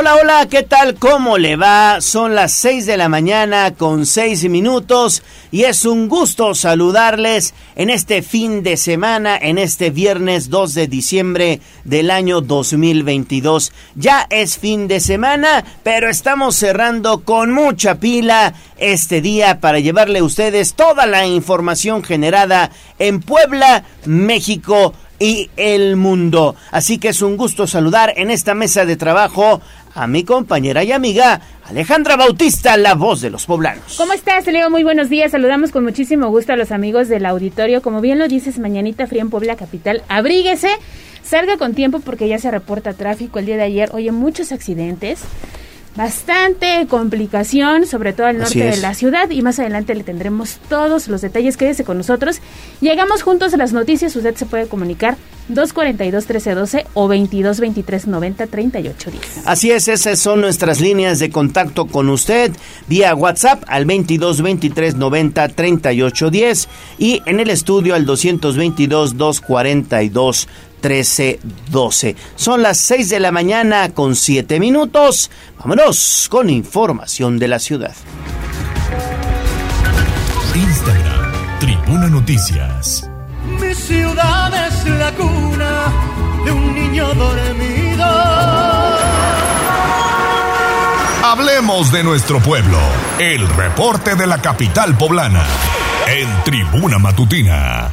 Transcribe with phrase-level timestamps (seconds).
[0.00, 0.94] Hola, hola, ¿qué tal?
[0.94, 2.00] ¿Cómo le va?
[2.00, 7.90] Son las 6 de la mañana con 6 minutos y es un gusto saludarles en
[7.90, 13.72] este fin de semana, en este viernes 2 de diciembre del año 2022.
[13.96, 20.20] Ya es fin de semana, pero estamos cerrando con mucha pila este día para llevarle
[20.20, 22.70] a ustedes toda la información generada
[23.00, 26.56] en Puebla, México, y el mundo.
[26.70, 29.60] Así que es un gusto saludar en esta mesa de trabajo
[29.94, 33.96] a mi compañera y amiga Alejandra Bautista, la voz de los poblanos.
[33.96, 34.70] ¿Cómo estás, Leo?
[34.70, 35.32] Muy buenos días.
[35.32, 37.82] Saludamos con muchísimo gusto a los amigos del auditorio.
[37.82, 40.02] Como bien lo dices, mañanita fría en Puebla Capital.
[40.08, 40.70] Abríguese,
[41.22, 43.90] salga con tiempo porque ya se reporta tráfico el día de ayer.
[43.92, 45.20] Oye, muchos accidentes
[45.96, 51.08] bastante complicación, sobre todo al norte de la ciudad y más adelante le tendremos todos
[51.08, 51.56] los detalles.
[51.56, 52.40] Quédese con nosotros.
[52.80, 55.16] Llegamos juntos a las noticias, usted se puede comunicar
[55.50, 58.94] 242-1312 o 22-23-90-38-10.
[59.44, 62.52] Así es, esas son nuestras líneas de contacto con usted
[62.86, 70.46] vía WhatsApp al 22-23-90-38-10 y en el estudio al 222-242
[70.82, 72.16] 1312.
[72.36, 75.30] Son las 6 de la mañana con 7 minutos.
[75.58, 77.94] Vámonos con información de la ciudad.
[80.54, 83.08] Instagram, Tribuna Noticias.
[83.60, 85.92] Mi ciudad es la cuna
[86.44, 88.04] de un niño dormido.
[91.24, 92.78] Hablemos de nuestro pueblo.
[93.18, 95.44] El reporte de la capital poblana.
[96.06, 97.92] En Tribuna Matutina.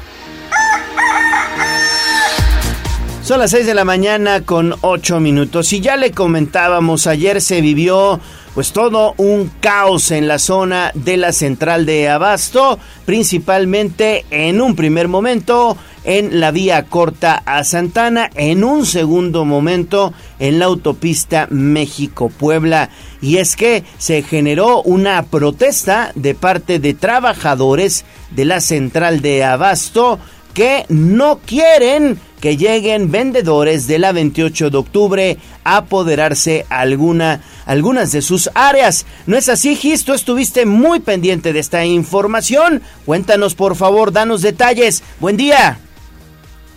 [3.26, 7.60] Son las 6 de la mañana con 8 minutos y ya le comentábamos, ayer se
[7.60, 8.20] vivió
[8.54, 14.76] pues todo un caos en la zona de la central de Abasto, principalmente en un
[14.76, 21.48] primer momento en la vía corta a Santana, en un segundo momento en la autopista
[21.50, 22.92] México-Puebla.
[23.22, 29.44] Y es que se generó una protesta de parte de trabajadores de la central de
[29.44, 30.20] Abasto
[30.54, 38.12] que no quieren que lleguen vendedores de la 28 de octubre a apoderarse alguna, algunas
[38.12, 39.08] de sus áreas.
[39.26, 40.06] ¿No es así, Gis?
[40.06, 42.84] Tú estuviste muy pendiente de esta información.
[43.04, 45.04] Cuéntanos, por favor, danos detalles.
[45.20, 45.80] Buen día.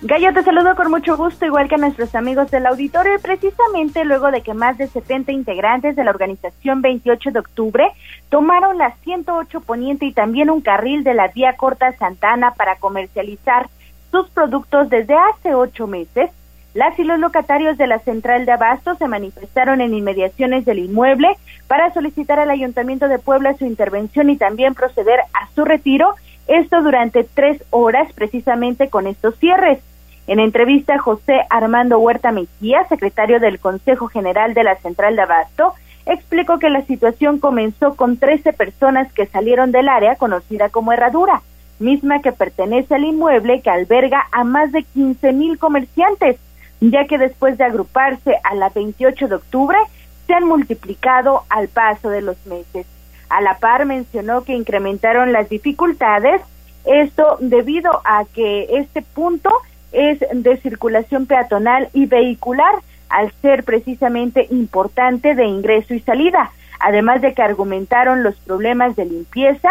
[0.01, 4.31] Gallo, te saludo con mucho gusto, igual que a nuestros amigos del auditorio, precisamente luego
[4.31, 7.91] de que más de 70 integrantes de la organización 28 de octubre
[8.31, 13.69] tomaron la 108 Poniente y también un carril de la vía Corta Santana para comercializar
[14.11, 16.31] sus productos desde hace ocho meses,
[16.75, 21.29] las y los locatarios de la central de Abasto se manifestaron en inmediaciones del inmueble
[21.67, 26.15] para solicitar al Ayuntamiento de Puebla su intervención y también proceder a su retiro,
[26.47, 29.81] esto durante tres horas precisamente con estos cierres.
[30.27, 35.73] En entrevista, José Armando Huerta Mejía, secretario del Consejo General de la Central de Abasto,
[36.05, 41.43] explicó que la situación comenzó con 13 personas que salieron del área conocida como Herradura
[41.78, 46.37] misma que pertenece al inmueble que alberga a más de 15 mil comerciantes,
[46.81, 49.78] ya que después de agruparse a la 28 de octubre,
[50.27, 52.87] se han multiplicado al paso de los meses.
[53.28, 56.41] A la par mencionó que incrementaron las dificultades,
[56.84, 59.50] esto debido a que este punto
[59.93, 62.75] es de circulación peatonal y vehicular,
[63.09, 69.06] al ser precisamente importante de ingreso y salida, además de que argumentaron los problemas de
[69.06, 69.71] limpieza,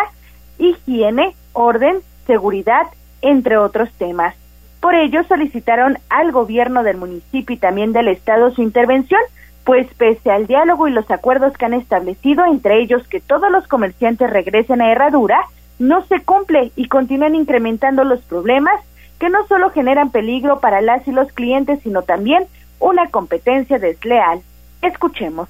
[0.57, 2.87] higiene, orden, seguridad,
[3.21, 4.35] entre otros temas.
[4.79, 9.19] Por ello solicitaron al gobierno del municipio y también del estado su intervención,
[9.65, 13.67] pues pese al diálogo y los acuerdos que han establecido, entre ellos que todos los
[13.67, 15.39] comerciantes regresen a Herradura,
[15.79, 18.79] no se cumple y continúan incrementando los problemas
[19.19, 22.45] que no solo generan peligro para las y los clientes, sino también
[22.79, 24.41] una competencia desleal.
[24.83, 25.49] Escuchemos.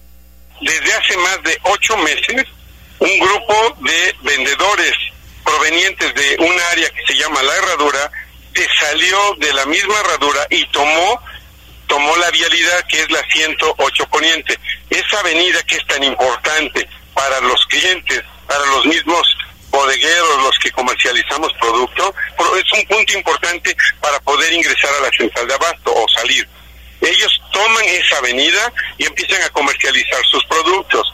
[0.61, 2.45] Desde hace más de ocho meses,
[2.99, 4.93] un grupo de vendedores
[5.47, 8.11] provenientes de un área que se llama La Herradura,
[8.53, 11.21] se salió de la misma herradura y tomó
[11.87, 14.59] tomó la vialidad que es la 108 Poniente.
[14.89, 19.25] Esa avenida que es tan importante para los clientes, para los mismos
[19.69, 22.13] bodegueros, los que comercializamos producto,
[22.57, 26.45] es un punto importante para poder ingresar a la central de abasto o salir.
[26.99, 31.07] Ellos toman esa avenida y empiezan a comercializar sus productos.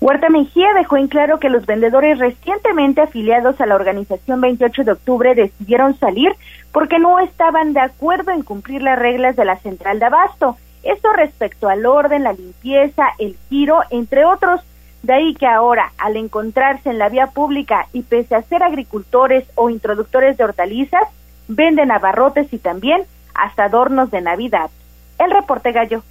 [0.00, 4.92] Huerta Mejía dejó en claro que los vendedores recientemente afiliados a la organización 28 de
[4.92, 6.36] octubre decidieron salir
[6.70, 10.56] porque no estaban de acuerdo en cumplir las reglas de la central de abasto.
[10.84, 14.60] Esto respecto al orden, la limpieza, el giro, entre otros.
[15.02, 19.48] De ahí que ahora, al encontrarse en la vía pública y pese a ser agricultores
[19.56, 21.08] o introductores de hortalizas,
[21.48, 23.02] venden abarrotes y también
[23.34, 24.70] hasta adornos de Navidad.
[25.18, 26.04] El reporte gallo.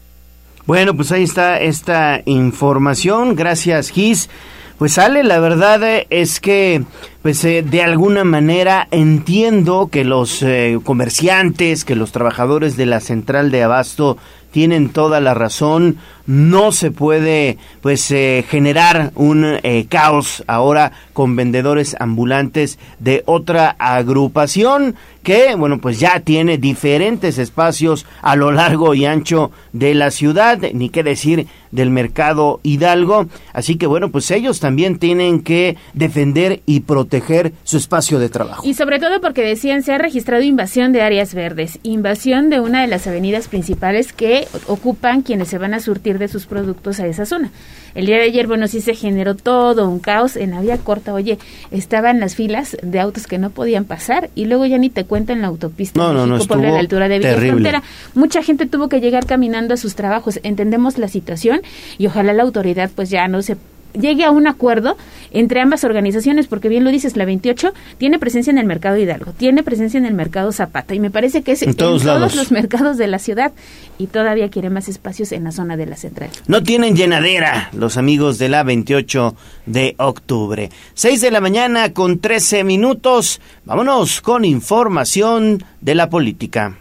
[0.68, 3.36] Bueno, pues ahí está esta información.
[3.36, 4.30] Gracias, Gis.
[4.78, 6.84] Pues sale, la verdad es que
[7.24, 13.00] pues eh, de alguna manera entiendo que los eh, comerciantes, que los trabajadores de la
[13.00, 14.18] central de abasto
[14.58, 15.98] tienen toda la razón.
[16.26, 23.76] No se puede, pues, eh, generar un eh, caos ahora con vendedores ambulantes de otra
[23.78, 24.96] agrupación
[25.28, 30.58] que, bueno, pues ya tiene diferentes espacios a lo largo y ancho de la ciudad,
[30.72, 33.28] ni qué decir del mercado Hidalgo.
[33.52, 38.66] Así que, bueno, pues ellos también tienen que defender y proteger su espacio de trabajo.
[38.66, 42.84] Y sobre todo porque decían se ha registrado invasión de áreas verdes, invasión de una
[42.84, 47.08] de las avenidas principales que ocupan quienes se van a surtir de sus productos a
[47.08, 47.52] esa zona.
[47.98, 51.16] El día de ayer, bueno, sí se generó todo un caos en la vía corta.
[51.16, 51.40] Oye,
[51.72, 55.34] estaban las filas de autos que no podían pasar y luego ya ni te cuento
[55.34, 57.82] en la autopista no, no, por la altura de Villa Frontera.
[58.14, 60.40] Mucha gente tuvo que llegar caminando a sus trabajos.
[60.44, 61.62] Entendemos la situación
[61.98, 63.58] y ojalá la autoridad pues ya no se
[63.98, 64.98] llegue a un acuerdo
[65.32, 69.34] entre ambas organizaciones, porque bien lo dices, la 28 tiene presencia en el mercado Hidalgo,
[69.34, 72.98] tiene presencia en el mercado Zapata, y me parece que es en, todos, los mercados
[72.98, 73.52] de la ciudad,
[73.98, 76.30] y todavía quiere más espacios en la zona de la central.
[76.48, 79.36] No tienen llenadera los amigos de la 28
[79.66, 80.70] de octubre.
[80.94, 86.78] 6 de la mañana con 13 minutos, vámonos con información de la política.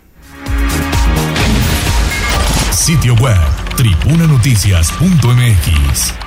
[2.70, 3.36] Sitio web,
[3.76, 6.25] tribunanoticias.mx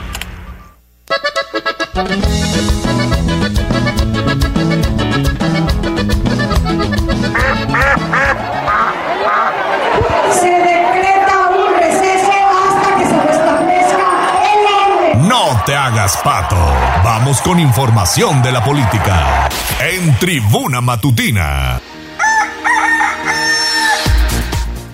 [10.33, 12.31] se decreta un receso
[12.67, 14.07] hasta que se restablezca
[14.53, 15.27] el orden.
[15.27, 16.55] No te hagas pato.
[17.03, 19.49] Vamos con información de la política.
[19.79, 21.81] En Tribuna Matutina.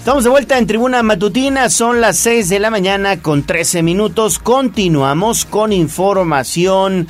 [0.06, 4.38] Estamos de vuelta en Tribuna Matutina, son las 6 de la mañana con 13 minutos.
[4.38, 7.07] Continuamos con información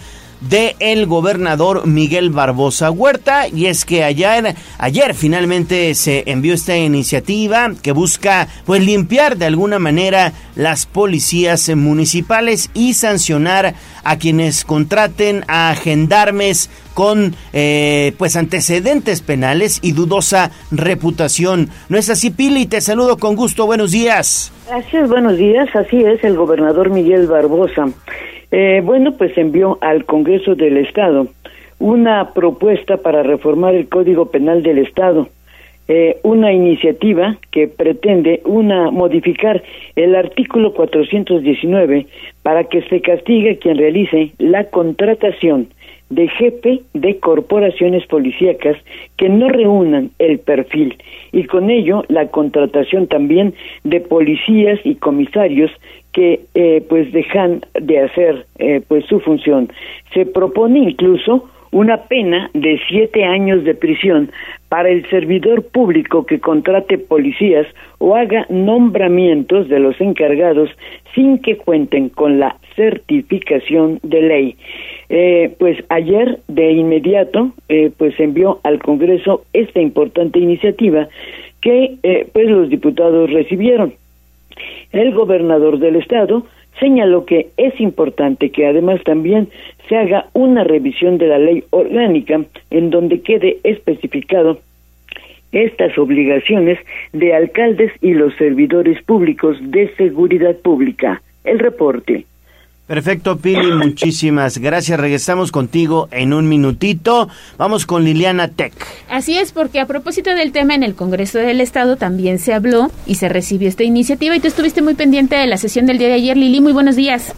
[0.49, 6.77] de el gobernador Miguel Barbosa Huerta y es que ayer, ayer finalmente se envió esta
[6.77, 14.65] iniciativa que busca pues limpiar de alguna manera las policías municipales y sancionar a quienes
[14.65, 21.69] contraten a gendarmes con eh, pues antecedentes penales y dudosa reputación.
[21.89, 22.67] ¿No es así, Pili?
[22.67, 23.65] Te saludo con gusto.
[23.65, 24.51] Buenos días.
[24.67, 25.67] Gracias, buenos días.
[25.75, 27.87] Así es, el gobernador Miguel Barbosa
[28.57, 31.27] eh, bueno, pues envió al Congreso del Estado
[31.77, 35.27] una propuesta para reformar el Código Penal del Estado,
[35.89, 39.61] eh, una iniciativa que pretende una modificar
[39.97, 42.07] el artículo 419
[42.43, 45.67] para que se castigue quien realice la contratación
[46.09, 48.77] de jefe de corporaciones policíacas
[49.17, 50.97] que no reúnan el perfil.
[51.33, 53.53] Y con ello la contratación también
[53.83, 55.71] de policías y comisarios
[56.15, 59.69] que eh, pues dejan de hacer eh, pues su función.
[60.13, 64.31] Se propone incluso una pena de siete años de prisión
[64.69, 67.67] para el servidor público que contrate policías
[67.97, 70.69] o haga nombramientos de los encargados
[71.13, 74.55] sin que cuenten con la certificación de ley.
[75.09, 81.09] Eh, pues ayer de inmediato eh, pues envió al Congreso esta importante iniciativa
[81.61, 83.95] que eh, pues los diputados recibieron.
[84.91, 86.45] El gobernador del estado
[86.79, 89.49] señaló que es importante que además también
[89.87, 94.59] se haga una revisión de la ley orgánica en donde quede especificado
[95.51, 96.77] estas obligaciones
[97.13, 101.21] de alcaldes y los servidores públicos de seguridad pública.
[101.45, 102.25] El reporte.
[102.87, 104.99] Perfecto, Pili, muchísimas gracias.
[104.99, 107.27] Regresamos contigo en un minutito.
[107.57, 108.73] Vamos con Liliana Tech.
[109.09, 112.91] Así es, porque a propósito del tema en el Congreso del Estado también se habló
[113.07, 116.09] y se recibió esta iniciativa y tú estuviste muy pendiente de la sesión del día
[116.09, 116.61] de ayer, Lili.
[116.61, 117.33] Muy buenos días.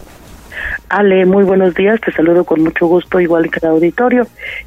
[0.90, 4.26] Ale, muy buenos días, te saludo con mucho gusto, igual que el auditorio.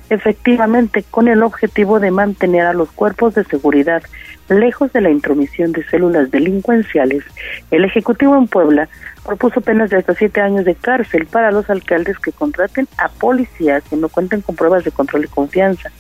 [0.10, 4.04] Efectivamente, con el objetivo de mantener a los cuerpos de seguridad
[4.52, 7.24] lejos de la intromisión de células delincuenciales,
[7.72, 8.90] el Ejecutivo en Puebla
[9.26, 13.84] propuso penas de hasta siete años de cárcel para los alcaldes que contraten a policías
[13.90, 15.92] que no cuenten con pruebas de control y confianza.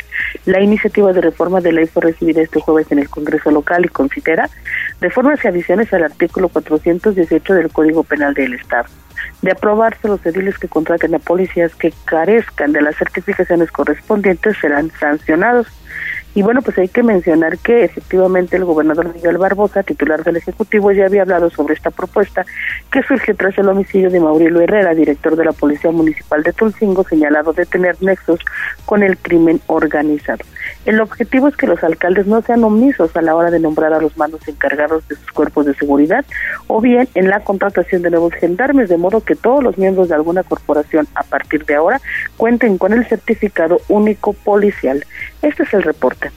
[0.45, 3.89] La iniciativa de reforma de ley fue recibida este jueves en el Congreso local y
[3.89, 4.49] considera
[4.99, 8.87] reformas y adiciones al artículo 418 del Código Penal del Estado.
[9.41, 14.91] De aprobarse, los ediles que contraten a policías que carezcan de las certificaciones correspondientes serán
[14.99, 15.67] sancionados.
[16.33, 20.91] Y bueno, pues hay que mencionar que efectivamente el gobernador Miguel Barbosa, titular del Ejecutivo,
[20.91, 22.45] ya había hablado sobre esta propuesta
[22.89, 27.03] que surge tras el homicidio de Mauricio Herrera, director de la Policía Municipal de Tulcingo,
[27.03, 28.39] señalado de tener nexos
[28.85, 30.43] con el crimen organizado.
[30.85, 34.01] El objetivo es que los alcaldes no sean omisos a la hora de nombrar a
[34.01, 36.25] los mandos encargados de sus cuerpos de seguridad
[36.67, 40.15] o bien en la contratación de nuevos gendarmes, de modo que todos los miembros de
[40.15, 42.01] alguna corporación a partir de ahora
[42.37, 45.05] cuenten con el certificado único policial.
[45.41, 46.31] Este es el reporte.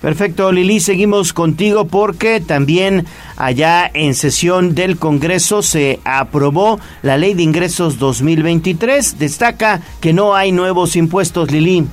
[0.00, 7.34] Perfecto, Lili, seguimos contigo porque también allá en sesión del Congreso se aprobó la Ley
[7.34, 9.18] de Ingresos 2023.
[9.18, 11.86] Destaca que no hay nuevos impuestos, Lili.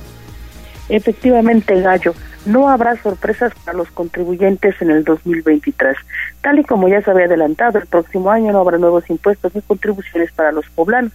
[0.90, 5.96] Efectivamente, Gallo, no habrá sorpresas para los contribuyentes en el 2023.
[6.42, 9.62] Tal y como ya se había adelantado, el próximo año no habrá nuevos impuestos ni
[9.62, 11.12] contribuciones para los poblanos.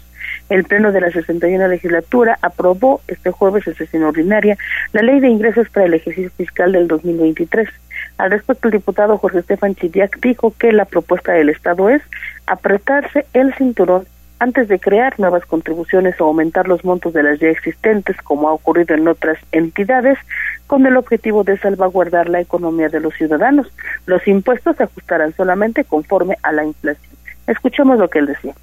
[0.49, 4.57] El Pleno de la 61 legislatura aprobó este jueves en sesión ordinaria
[4.93, 7.69] la Ley de Ingresos para el ejercicio fiscal del 2023.
[8.17, 12.01] Al respecto, el diputado Jorge Estefan Chidiac dijo que la propuesta del Estado es
[12.47, 14.05] apretarse el cinturón
[14.39, 18.53] antes de crear nuevas contribuciones o aumentar los montos de las ya existentes, como ha
[18.53, 20.17] ocurrido en otras entidades,
[20.65, 23.67] con el objetivo de salvaguardar la economía de los ciudadanos.
[24.05, 27.13] Los impuestos se ajustarán solamente conforme a la inflación.
[27.47, 28.55] Escuchemos lo que él decía.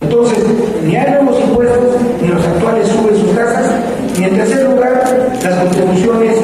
[0.00, 0.38] Entonces,
[0.84, 3.70] ni hay nuevos impuestos, ni los actuales suben sus tasas,
[4.18, 5.02] ni en tercer lugar,
[5.42, 6.36] las contribuciones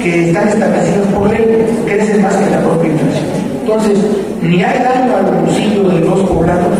[0.00, 3.24] que están establecidas por ley crecen más que la propia inflación.
[3.62, 3.98] Entonces,
[4.42, 6.78] ni hay daño al bolsillo de los poblados,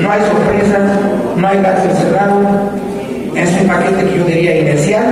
[0.00, 0.78] no hay sorpresa,
[1.36, 2.40] no hay gasto encerrado.
[3.34, 5.04] En este paquete que yo diría inercial,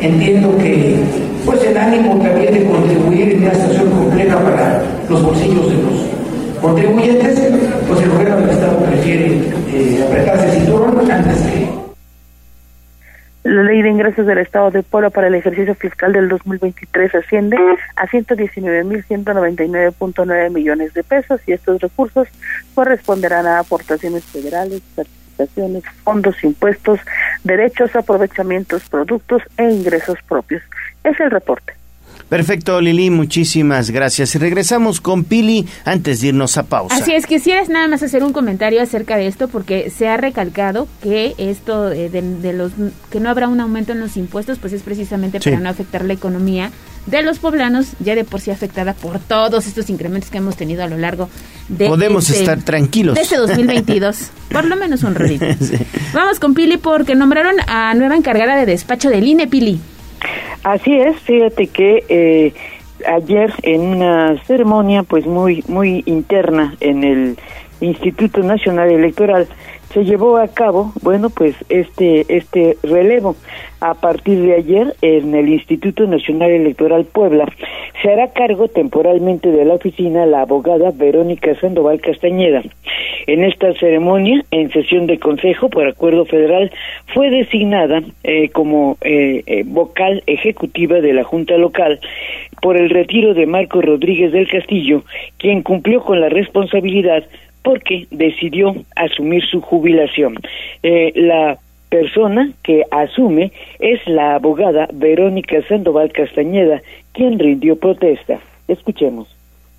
[0.00, 0.96] entiendo que
[1.44, 6.19] pues el ánimo también de contribuir en una situación compleja para los bolsillos de los
[6.60, 7.40] contribuyentes,
[7.88, 11.80] pues el gobierno del Estado prefiere eh, apretarse el cinturón antes que
[13.42, 17.56] la ley de ingresos del Estado de Puebla para el ejercicio fiscal del 2023 asciende
[17.96, 22.28] a 119.199.9 millones de pesos y estos recursos
[22.74, 27.00] corresponderán a aportaciones federales, participaciones, fondos, impuestos,
[27.42, 30.60] derechos, aprovechamientos, productos e ingresos propios.
[31.02, 31.79] Es el reporte.
[32.30, 34.36] Perfecto, Lili, muchísimas gracias.
[34.36, 36.94] Y regresamos con Pili antes de irnos a pausa.
[36.94, 40.86] Así es, quisieras nada más hacer un comentario acerca de esto porque se ha recalcado
[41.02, 42.70] que esto eh, de, los
[43.10, 46.12] que no habrá un aumento en los impuestos, pues es precisamente para no afectar la
[46.12, 46.70] economía
[47.06, 50.84] de los poblanos, ya de por sí afectada por todos estos incrementos que hemos tenido
[50.84, 51.28] a lo largo
[51.68, 53.16] de Podemos este, estar tranquilos.
[53.16, 55.46] De este 2022, por lo menos un ratito.
[56.14, 59.80] Vamos con Pili porque nombraron a nueva encargada de despacho del INE, Pili.
[60.64, 62.52] Así es, fíjate que eh,
[63.06, 67.38] ayer en una ceremonia pues muy muy interna en el
[67.80, 69.48] Instituto Nacional Electoral
[69.92, 73.36] se llevó a cabo, bueno, pues este este relevo
[73.80, 77.46] a partir de ayer en el Instituto Nacional Electoral Puebla
[78.02, 82.62] se hará cargo temporalmente de la oficina la abogada Verónica Sandoval Castañeda.
[83.26, 86.70] En esta ceremonia, en sesión de consejo por acuerdo federal,
[87.12, 92.00] fue designada eh, como eh, eh, vocal ejecutiva de la Junta Local
[92.62, 95.02] por el retiro de Marco Rodríguez del Castillo,
[95.38, 97.24] quien cumplió con la responsabilidad
[97.62, 100.34] porque decidió asumir su jubilación.
[100.82, 106.80] Eh, la persona que asume es la abogada Verónica Sandoval Castañeda,
[107.12, 108.38] quien rindió protesta.
[108.68, 109.28] Escuchemos.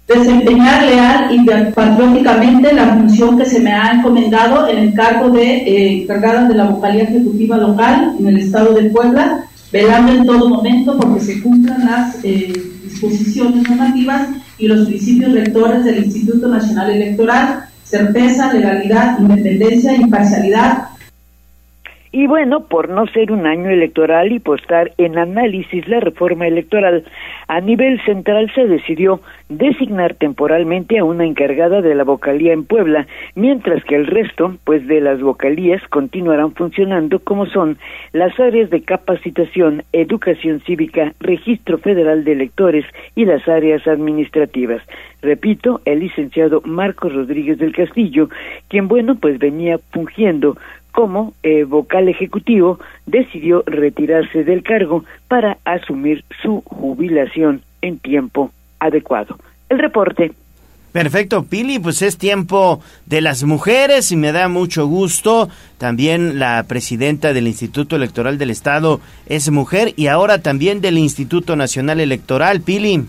[0.07, 5.43] Desempeñar leal y patrióticamente la función que se me ha encomendado en el cargo de
[5.43, 10.49] eh, encargada de la vocalía ejecutiva local en el estado de Puebla, velando en todo
[10.49, 12.51] momento porque se cumplan las eh,
[12.83, 20.90] disposiciones normativas y los principios rectores del Instituto Nacional Electoral, certeza, legalidad, independencia, imparcialidad.
[22.13, 27.05] Y bueno, por no ser un año electoral y postar en análisis la reforma electoral,
[27.47, 33.07] a nivel central se decidió designar temporalmente a una encargada de la vocalía en Puebla,
[33.35, 37.77] mientras que el resto, pues de las vocalías continuarán funcionando como son
[38.11, 44.81] las áreas de capacitación, educación cívica, registro federal de electores y las áreas administrativas.
[45.21, 48.29] Repito, el licenciado Marcos Rodríguez del Castillo,
[48.67, 50.57] quien bueno, pues venía fungiendo
[50.91, 59.37] como eh, vocal ejecutivo decidió retirarse del cargo para asumir su jubilación en tiempo adecuado.
[59.69, 60.33] El reporte.
[60.91, 65.47] Perfecto, Pili, pues es tiempo de las mujeres y me da mucho gusto.
[65.77, 71.55] También la presidenta del Instituto Electoral del Estado es mujer y ahora también del Instituto
[71.55, 73.05] Nacional Electoral, Pili.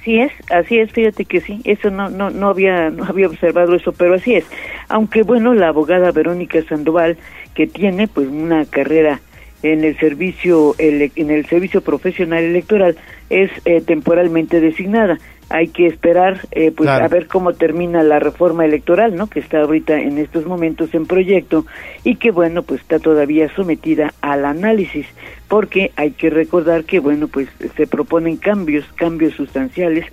[0.00, 3.74] Así es, así es, fíjate que sí, eso no, no, no había, no había observado
[3.74, 4.46] eso, pero así es.
[4.88, 7.18] Aunque bueno, la abogada Verónica Sandoval,
[7.54, 9.20] que tiene pues una carrera
[9.62, 12.96] en el servicio en el servicio profesional electoral
[13.28, 15.18] es eh, temporalmente designada
[15.50, 19.60] hay que esperar eh, pues a ver cómo termina la reforma electoral no que está
[19.60, 21.66] ahorita en estos momentos en proyecto
[22.04, 25.06] y que bueno pues está todavía sometida al análisis
[25.48, 30.06] porque hay que recordar que bueno pues se proponen cambios cambios sustanciales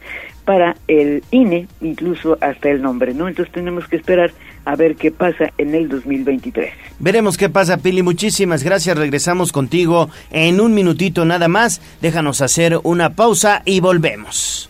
[0.48, 3.28] para el INE, incluso hasta el nombre, ¿no?
[3.28, 4.32] Entonces tenemos que esperar
[4.64, 6.72] a ver qué pasa en el 2023.
[7.00, 8.02] Veremos qué pasa, Pili.
[8.02, 8.98] Muchísimas gracias.
[8.98, 11.82] Regresamos contigo en un minutito nada más.
[12.02, 14.70] Déjanos hacer una pausa y volvemos.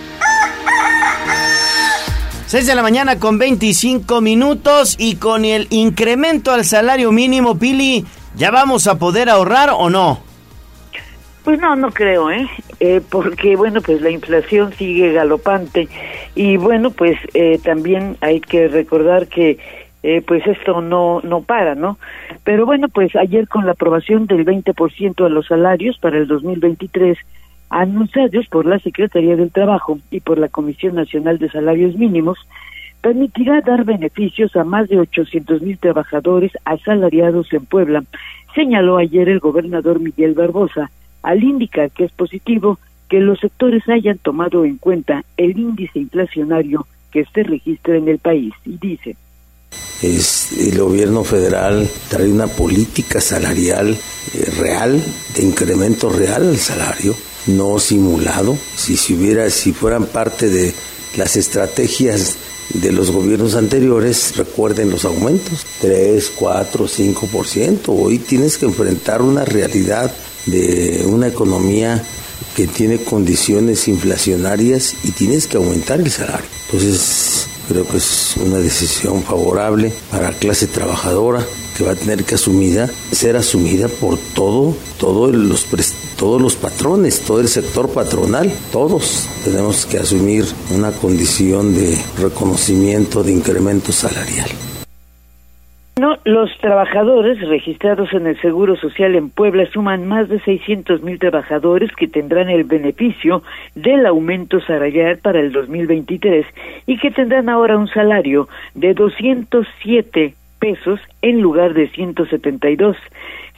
[2.51, 8.03] 6 de la mañana con 25 minutos y con el incremento al salario mínimo, Pili,
[8.35, 10.19] ¿ya vamos a poder ahorrar o no?
[11.45, 12.45] Pues no, no creo, ¿eh?
[12.81, 12.99] ¿eh?
[13.09, 15.87] porque bueno, pues la inflación sigue galopante
[16.35, 19.57] y bueno, pues eh, también hay que recordar que
[20.03, 21.99] eh, pues esto no no para, ¿no?
[22.43, 27.17] Pero bueno, pues ayer con la aprobación del 20% de los salarios para el 2023
[27.71, 32.37] anunciados por la Secretaría del Trabajo y por la Comisión Nacional de Salarios Mínimos,
[33.01, 38.03] permitirá dar beneficios a más de 800 mil trabajadores asalariados en Puebla,
[38.53, 40.91] señaló ayer el gobernador Miguel Barbosa,
[41.23, 42.77] al indicar que es positivo
[43.09, 48.19] que los sectores hayan tomado en cuenta el índice inflacionario que se registra en el
[48.19, 49.15] país y dice.
[50.01, 53.91] El gobierno federal trae una política salarial
[54.33, 55.01] eh, real
[55.35, 57.13] de incremento real al salario
[57.47, 58.57] no simulado.
[58.75, 60.73] Si, si, hubiera, si fueran parte de
[61.17, 62.35] las estrategias
[62.73, 67.79] de los gobiernos anteriores, recuerden los aumentos, 3, 4, 5%.
[67.87, 70.11] Hoy tienes que enfrentar una realidad
[70.45, 72.03] de una economía
[72.55, 76.47] que tiene condiciones inflacionarias y tienes que aumentar el salario.
[76.65, 81.45] Entonces, creo que es una decisión favorable para la clase trabajadora
[81.77, 85.65] que va a tener que asumida, ser asumida por todo, todos los
[86.17, 93.23] todos los patrones, todo el sector patronal, todos tenemos que asumir una condición de reconocimiento
[93.23, 94.49] de incremento salarial.
[96.01, 101.19] No, los trabajadores registrados en el Seguro Social en Puebla suman más de 600 mil
[101.19, 103.43] trabajadores que tendrán el beneficio
[103.75, 106.47] del aumento salarial para el 2023
[106.87, 112.97] y que tendrán ahora un salario de 207 pesos en lugar de 172.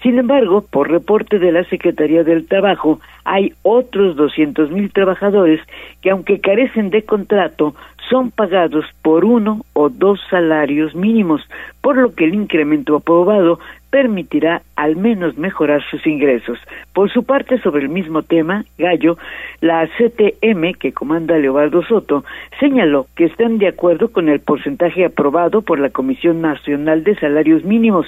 [0.02, 5.62] Sin embargo, por reporte de la Secretaría del Trabajo, hay otros 200 mil trabajadores
[6.02, 7.74] que, aunque carecen de contrato,
[8.14, 11.42] son pagados por uno o dos salarios mínimos,
[11.82, 16.60] por lo que el incremento aprobado permitirá al menos mejorar sus ingresos.
[16.94, 19.18] Por su parte, sobre el mismo tema, Gallo,
[19.62, 22.24] la CTM, que comanda Leobardo Soto,
[22.60, 27.64] señaló que están de acuerdo con el porcentaje aprobado por la Comisión Nacional de Salarios
[27.64, 28.06] Mínimos,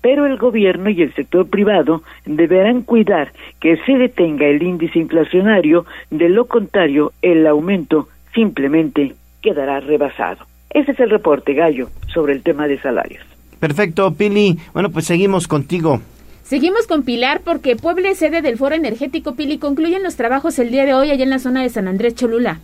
[0.00, 5.86] pero el gobierno y el sector privado deberán cuidar que se detenga el índice inflacionario,
[6.10, 9.14] de lo contrario, el aumento simplemente
[9.44, 10.46] quedará rebasado.
[10.70, 13.22] Ese es el reporte, Gallo, sobre el tema de salarios.
[13.60, 14.58] Perfecto, Pili.
[14.72, 16.00] Bueno, pues seguimos contigo.
[16.42, 19.58] Seguimos con Pilar porque Puebla es sede del Foro Energético Pili.
[19.58, 22.58] Concluyen los trabajos el día de hoy allá en la zona de San Andrés Cholula.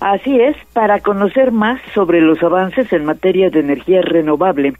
[0.00, 4.74] Así es, para conocer más sobre los avances en materia de energía renovable,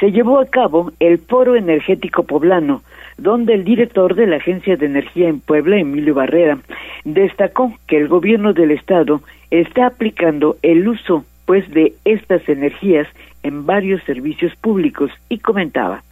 [0.00, 2.82] se llevó a cabo el Foro Energético Poblano,
[3.16, 6.58] donde el director de la Agencia de Energía en Puebla, Emilio Barrera,
[7.04, 13.06] destacó que el gobierno del estado está aplicando el uso pues de estas energías
[13.42, 16.02] en varios servicios públicos y comentaba.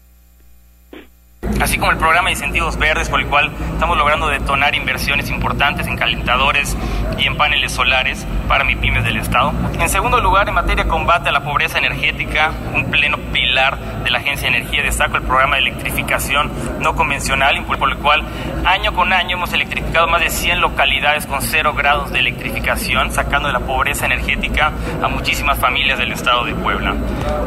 [1.61, 5.87] Así como el programa de incentivos verdes por el cual estamos logrando detonar inversiones importantes
[5.87, 6.77] en calentadores
[7.19, 9.53] y en paneles solares para mi pymes del Estado.
[9.79, 14.11] En segundo lugar, en materia de combate a la pobreza energética, un pleno pilar de
[14.11, 18.23] la Agencia de Energía, destaco el programa de electrificación no convencional, por el cual
[18.65, 23.49] año con año hemos electrificado más de 100 localidades con cero grados de electrificación, sacando
[23.49, 26.95] de la pobreza energética a muchísimas familias del Estado de Puebla.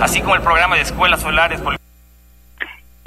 [0.02, 1.62] Así como el programa de escuelas solares.
[1.62, 1.76] Por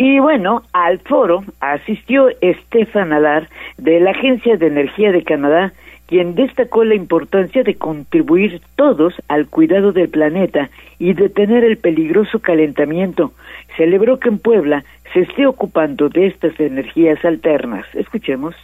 [0.00, 5.72] y bueno, al foro asistió Estefan Alar de la Agencia de Energía de Canadá,
[6.06, 12.38] quien destacó la importancia de contribuir todos al cuidado del planeta y detener el peligroso
[12.38, 13.32] calentamiento.
[13.76, 17.84] Celebró que en Puebla se esté ocupando de estas energías alternas.
[17.94, 18.54] Escuchemos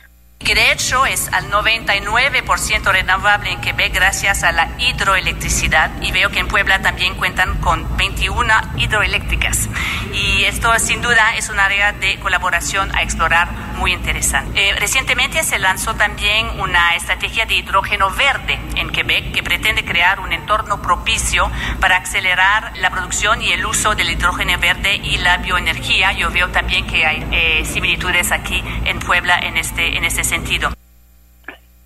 [0.44, 6.28] que de hecho es al 99% renovable en Quebec gracias a la hidroelectricidad y veo
[6.28, 9.70] que en Puebla también cuentan con 21 hidroeléctricas
[10.12, 14.70] y esto sin duda es un área de colaboración a explorar muy interesante.
[14.70, 20.20] Eh, recientemente se lanzó también una estrategia de hidrógeno verde en Quebec que pretende crear
[20.20, 25.38] un entorno propicio para acelerar la producción y el uso del hidrógeno verde y la
[25.38, 26.12] bioenergía.
[26.12, 30.70] Yo veo también que hay eh, similitudes aquí en Puebla en este, en este sentido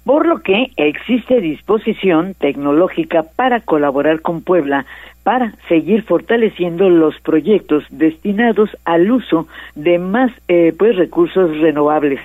[0.05, 4.87] por lo que existe disposición tecnológica para colaborar con Puebla
[5.23, 12.21] para seguir fortaleciendo los proyectos destinados al uso de más eh, pues recursos renovables.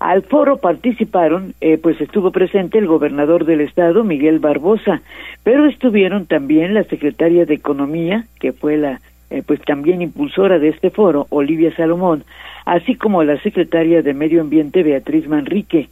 [0.00, 5.02] Al foro participaron, eh, pues estuvo presente el gobernador del estado, Miguel Barbosa,
[5.42, 10.68] pero estuvieron también la secretaria de Economía, que fue la eh, pues también impulsora de
[10.68, 12.24] este foro, Olivia Salomón,
[12.64, 15.88] así como la secretaria de Medio Ambiente, Beatriz Manrique,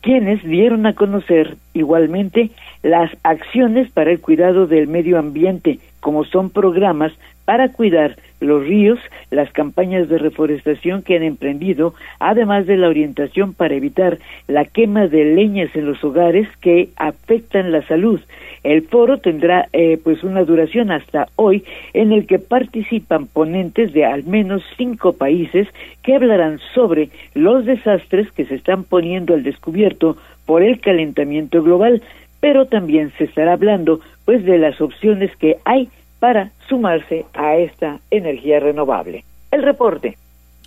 [0.00, 2.50] quienes dieron a conocer igualmente
[2.82, 7.12] las acciones para el cuidado del medio ambiente, como son programas
[7.44, 8.98] para cuidar los ríos,
[9.30, 15.06] las campañas de reforestación que han emprendido, además de la orientación para evitar la quema
[15.06, 18.20] de leñas en los hogares que afectan la salud.
[18.64, 24.06] El foro tendrá eh, pues una duración hasta hoy en el que participan ponentes de
[24.06, 25.68] al menos cinco países
[26.02, 32.02] que hablarán sobre los desastres que se están poniendo al descubierto por el calentamiento global,
[32.40, 38.00] pero también se estará hablando pues de las opciones que hay para sumarse a esta
[38.10, 39.24] energía renovable.
[39.50, 40.16] El reporte.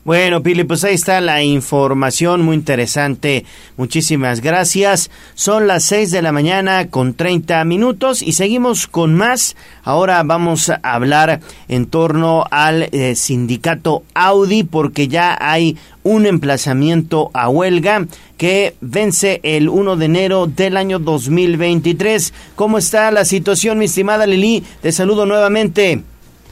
[0.07, 3.43] Bueno, Pili, pues ahí está la información muy interesante.
[3.75, 5.11] Muchísimas gracias.
[5.35, 9.57] Son las 6 de la mañana con 30 minutos y seguimos con más.
[9.83, 17.29] Ahora vamos a hablar en torno al eh, sindicato Audi porque ya hay un emplazamiento
[17.33, 22.33] a huelga que vence el 1 de enero del año 2023.
[22.55, 24.63] ¿Cómo está la situación, mi estimada Lili?
[24.81, 26.01] Te saludo nuevamente.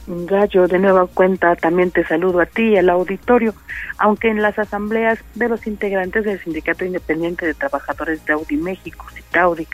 [0.08, 3.54] Gallo, de nueva cuenta también te saludo a ti y al auditorio,
[3.98, 9.04] aunque en las asambleas de los integrantes del Sindicato Independiente de Trabajadores de Audi México,
[9.12, 9.66] CITAUDI,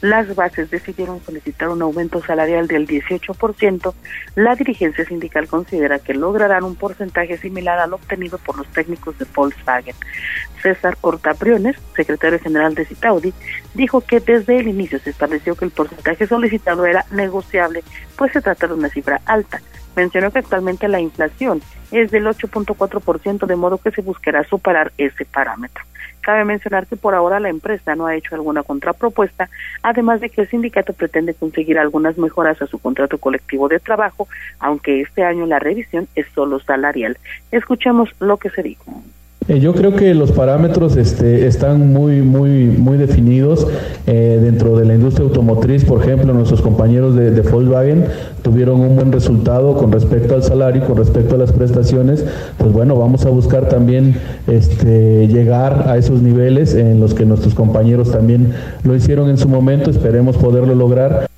[0.00, 3.94] las bases decidieron solicitar un aumento salarial del 18%,
[4.34, 9.26] la dirigencia sindical considera que lograrán un porcentaje similar al obtenido por los técnicos de
[9.32, 9.94] Volkswagen.
[10.62, 10.98] César
[11.38, 13.32] Briones, secretario general de Citaudi,
[13.74, 17.84] dijo que desde el inicio se estableció que el porcentaje solicitado era negociable,
[18.16, 19.60] pues se trata de una cifra alta.
[19.96, 25.24] Mencionó que actualmente la inflación es del 8.4%, de modo que se buscará superar ese
[25.24, 25.82] parámetro.
[26.20, 29.48] Cabe mencionar que por ahora la empresa no ha hecho alguna contrapropuesta,
[29.82, 34.28] además de que el sindicato pretende conseguir algunas mejoras a su contrato colectivo de trabajo,
[34.58, 37.16] aunque este año la revisión es solo salarial.
[37.52, 39.02] Escuchemos lo que se dijo.
[39.48, 43.68] Eh, yo creo que los parámetros este, están muy, muy, muy definidos
[44.08, 45.84] eh, dentro de la industria automotriz.
[45.84, 48.06] Por ejemplo, nuestros compañeros de, Volkswagen
[48.42, 52.24] tuvieron un buen resultado con respecto al salario, con respecto a las prestaciones.
[52.58, 54.16] Pues bueno, vamos a buscar también
[54.48, 59.48] este, llegar a esos niveles en los que nuestros compañeros también lo hicieron en su
[59.48, 59.90] momento.
[59.90, 61.28] Esperemos poderlo lograr.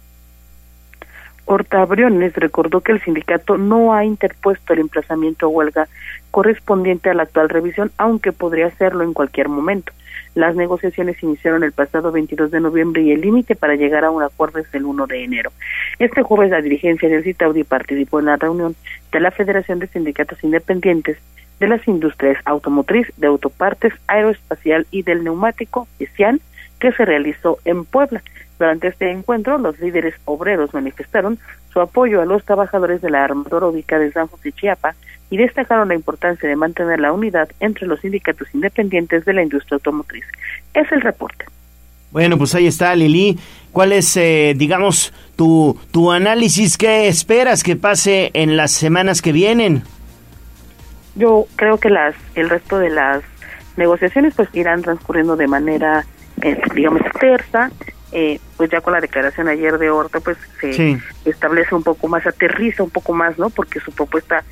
[1.44, 5.88] Horta Briones recordó que el sindicato no ha interpuesto el emplazamiento a huelga
[6.30, 9.92] correspondiente a la actual revisión, aunque podría hacerlo en cualquier momento.
[10.34, 14.22] Las negociaciones iniciaron el pasado 22 de noviembre y el límite para llegar a un
[14.22, 15.52] acuerdo es el 1 de enero.
[15.98, 18.76] Este jueves la dirigencia del CITAUDI participó en la reunión
[19.10, 21.18] de la Federación de Sindicatos Independientes
[21.58, 26.40] de las Industrias Automotriz, de Autopartes, Aeroespacial y del Neumático, ESIAN,
[26.78, 28.22] que se realizó en Puebla.
[28.58, 31.38] Durante este encuentro, los líderes obreros manifestaron
[31.72, 34.94] su apoyo a los trabajadores de la armadora ubicada en San José Chiapa
[35.30, 39.76] y destacaron la importancia de mantener la unidad entre los sindicatos independientes de la industria
[39.76, 40.24] automotriz.
[40.74, 41.44] Es el reporte.
[42.10, 43.38] Bueno, pues ahí está, Lili.
[43.70, 46.78] ¿Cuál es, eh, digamos, tu, tu análisis?
[46.78, 49.82] ¿Qué esperas que pase en las semanas que vienen?
[51.14, 53.22] Yo creo que las el resto de las
[53.76, 56.04] negociaciones pues irán transcurriendo de manera,
[56.42, 57.70] eh, digamos, tersa.
[58.12, 62.26] Eh, pues ya con la declaración ayer de Horta, pues se establece un poco más,
[62.26, 63.50] aterriza un poco más, ¿no?
[63.50, 64.44] Porque su propuesta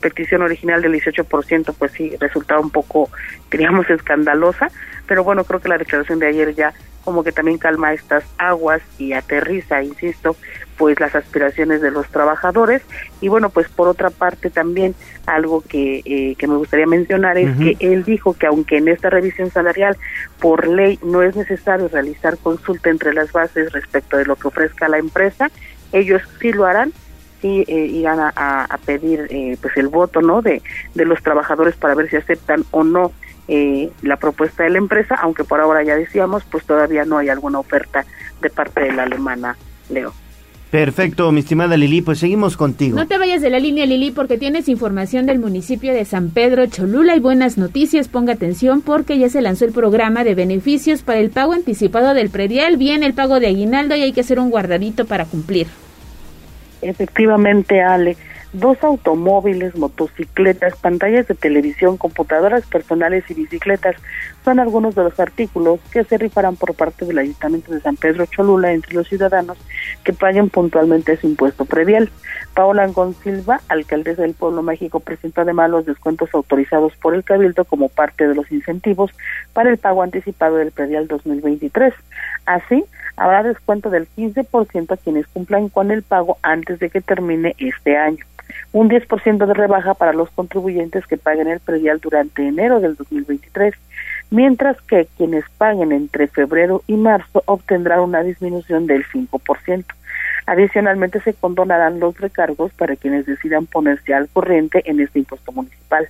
[0.00, 3.10] petición original del 18%, pues sí, resultaba un poco,
[3.50, 4.68] digamos, escandalosa,
[5.06, 8.82] pero bueno, creo que la declaración de ayer ya como que también calma estas aguas
[8.98, 10.36] y aterriza, insisto,
[10.80, 12.80] pues las aspiraciones de los trabajadores.
[13.20, 14.94] Y bueno, pues por otra parte también
[15.26, 19.10] algo que, eh, que me gustaría mencionar es que él dijo que aunque en esta
[19.10, 19.98] revisión salarial
[20.40, 24.88] por ley no es necesario realizar consulta entre las bases respecto de lo que ofrezca
[24.88, 25.50] la empresa,
[25.92, 26.94] ellos sí lo harán
[27.42, 30.62] sí eh, irán a, pedir eh, pues el voto no de,
[30.94, 33.12] de los trabajadores para ver si aceptan o no
[33.48, 37.28] eh, la propuesta de la empresa aunque por ahora ya decíamos pues todavía no hay
[37.28, 38.06] alguna oferta
[38.40, 39.56] de parte de la alemana
[39.90, 40.12] Leo
[40.70, 42.96] Perfecto, mi estimada Lili, pues seguimos contigo.
[42.96, 46.64] No te vayas de la línea, Lili, porque tienes información del municipio de San Pedro
[46.66, 48.06] Cholula y buenas noticias.
[48.06, 52.30] Ponga atención porque ya se lanzó el programa de beneficios para el pago anticipado del
[52.30, 55.66] predial, bien el pago de aguinaldo y hay que hacer un guardadito para cumplir.
[56.82, 58.16] Efectivamente, Ale.
[58.52, 63.96] Dos automóviles, motocicletas, pantallas de televisión, computadoras personales y bicicletas
[64.44, 68.26] son algunos de los artículos que se rifarán por parte del Ayuntamiento de San Pedro
[68.26, 69.58] Cholula entre los ciudadanos
[70.04, 72.10] que paguen puntualmente ese impuesto predial.
[72.54, 72.90] Paola
[73.22, 78.26] Silva, alcaldesa del Pueblo México, presentó además los descuentos autorizados por el Cabildo como parte
[78.26, 79.10] de los incentivos
[79.52, 81.94] para el pago anticipado del predial 2023.
[82.46, 82.84] Así,
[83.16, 87.96] habrá descuento del 15% a quienes cumplan con el pago antes de que termine este
[87.96, 88.24] año.
[88.72, 93.74] Un 10% de rebaja para los contribuyentes que paguen el predial durante enero del 2023,
[94.30, 99.84] mientras que quienes paguen entre febrero y marzo obtendrán una disminución del 5%.
[100.46, 106.08] Adicionalmente, se condonarán los recargos para quienes decidan ponerse al corriente en este impuesto municipal.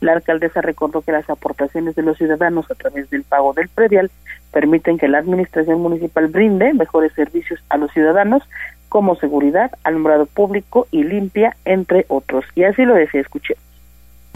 [0.00, 4.10] La alcaldesa recordó que las aportaciones de los ciudadanos a través del pago del predial
[4.52, 8.42] permiten que la administración municipal brinde mejores servicios a los ciudadanos
[8.88, 12.44] como seguridad, alumbrado público y limpia, entre otros.
[12.54, 13.56] Y así lo decía, escuché.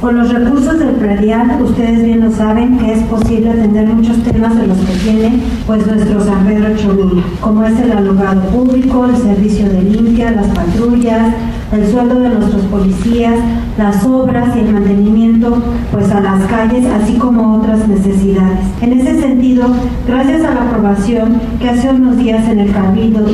[0.02, 4.58] Con los recursos del predial, ustedes bien lo saben, que es posible atender muchos temas
[4.58, 9.16] de los que tiene pues nuestro San Pedro Cholula, como es el alumbrado público, el
[9.16, 11.32] servicio de limpia, las patrullas,
[11.70, 13.38] el sueldo de nuestros policías,
[13.78, 15.62] las obras y el mantenimiento
[15.92, 18.58] pues a las calles, así como otras necesidades.
[18.80, 19.68] En ese sentido,
[20.08, 23.24] gracias a la aprobación que hace unos días en el Cabildo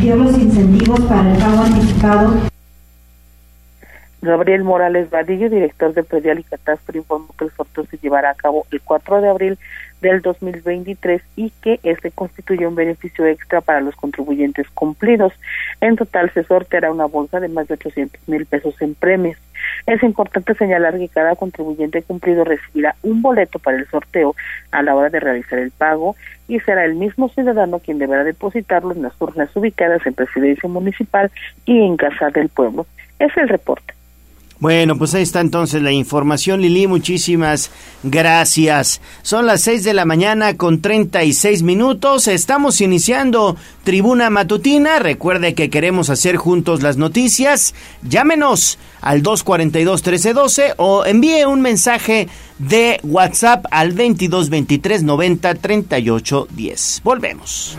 [0.00, 2.57] dio los incentivos para el pago anticipado
[4.20, 8.34] Gabriel Morales Vadillo, director de Predial y Catastro, informó que el sorteo se llevará a
[8.34, 9.58] cabo el 4 de abril
[10.00, 15.32] del 2023 y que este constituye un beneficio extra para los contribuyentes cumplidos.
[15.80, 19.38] En total se sorteará una bolsa de más de 800 mil pesos en premios.
[19.86, 24.34] Es importante señalar que cada contribuyente cumplido recibirá un boleto para el sorteo
[24.72, 26.16] a la hora de realizar el pago
[26.48, 31.30] y será el mismo ciudadano quien deberá depositarlo en las urnas ubicadas en Presidencia Municipal
[31.66, 32.86] y en Casa del Pueblo.
[33.18, 33.97] Es el reporte.
[34.60, 36.88] Bueno, pues ahí está entonces la información, Lili.
[36.88, 37.70] Muchísimas
[38.02, 39.00] gracias.
[39.22, 42.26] Son las 6 de la mañana con 36 minutos.
[42.26, 44.98] Estamos iniciando Tribuna Matutina.
[44.98, 47.72] Recuerde que queremos hacer juntos las noticias.
[48.02, 52.26] Llámenos al 242-1312 o envíe un mensaje
[52.58, 57.00] de WhatsApp al 2223 90 38 10.
[57.04, 57.78] Volvemos.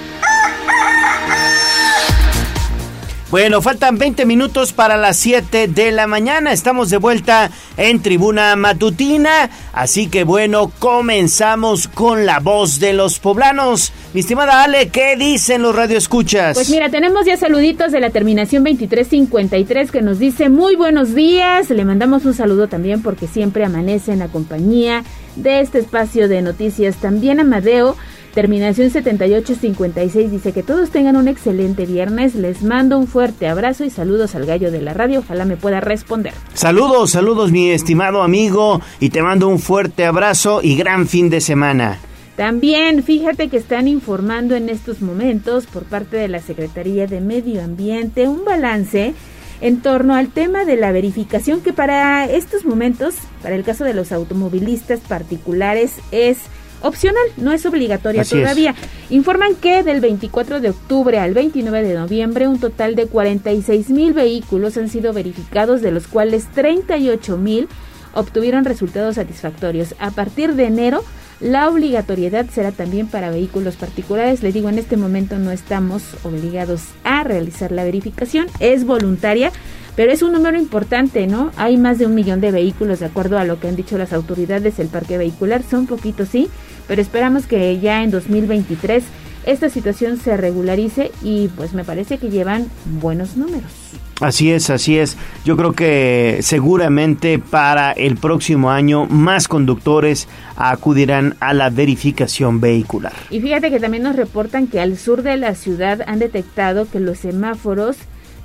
[3.31, 6.51] Bueno, faltan 20 minutos para las 7 de la mañana.
[6.51, 9.49] Estamos de vuelta en Tribuna Matutina.
[9.71, 13.93] Así que bueno, comenzamos con la voz de los poblanos.
[14.13, 16.55] Mi estimada Ale, ¿qué dicen los radioescuchas?
[16.55, 21.69] Pues mira, tenemos ya saluditos de la terminación 2353 que nos dice muy buenos días.
[21.69, 25.05] Le mandamos un saludo también porque siempre amanece en la compañía
[25.37, 26.97] de este espacio de noticias.
[26.97, 27.95] También Amadeo
[28.33, 32.35] terminación 7856, dice que todos tengan un excelente viernes.
[32.35, 35.19] Les mando un fuerte abrazo y saludos al gallo de la radio.
[35.19, 36.33] Ojalá me pueda responder.
[36.53, 41.41] Saludos, saludos mi estimado amigo y te mando un fuerte abrazo y gran fin de
[41.41, 41.99] semana.
[42.35, 47.63] También fíjate que están informando en estos momentos por parte de la Secretaría de Medio
[47.63, 49.13] Ambiente un balance
[49.59, 53.93] en torno al tema de la verificación que para estos momentos, para el caso de
[53.93, 56.39] los automovilistas particulares, es
[56.81, 58.75] opcional, no es obligatoria todavía.
[59.09, 64.13] Informan que del 24 de octubre al 29 de noviembre un total de 46 mil
[64.13, 67.67] vehículos han sido verificados, de los cuales 38 mil
[68.13, 69.95] obtuvieron resultados satisfactorios.
[69.99, 71.03] A partir de enero,
[71.39, 74.43] la obligatoriedad será también para vehículos particulares.
[74.43, 79.51] Le digo, en este momento no estamos obligados a realizar la verificación, es voluntaria
[79.95, 81.51] pero es un número importante, ¿no?
[81.57, 84.13] Hay más de un millón de vehículos, de acuerdo a lo que han dicho las
[84.13, 86.49] autoridades del parque vehicular, son poquitos, sí,
[86.87, 89.03] pero esperamos que ya en 2023
[89.45, 92.67] esta situación se regularice y pues me parece que llevan
[93.01, 93.71] buenos números.
[94.19, 95.17] Así es, así es.
[95.43, 103.13] Yo creo que seguramente para el próximo año más conductores acudirán a la verificación vehicular.
[103.31, 106.99] Y fíjate que también nos reportan que al sur de la ciudad han detectado que
[106.99, 107.97] los semáforos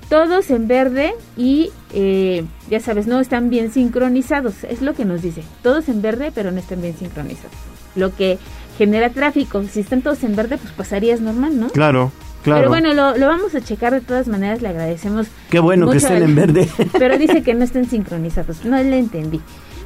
[0.09, 5.23] todos en verde y eh, ya sabes, no están bien sincronizados, es lo que nos
[5.23, 7.57] dice, todos en verde pero no están bien sincronizados,
[7.95, 8.39] lo que
[8.79, 11.69] genera tráfico, si están todos en verde pues pasarías normal, ¿no?
[11.71, 12.13] Claro.
[12.43, 12.61] Claro.
[12.61, 15.27] Pero bueno, lo, lo, vamos a checar de todas maneras, le agradecemos.
[15.51, 16.69] Qué bueno que estén en verde.
[16.97, 19.41] Pero dice que no estén sincronizados, no le entendí.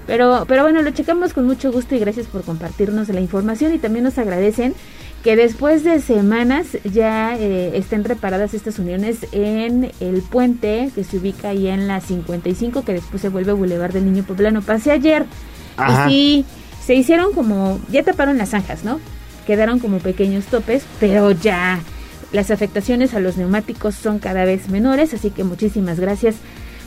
[0.07, 3.79] Pero, pero bueno, lo checamos con mucho gusto y gracias por compartirnos la información y
[3.79, 4.75] también nos agradecen
[5.23, 11.19] que después de semanas ya eh, estén reparadas estas uniones en el puente que se
[11.19, 14.63] ubica ahí en la 55, que después se vuelve Boulevard del Niño Poblano.
[14.63, 15.27] Pasé ayer
[15.79, 16.45] y sí,
[16.85, 18.99] se hicieron como, ya taparon las zanjas, ¿no?
[19.47, 21.81] Quedaron como pequeños topes, pero ya
[22.33, 26.37] las afectaciones a los neumáticos son cada vez menores, así que muchísimas gracias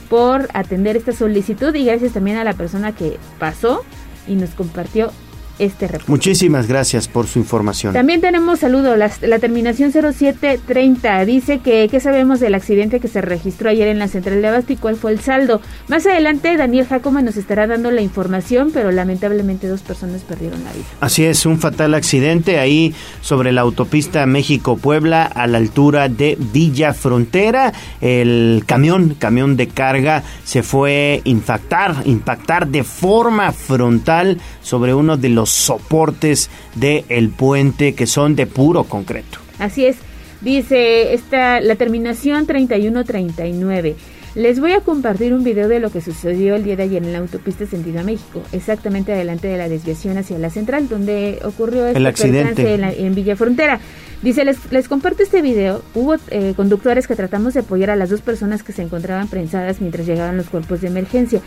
[0.08, 3.84] por atender esta solicitud y gracias también a la persona que pasó
[4.26, 5.12] y nos compartió
[5.58, 6.10] este reporte.
[6.10, 7.92] Muchísimas gracias por su información.
[7.92, 13.20] También tenemos saludo, la, la, terminación 0730 dice que qué sabemos del accidente que se
[13.20, 15.60] registró ayer en la central de Abasto y cuál fue el saldo.
[15.88, 20.72] Más adelante Daniel Jacoma nos estará dando la información, pero lamentablemente dos personas perdieron la
[20.72, 20.84] vida.
[21.00, 26.94] Así es, un fatal accidente ahí sobre la autopista México-Puebla a la altura de Villa
[26.94, 27.72] Frontera.
[28.00, 35.28] El camión, camión de carga se fue impactar, impactar de forma frontal sobre uno de
[35.28, 39.38] los soportes del el puente que son de puro concreto.
[39.58, 39.96] Así es,
[40.40, 43.96] dice esta la terminación 3139.
[44.34, 47.12] Les voy a compartir un video de lo que sucedió el día de ayer en
[47.12, 51.86] la autopista sentido a México, exactamente adelante de la desviación hacia la central, donde ocurrió
[51.86, 53.78] este el accidente en, la, en Villa Frontera.
[54.22, 55.82] Dice, les, les comparto este video.
[55.94, 59.80] Hubo eh, conductores que tratamos de apoyar a las dos personas que se encontraban prensadas
[59.80, 61.40] mientras llegaban los cuerpos de emergencia,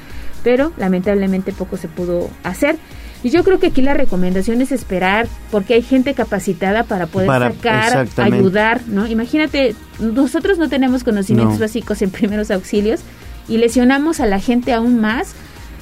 [0.46, 2.78] pero lamentablemente poco se pudo hacer.
[3.24, 7.28] Y yo creo que aquí la recomendación es esperar, porque hay gente capacitada para poder
[7.28, 9.08] Para- sacar, ayudar, ¿no?
[9.08, 11.60] Imagínate, nosotros no tenemos conocimientos No.
[11.62, 13.02] básicos en primeros auxilios
[13.50, 15.34] y lesionamos a la gente aún más.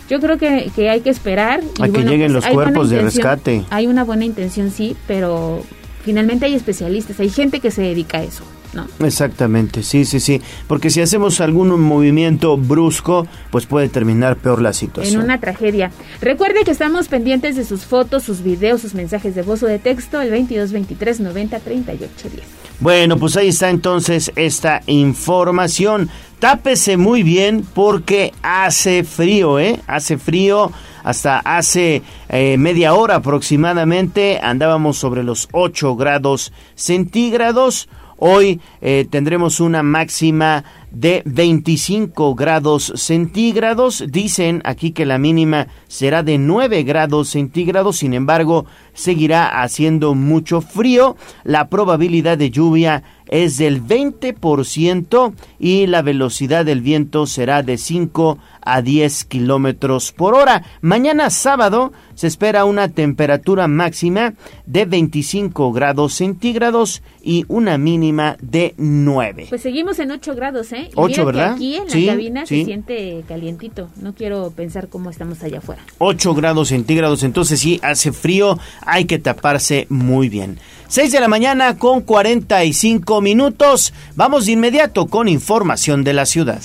[0.09, 1.61] Yo creo que, que hay que esperar.
[1.77, 3.65] y A que lleguen los hay buena cuerpos de rescate.
[3.69, 5.63] Hay una buena intención, sí, pero
[6.05, 8.85] finalmente hay especialistas, hay gente que se dedica a eso, ¿no?
[9.05, 10.39] Exactamente, sí, sí, sí.
[10.67, 15.23] Porque si hacemos algún movimiento brusco, pues puede terminar peor la en situación.
[15.23, 15.91] una tragedia.
[16.21, 19.79] Recuerde que estamos pendientes de sus fotos, sus videos, sus mensajes de voz o de
[19.79, 22.43] texto, el 22 23 90 38 10.
[22.81, 26.09] Bueno, pues ahí está entonces esta información.
[26.39, 29.79] Tápese muy bien porque hace frío, ¿eh?
[29.87, 30.71] Hace frío.
[31.05, 37.87] Hasta hace eh, media hora aproximadamente andábamos sobre los 8 grados centígrados.
[38.17, 44.03] Hoy eh, tendremos una máxima de 25 grados centígrados.
[44.07, 47.97] Dicen aquí que la mínima será de 9 grados centígrados.
[47.97, 48.65] Sin embargo,
[48.95, 51.17] seguirá haciendo mucho frío.
[51.43, 58.37] La probabilidad de lluvia es del 20% y la velocidad del viento será de 5
[58.61, 60.63] a 10 kilómetros por hora.
[60.81, 64.33] Mañana sábado se espera una temperatura máxima
[64.65, 69.47] de 25 grados centígrados y una mínima de 9.
[69.49, 70.87] Pues seguimos en 8 grados, ¿eh?
[70.89, 71.53] Y Ocho, mira que ¿verdad?
[71.53, 72.59] aquí en la Sí, cabina sí.
[72.59, 73.89] se siente calientito.
[74.01, 75.83] No quiero pensar cómo estamos allá afuera.
[75.99, 80.57] 8 grados centígrados, entonces sí hace frío, hay que taparse muy bien.
[80.87, 86.61] 6 de la mañana con 45 minutos, vamos de inmediato con información de la ciudad.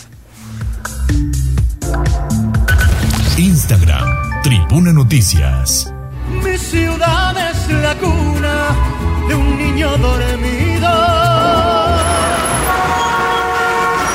[3.37, 5.93] Instagram, Tribuna Noticias.
[6.43, 8.77] Mi ciudad es la cuna
[9.99, 10.89] dormido.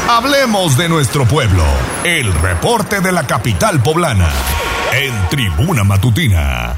[0.09, 1.63] Hablemos de nuestro pueblo.
[2.03, 4.29] El reporte de la capital poblana.
[4.93, 6.77] En Tribuna Matutina.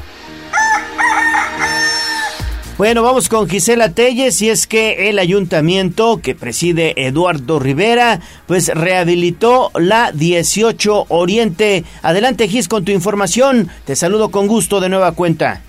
[2.78, 8.72] Bueno, vamos con Gisela Telles y es que el ayuntamiento que preside Eduardo Rivera pues
[8.72, 11.82] rehabilitó la 18 Oriente.
[12.04, 13.66] Adelante Gis con tu información.
[13.84, 15.60] Te saludo con gusto de nueva cuenta.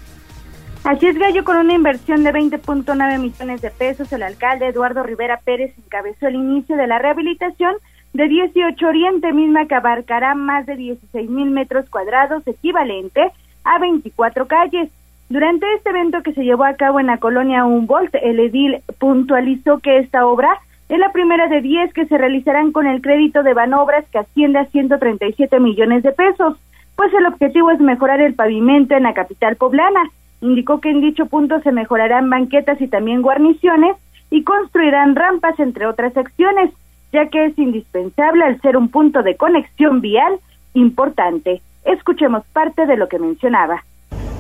[0.84, 5.40] Así es, Gallo, con una inversión de 20.9 millones de pesos, el alcalde Eduardo Rivera
[5.44, 7.74] Pérez encabezó el inicio de la rehabilitación
[8.14, 13.32] de 18 Oriente, misma que abarcará más de 16 mil metros cuadrados, equivalente
[13.64, 14.90] a 24 calles.
[15.30, 19.78] Durante este evento que se llevó a cabo en la colonia Humboldt, el edil puntualizó
[19.78, 20.50] que esta obra
[20.90, 24.58] es la primera de 10 que se realizarán con el crédito de Banobras que asciende
[24.58, 26.58] a 137 millones de pesos,
[26.96, 30.10] pues el objetivo es mejorar el pavimento en la capital poblana.
[30.42, 33.98] Indicó que en dicho punto se mejorarán banquetas y también guarniciones
[34.32, 36.72] y construirán rampas entre otras acciones,
[37.14, 40.40] ya que es indispensable al ser un punto de conexión vial
[40.74, 41.62] importante.
[41.86, 43.84] Escuchemos parte de lo que mencionaba.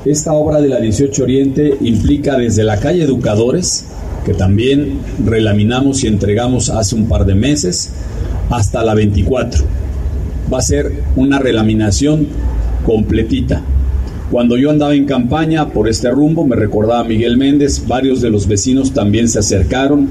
[0.05, 3.85] Esta obra de la 18 Oriente implica desde la calle Educadores,
[4.25, 7.91] que también relaminamos y entregamos hace un par de meses,
[8.49, 9.65] hasta la 24.
[10.51, 12.27] Va a ser una relaminación
[12.85, 13.61] completita.
[14.31, 18.47] Cuando yo andaba en campaña por este rumbo, me recordaba Miguel Méndez, varios de los
[18.47, 20.07] vecinos también se acercaron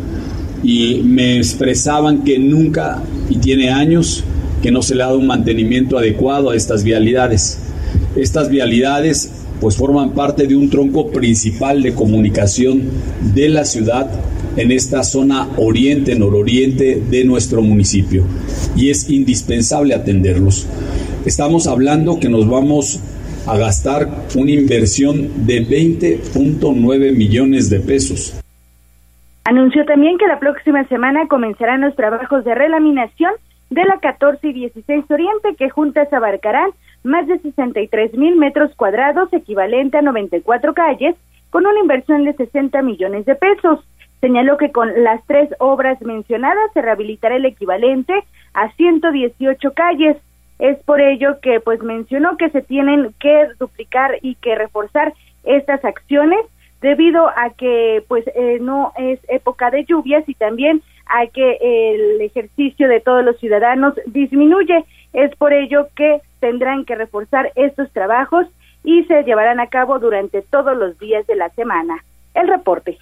[0.63, 4.23] y me expresaban que nunca, y tiene años,
[4.61, 7.61] que no se le ha dado un mantenimiento adecuado a estas vialidades.
[8.17, 12.83] Estas vialidades pues forman parte de un tronco principal de comunicación
[13.35, 14.09] de la ciudad
[14.57, 18.25] en esta zona oriente, nororiente de nuestro municipio
[18.77, 20.67] y es indispensable atenderlos.
[21.25, 23.01] Estamos hablando que nos vamos
[23.47, 28.41] a gastar una inversión de 20.9 millones de pesos.
[29.45, 33.33] Anunció también que la próxima semana comenzarán los trabajos de relaminación
[33.71, 36.71] de la 14 y 16 Oriente que juntas abarcarán
[37.05, 41.17] más de 63 mil metros cuadrados, equivalente a 94 calles,
[41.51, 43.85] con una inversión de 60 millones de pesos.
[44.21, 48.13] Señaló que con las tres obras mencionadas se rehabilitará el equivalente
[48.53, 50.17] a 118 calles.
[50.59, 55.85] Es por ello que pues mencionó que se tienen que duplicar y que reforzar estas
[55.85, 56.41] acciones
[56.81, 62.21] debido a que pues eh, no es época de lluvias y también a que el
[62.21, 64.85] ejercicio de todos los ciudadanos disminuye.
[65.13, 68.47] Es por ello que tendrán que reforzar estos trabajos
[68.85, 72.05] y se llevarán a cabo durante todos los días de la semana.
[72.35, 72.99] El reporte.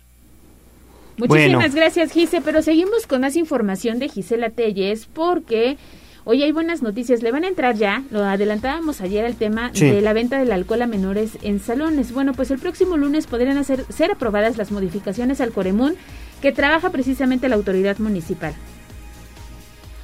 [1.18, 5.78] Muchísimas gracias, Gise, pero seguimos con más información de Gisela Telles porque
[6.24, 7.22] hoy hay buenas noticias.
[7.22, 10.82] Le van a entrar ya, lo adelantábamos ayer el tema de la venta del alcohol
[10.82, 12.12] a menores en salones.
[12.12, 15.97] Bueno, pues el próximo lunes podrían hacer, ser aprobadas las modificaciones al Coremún
[16.43, 18.55] que trabaja precisamente la autoridad municipal.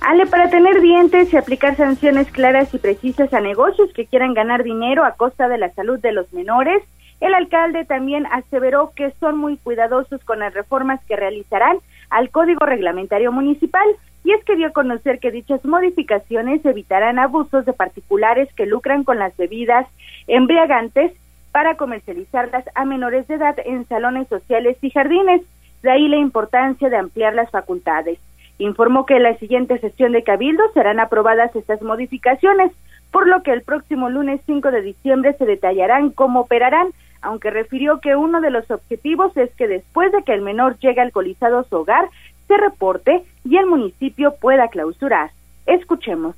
[0.04, 4.64] Ale, para tener dientes y aplicar sanciones claras y precisas a negocios que quieran ganar
[4.64, 6.82] dinero a costa de la salud de los menores,
[7.20, 11.78] el alcalde también aseveró que son muy cuidadosos con las reformas que realizarán
[12.10, 13.86] al Código Reglamentario Municipal
[14.24, 19.04] y es que dio a conocer que dichas modificaciones evitarán abusos de particulares que lucran
[19.04, 19.86] con las bebidas
[20.26, 21.12] embriagantes
[21.52, 25.42] para comercializarlas a menores de edad en salones sociales y jardines.
[25.82, 28.18] De ahí la importancia de ampliar las facultades.
[28.62, 32.70] Informó que en la siguiente sesión de Cabildo serán aprobadas estas modificaciones,
[33.10, 36.86] por lo que el próximo lunes 5 de diciembre se detallarán cómo operarán,
[37.22, 41.00] aunque refirió que uno de los objetivos es que después de que el menor llegue
[41.00, 42.04] alcoholizado a su hogar,
[42.46, 45.32] se reporte y el municipio pueda clausurar.
[45.66, 46.36] Escuchemos.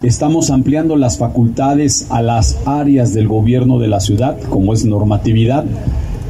[0.00, 5.64] Estamos ampliando las facultades a las áreas del gobierno de la ciudad, como es normatividad,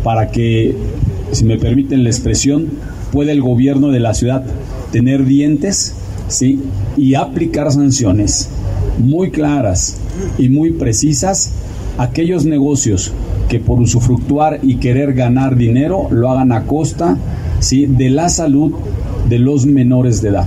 [0.03, 0.75] para que,
[1.33, 2.71] si me permiten la expresión,
[3.13, 4.43] pueda el gobierno de la ciudad
[4.95, 5.93] tener dientes,
[6.29, 6.63] ¿sí?
[6.97, 8.49] Y aplicar sanciones
[8.97, 10.01] muy claras
[10.39, 11.53] y muy precisas
[11.99, 13.13] a aquellos negocios
[13.49, 17.17] que por usufructuar y querer ganar dinero lo hagan a costa,
[17.59, 17.87] ¿sí?
[17.87, 18.73] De la salud
[19.29, 20.47] de los menores de edad.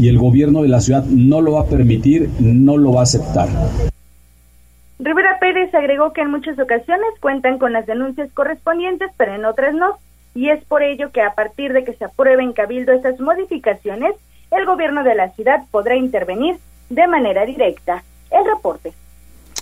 [0.00, 3.04] Y el gobierno de la ciudad no lo va a permitir, no lo va a
[3.04, 3.48] aceptar.
[4.98, 9.74] Rivera Pérez agregó que en muchas ocasiones cuentan con las denuncias correspondientes, pero en otras
[9.74, 9.98] no
[10.36, 14.14] y es por ello que a partir de que se aprueben Cabildo estas modificaciones,
[14.50, 16.58] el gobierno de la ciudad podrá intervenir
[16.90, 18.04] de manera directa.
[18.30, 18.92] El reporte.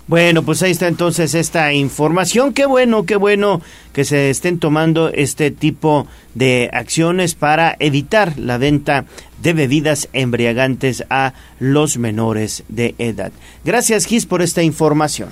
[0.07, 2.53] Bueno, pues ahí está entonces esta información.
[2.53, 3.63] Qué bueno, qué bueno
[3.93, 9.07] que se estén tomando este tipo de acciones para evitar la venta
[9.41, 13.33] de bebidas embriagantes a los menores de edad.
[13.65, 15.31] Gracias, Gis, por esta información.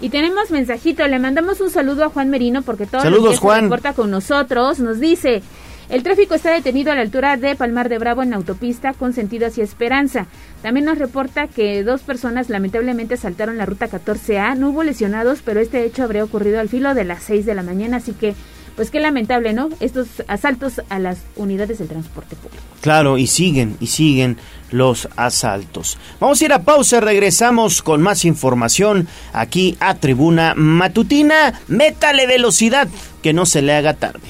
[0.00, 3.60] Y tenemos mensajito, le mandamos un saludo a Juan Merino porque todo los días se
[3.60, 4.78] reporta con nosotros.
[4.78, 5.42] Nos dice,
[5.88, 9.46] El tráfico está detenido a la altura de Palmar de Bravo en autopista con sentido
[9.46, 10.26] hacia Esperanza.
[10.62, 14.54] También nos reporta que dos personas lamentablemente saltaron la ruta 14A.
[14.56, 17.62] No hubo lesionados, pero este hecho habría ocurrido al filo de las 6 de la
[17.62, 18.34] mañana, así que
[18.78, 19.70] pues qué lamentable, ¿no?
[19.80, 22.62] Estos asaltos a las unidades del transporte público.
[22.80, 24.38] Claro, y siguen, y siguen
[24.70, 25.98] los asaltos.
[26.20, 31.60] Vamos a ir a pausa, regresamos con más información aquí a Tribuna Matutina.
[31.66, 32.86] Métale velocidad,
[33.20, 34.28] que no se le haga tarde.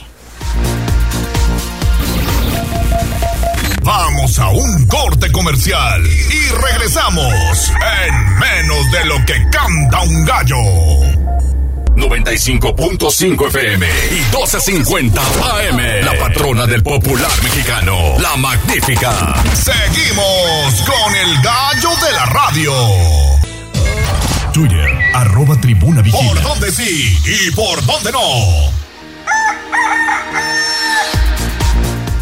[3.82, 7.70] Vamos a un corte comercial y regresamos
[8.06, 11.17] en menos de lo que canta un gallo.
[11.98, 16.04] 95.5 FM y 12.50 AM.
[16.04, 19.34] La patrona del popular mexicano, la magnífica.
[19.54, 22.72] Seguimos con el gallo de la radio.
[24.52, 26.32] Twitter, arroba tribuna vigila.
[26.32, 28.78] ¿Por dónde sí y por dónde no?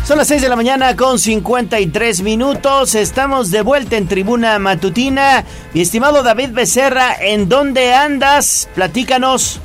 [0.07, 2.95] Son las 6 de la mañana con 53 minutos.
[2.95, 5.45] Estamos de vuelta en Tribuna Matutina.
[5.75, 8.69] Mi estimado David Becerra, ¿en dónde andas?
[8.77, 9.61] Platícanos.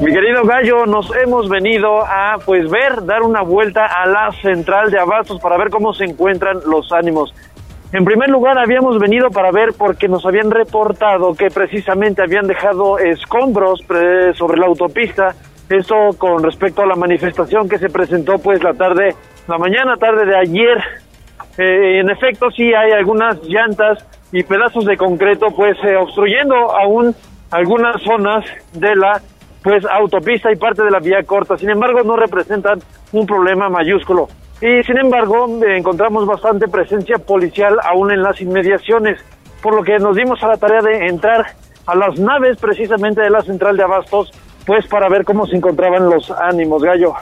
[0.00, 4.90] Mi querido Gallo, nos hemos venido a pues ver, dar una vuelta a la central
[4.90, 7.32] de abastos para ver cómo se encuentran los ánimos.
[7.92, 12.98] En primer lugar, habíamos venido para ver porque nos habían reportado que precisamente habían dejado
[12.98, 13.80] escombros
[14.34, 15.34] sobre la autopista.
[15.68, 19.14] Esto con respecto a la manifestación que se presentó pues la tarde,
[19.46, 20.82] la mañana tarde de ayer.
[21.58, 27.14] Eh, en efecto, sí hay algunas llantas y pedazos de concreto pues eh, obstruyendo aún
[27.50, 29.20] algunas zonas de la
[29.62, 31.56] pues autopista y parte de la vía corta.
[31.56, 32.80] Sin embargo, no representan
[33.12, 34.28] un problema mayúsculo.
[34.60, 39.20] Y sin embargo, encontramos bastante presencia policial aún en las inmediaciones,
[39.60, 41.46] por lo que nos dimos a la tarea de entrar
[41.86, 44.30] a las naves precisamente de la central de abastos,
[44.64, 47.14] pues para ver cómo se encontraban los ánimos, gallo.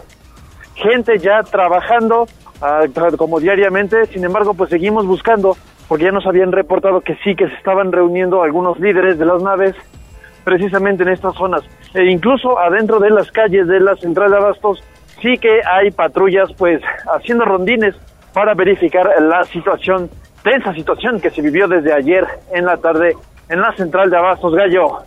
[0.74, 2.26] Gente ya trabajando
[2.60, 2.82] ah,
[3.16, 5.56] como diariamente, sin embargo, pues seguimos buscando,
[5.88, 9.42] porque ya nos habían reportado que sí, que se estaban reuniendo algunos líderes de las
[9.42, 9.74] naves
[10.44, 11.62] precisamente en estas zonas.
[11.94, 14.82] E incluso adentro de las calles de la central de Abastos
[15.20, 16.80] sí que hay patrullas pues
[17.14, 17.94] haciendo rondines
[18.32, 20.08] para verificar la situación,
[20.42, 23.16] tensa situación que se vivió desde ayer en la tarde
[23.48, 24.98] en la central de Abastos Gallo.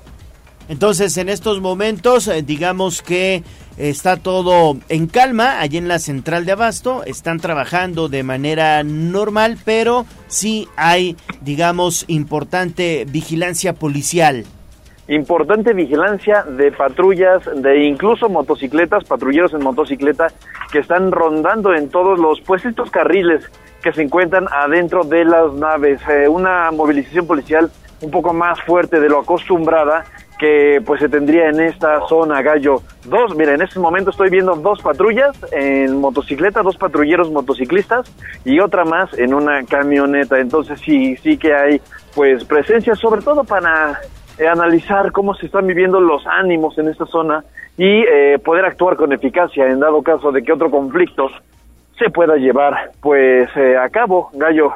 [0.70, 3.44] Entonces, en estos momentos, eh, digamos que
[3.78, 9.58] está todo en calma allí en la central de Abasto, están trabajando de manera normal,
[9.66, 14.46] pero sí hay, digamos, importante vigilancia policial
[15.08, 20.28] importante vigilancia de patrullas, de incluso motocicletas, patrulleros en motocicleta
[20.72, 23.49] que están rondando en todos los, pues estos carriles
[23.82, 26.01] que se encuentran adentro de las naves.
[26.10, 27.70] Eh, una movilización policial
[28.01, 30.06] un poco más fuerte de lo acostumbrada
[30.39, 32.82] que pues se tendría en esta zona Gallo.
[33.06, 38.12] Dos, mira, en este momento estoy viendo dos patrullas en motocicleta, dos patrulleros motociclistas
[38.43, 40.39] y otra más en una camioneta.
[40.39, 41.82] Entonces sí, sí que hay
[42.16, 43.99] pues presencia sobre todo para
[44.38, 47.44] eh, analizar cómo se están viviendo los ánimos en esta zona
[47.78, 51.30] y eh, poder actuar con eficacia en dado caso de que otro conflicto
[51.98, 54.74] se pueda llevar pues eh, a cabo, Gallo.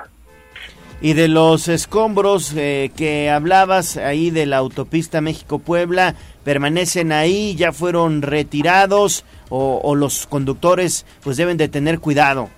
[0.99, 7.55] Y de los escombros que hablabas ahí de la autopista México-Puebla, ¿permanecen ahí?
[7.55, 9.24] ¿Ya fueron retirados?
[9.49, 12.49] O, o los conductores pues deben de tener cuidado?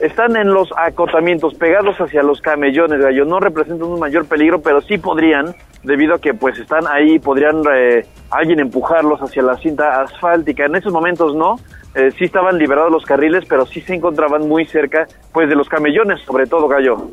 [0.00, 3.24] Están en los acotamientos pegados hacia los camellones, gallo.
[3.24, 7.62] No representan un mayor peligro, pero sí podrían, debido a que pues están ahí, podrían
[7.74, 10.66] eh, alguien empujarlos hacia la cinta asfáltica.
[10.66, 11.56] En esos momentos no,
[11.94, 15.68] eh, sí estaban liberados los carriles, pero sí se encontraban muy cerca, pues de los
[15.68, 17.10] camellones, sobre todo, gallo.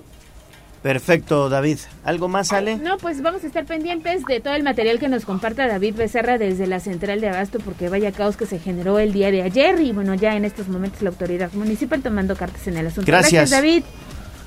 [0.85, 1.79] Perfecto, David.
[2.03, 2.75] ¿Algo más, Ale?
[2.75, 6.37] No, pues vamos a estar pendientes de todo el material que nos comparta David Becerra
[6.37, 9.81] desde la central de Abasto, porque vaya caos que se generó el día de ayer
[9.81, 13.07] y bueno, ya en estos momentos la autoridad municipal tomando cartas en el asunto.
[13.07, 13.83] Gracias, Gracias David.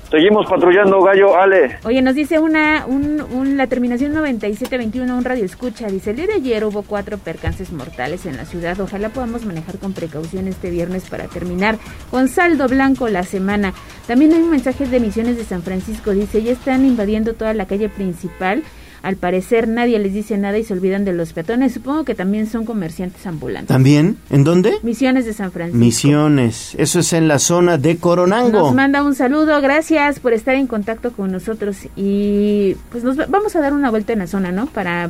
[0.09, 1.77] Seguimos patrullando, Gallo, Ale.
[1.83, 5.87] Oye, nos dice una, un, la terminación 9721, un radio escucha.
[5.87, 8.79] Dice, el día de ayer hubo cuatro percances mortales en la ciudad.
[8.79, 11.77] Ojalá podamos manejar con precaución este viernes para terminar
[12.09, 13.73] con saldo blanco la semana.
[14.07, 16.09] También hay un mensaje de Misiones de San Francisco.
[16.11, 18.63] Dice, ya están invadiendo toda la calle principal
[19.01, 21.73] al parecer nadie les dice nada y se olvidan de los peatones.
[21.73, 23.67] Supongo que también son comerciantes ambulantes.
[23.67, 24.17] ¿También?
[24.29, 24.73] ¿En dónde?
[24.83, 25.77] Misiones de San Francisco.
[25.77, 26.75] Misiones.
[26.77, 28.59] Eso es en la zona de Coronango.
[28.59, 29.61] Nos manda un saludo.
[29.61, 31.77] Gracias por estar en contacto con nosotros.
[31.95, 34.67] Y pues nos vamos a dar una vuelta en la zona, ¿no?
[34.67, 35.09] Para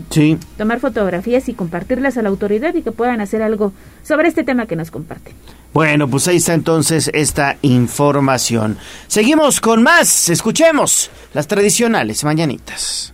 [0.57, 3.73] tomar fotografías y compartirlas a la autoridad y que puedan hacer algo
[4.03, 5.33] sobre este tema que nos comparten.
[5.73, 8.77] Bueno, pues ahí está entonces esta información.
[9.07, 10.29] Seguimos con más.
[10.29, 13.13] Escuchemos las tradicionales mañanitas.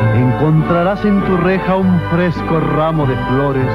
[0.00, 3.66] Encontrarás en tu reja un fresco ramo de flores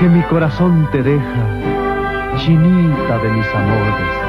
[0.00, 4.20] que mi corazón te deja, chinita de mis amores.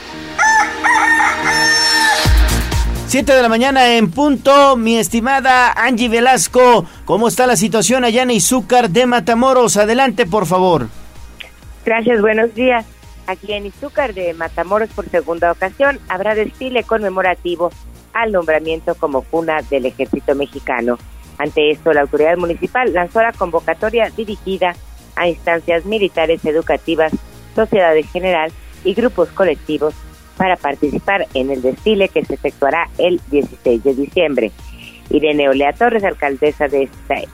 [3.11, 8.23] 7 de la mañana en punto, mi estimada Angie Velasco, ¿cómo está la situación allá
[8.23, 9.75] en Izúcar de Matamoros?
[9.75, 10.87] Adelante, por favor.
[11.85, 12.85] Gracias, buenos días.
[13.27, 17.73] Aquí en Izúcar de Matamoros por segunda ocasión habrá desfile conmemorativo
[18.13, 20.97] al nombramiento como cuna del ejército mexicano.
[21.37, 24.73] Ante esto, la autoridad municipal lanzó la convocatoria dirigida
[25.17, 27.11] a instancias militares educativas,
[27.55, 28.53] sociedad en general
[28.85, 29.93] y grupos colectivos
[30.41, 34.51] para participar en el desfile que se efectuará el 16 de diciembre.
[35.11, 36.89] Irene Olea Torres, alcaldesa de,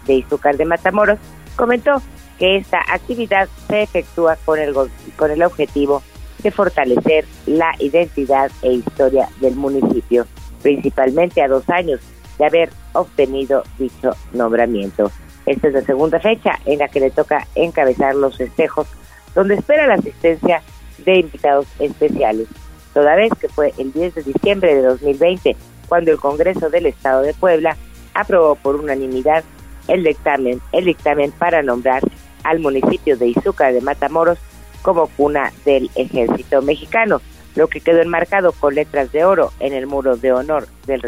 [0.06, 1.18] de Izúcar de Matamoros,
[1.56, 2.02] comentó
[2.38, 4.76] que esta actividad se efectúa con el,
[5.16, 6.04] con el objetivo
[6.44, 10.28] de fortalecer la identidad e historia del municipio,
[10.62, 12.02] principalmente a dos años
[12.38, 15.14] de haber obtenido dicho nombramiento.
[15.46, 18.86] Esta es la segunda fecha en la que le toca encabezar los festejos,
[19.34, 20.62] donde espera la asistencia
[21.06, 22.50] de invitados especiales,
[22.98, 25.56] toda vez que fue el 10 de diciembre de 2020
[25.88, 27.78] cuando el Congreso del Estado de Puebla
[28.16, 29.44] aprobó por unanimidad
[29.88, 32.02] el dictamen, el dictamen para nombrar
[32.44, 34.40] al municipio de Izúcar de Matamoros
[34.82, 37.22] como cuna del ejército mexicano,
[37.54, 41.02] lo que quedó enmarcado con letras de oro en el muro de honor del,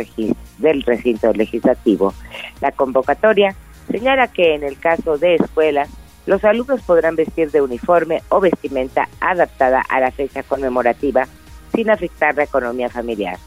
[0.59, 2.13] del recinto legislativo.
[2.61, 3.55] La convocatoria
[3.91, 5.89] señala que en el caso de escuelas,
[6.27, 11.27] los alumnos podrán vestir de uniforme o vestimenta adaptada a la fecha conmemorativa
[11.73, 13.37] sin afectar la economía familiar.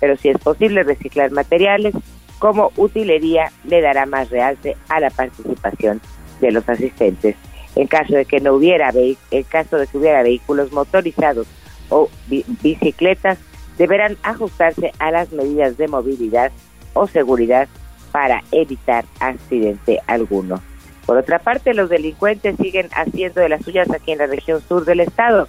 [0.00, 1.94] Pero si es posible reciclar materiales,
[2.38, 6.00] como utilería le dará más realce a la participación
[6.40, 7.36] de los asistentes.
[7.76, 11.46] En caso de que no hubiera en caso de que hubiera vehículos motorizados
[11.88, 13.38] o bicicletas,
[13.78, 16.52] deberán ajustarse a las medidas de movilidad
[16.94, 17.68] o seguridad
[18.10, 20.60] para evitar accidente alguno.
[21.06, 24.84] Por otra parte, los delincuentes siguen haciendo de las suyas aquí en la región sur
[24.84, 25.48] del estado.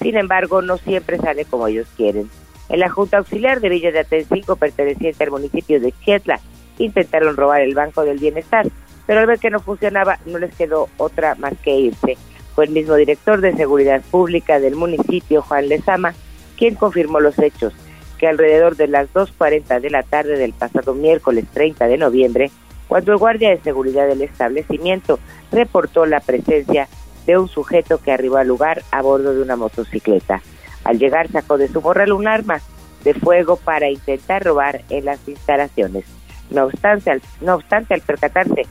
[0.00, 2.30] Sin embargo, no siempre sale como ellos quieren.
[2.68, 6.40] En la Junta Auxiliar de Villa de Atencinco, perteneciente al municipio de Chietla,
[6.78, 8.66] intentaron robar el Banco del Bienestar,
[9.06, 12.16] pero al ver que no funcionaba no les quedó otra más que irse.
[12.54, 16.14] Fue el mismo director de Seguridad Pública del municipio, Juan Lezama,
[16.56, 17.74] quien confirmó los hechos,
[18.18, 22.50] que alrededor de las 2.40 de la tarde del pasado miércoles 30 de noviembre,
[22.88, 25.18] cuando el guardia de seguridad del establecimiento
[25.50, 26.88] reportó la presencia
[27.26, 30.42] de un sujeto que arribó al lugar a bordo de una motocicleta.
[30.84, 32.60] Al llegar sacó de su morral un arma
[33.04, 36.04] de fuego para intentar robar en las instalaciones.
[36.50, 38.66] No obstante, al, no obstante, al percatarse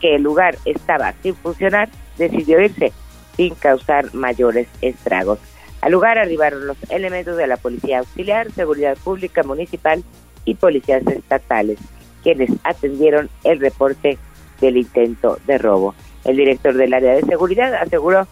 [0.00, 2.92] que el lugar estaba sin funcionar, decidió irse
[3.36, 5.38] sin causar mayores estragos.
[5.80, 10.04] Al lugar arribaron los elementos de la Policía Auxiliar, Seguridad Pública Municipal
[10.44, 11.78] y policías estatales,
[12.22, 14.18] quienes atendieron el reporte
[14.60, 15.94] del intento de robo.
[16.24, 18.26] El director del área de seguridad aseguró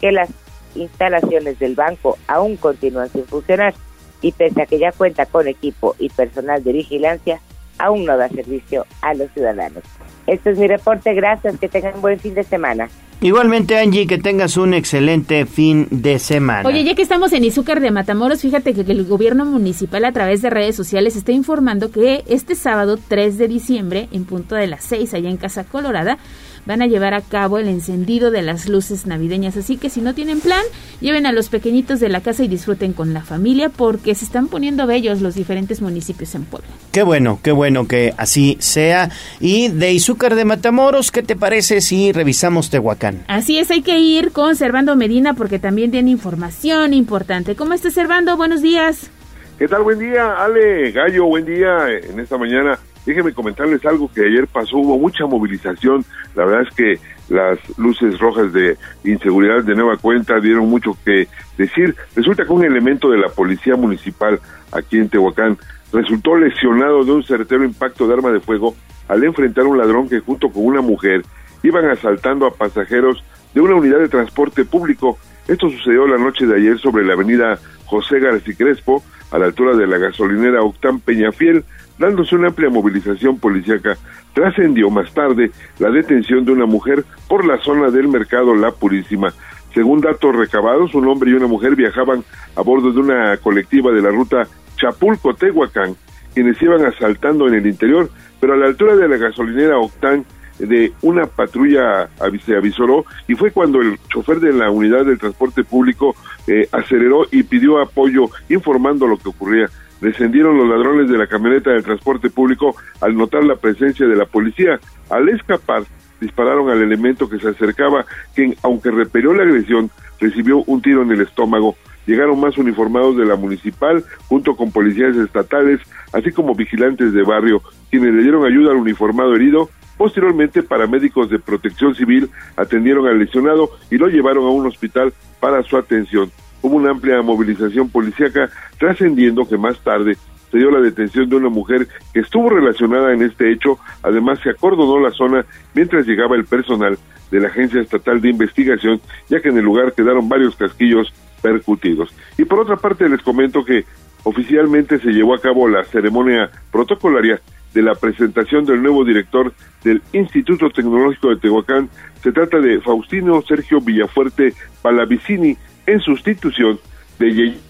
[0.00, 0.30] que las
[0.74, 3.74] instalaciones del banco aún continúan sin funcionar
[4.20, 7.40] y pese a que ya cuenta con equipo y personal de vigilancia,
[7.78, 9.82] aún no da servicio a los ciudadanos.
[10.26, 12.88] Este es mi reporte, gracias, que tengan un buen fin de semana.
[13.20, 16.68] Igualmente, Angie, que tengas un excelente fin de semana.
[16.68, 20.42] Oye, ya que estamos en Izúcar de Matamoros, fíjate que el gobierno municipal a través
[20.42, 24.82] de redes sociales está informando que este sábado 3 de diciembre, en punto de las
[24.84, 26.18] 6, allá en Casa Colorada,
[26.66, 29.56] van a llevar a cabo el encendido de las luces navideñas.
[29.56, 30.62] Así que si no tienen plan,
[31.00, 34.48] lleven a los pequeñitos de la casa y disfruten con la familia porque se están
[34.48, 36.68] poniendo bellos los diferentes municipios en Puebla.
[36.92, 39.10] Qué bueno, qué bueno que así sea.
[39.40, 43.24] Y de Izúcar de Matamoros, ¿qué te parece si revisamos Tehuacán?
[43.28, 47.56] Así es, hay que ir con Servando Medina porque también tiene información importante.
[47.56, 48.36] ¿Cómo estás, Servando?
[48.36, 49.10] Buenos días.
[49.58, 49.82] ¿Qué tal?
[49.82, 52.78] Buen día, Ale, Gallo, buen día en esta mañana.
[53.04, 58.18] Déjenme comentarles algo que ayer pasó, hubo mucha movilización, la verdad es que las luces
[58.18, 61.96] rojas de inseguridad de nueva cuenta dieron mucho que decir.
[62.14, 64.40] Resulta que un elemento de la policía municipal
[64.70, 65.58] aquí en Tehuacán
[65.92, 68.74] resultó lesionado de un certero impacto de arma de fuego
[69.08, 71.22] al enfrentar a un ladrón que junto con una mujer
[71.62, 73.22] iban asaltando a pasajeros
[73.54, 75.18] de una unidad de transporte público.
[75.48, 79.74] Esto sucedió la noche de ayer sobre la avenida José García Crespo, a la altura
[79.76, 81.64] de la gasolinera Octán Peñafiel
[82.02, 83.96] dándose una amplia movilización policíaca,
[84.34, 89.32] trascendió más tarde la detención de una mujer por la zona del mercado La Purísima.
[89.72, 92.24] Según datos recabados, un hombre y una mujer viajaban
[92.56, 94.48] a bordo de una colectiva de la ruta
[94.78, 95.94] Chapulco-Tehuacán,
[96.34, 100.24] quienes iban asaltando en el interior, pero a la altura de la gasolinera Octán
[100.58, 102.08] de una patrulla
[102.44, 106.16] se avisoró y fue cuando el chofer de la unidad del transporte público
[106.48, 109.70] eh, aceleró y pidió apoyo informando lo que ocurría
[110.02, 114.26] descendieron los ladrones de la camioneta del transporte público al notar la presencia de la
[114.26, 114.80] policía.
[115.08, 115.84] Al escapar,
[116.20, 119.90] dispararon al elemento que se acercaba, quien, aunque repelió la agresión,
[120.20, 121.76] recibió un tiro en el estómago.
[122.04, 125.80] Llegaron más uniformados de la municipal, junto con policías estatales,
[126.12, 129.70] así como vigilantes de barrio, quienes le dieron ayuda al uniformado herido.
[129.96, 135.62] Posteriormente, paramédicos de protección civil atendieron al lesionado y lo llevaron a un hospital para
[135.62, 136.32] su atención
[136.62, 138.48] hubo una amplia movilización policíaca,
[138.78, 140.16] trascendiendo que más tarde
[140.50, 143.78] se dio la detención de una mujer que estuvo relacionada en este hecho.
[144.02, 145.44] Además, se acordonó la zona
[145.74, 146.98] mientras llegaba el personal
[147.30, 152.14] de la Agencia Estatal de Investigación, ya que en el lugar quedaron varios casquillos percutidos.
[152.36, 153.84] Y por otra parte, les comento que
[154.24, 157.40] oficialmente se llevó a cabo la ceremonia protocolaria
[157.72, 159.52] de la presentación del nuevo director
[159.82, 161.88] del Instituto Tecnológico de Tehuacán.
[162.22, 164.52] Se trata de Faustino Sergio Villafuerte
[164.82, 165.56] Palavicini,
[165.86, 166.78] en sustitución
[167.18, 167.60] de Yey.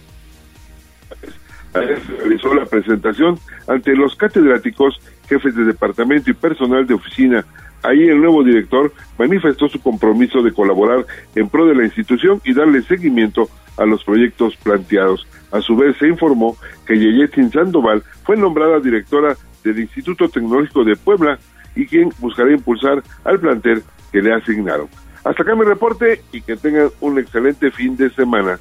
[1.75, 7.45] Realizó la presentación ante los catedráticos, jefes de departamento y personal de oficina.
[7.83, 12.53] Ahí el nuevo director manifestó su compromiso de colaborar en pro de la institución y
[12.53, 15.27] darle seguimiento a los proyectos planteados.
[15.51, 16.57] A su vez se informó
[16.87, 21.39] que Yeyetin Sandoval fue nombrada directora del Instituto Tecnológico de Puebla
[21.75, 23.83] y quien buscará impulsar al plantel
[24.13, 24.89] que le asignaron.
[25.25, 28.59] Hasta acá mi reporte y que tengan un excelente fin de semana.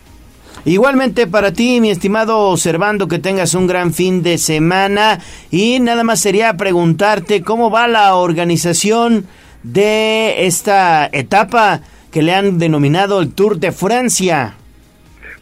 [0.64, 6.04] Igualmente para ti, mi estimado observando que tengas un gran fin de semana y nada
[6.04, 9.26] más sería preguntarte cómo va la organización
[9.64, 11.82] de esta etapa
[12.12, 14.56] que le han denominado el Tour de Francia.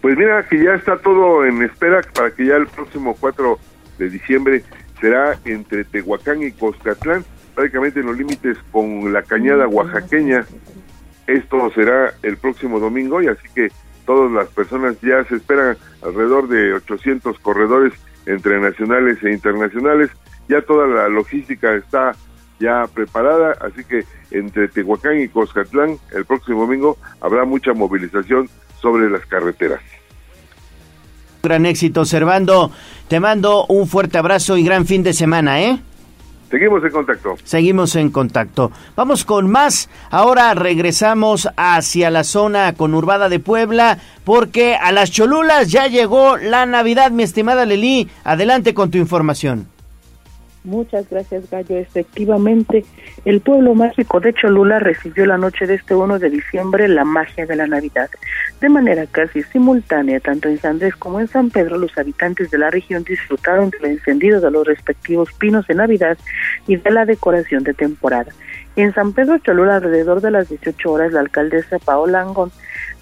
[0.02, 3.60] Pues mira que ya está todo en espera para que ya el próximo 4
[3.98, 4.64] de diciembre
[5.02, 10.46] será entre Tehuacán y Coscatlán, prácticamente en los límites con la cañada oaxaqueña
[11.34, 13.70] esto será el próximo domingo y así que
[14.06, 17.94] todas las personas ya se esperan alrededor de 800 corredores
[18.26, 20.10] entre nacionales e internacionales.
[20.48, 22.14] Ya toda la logística está
[22.60, 28.50] ya preparada, así que entre Tehuacán y Coscatlán el próximo domingo habrá mucha movilización
[28.82, 29.82] sobre las carreteras.
[31.44, 32.72] Gran éxito, Servando.
[33.08, 35.80] Te mando un fuerte abrazo y gran fin de semana, ¿eh?
[36.50, 37.38] Seguimos en contacto.
[37.44, 38.72] Seguimos en contacto.
[38.96, 39.90] Vamos con más.
[40.10, 46.66] Ahora regresamos hacia la zona conurbada de Puebla porque a las Cholulas ya llegó la
[46.66, 48.10] Navidad, mi estimada Leli.
[48.24, 49.68] Adelante con tu información.
[50.66, 51.78] Muchas gracias, Gallo.
[51.78, 52.84] Efectivamente,
[53.24, 57.46] el pueblo mágico de Cholula recibió la noche de este 1 de diciembre la magia
[57.46, 58.10] de la Navidad.
[58.60, 62.58] De manera casi simultánea, tanto en San Andrés como en San Pedro, los habitantes de
[62.58, 66.18] la región disfrutaron del encendido de los respectivos pinos de Navidad
[66.68, 68.34] y de la decoración de temporada.
[68.76, 72.52] En San Pedro Cholula, alrededor de las 18 horas, la alcaldesa Paola Angón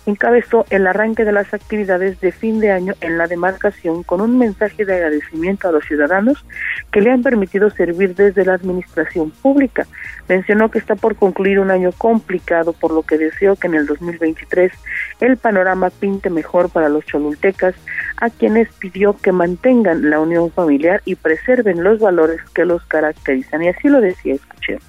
[0.07, 4.37] encabezó el arranque de las actividades de fin de año en la demarcación con un
[4.37, 6.45] mensaje de agradecimiento a los ciudadanos
[6.91, 9.85] que le han permitido servir desde la administración pública.
[10.29, 13.85] Mencionó que está por concluir un año complicado, por lo que deseo que en el
[13.85, 14.71] 2023
[15.19, 17.75] el panorama pinte mejor para los cholultecas,
[18.17, 23.63] a quienes pidió que mantengan la unión familiar y preserven los valores que los caracterizan.
[23.63, 24.79] Y así lo decía, escuché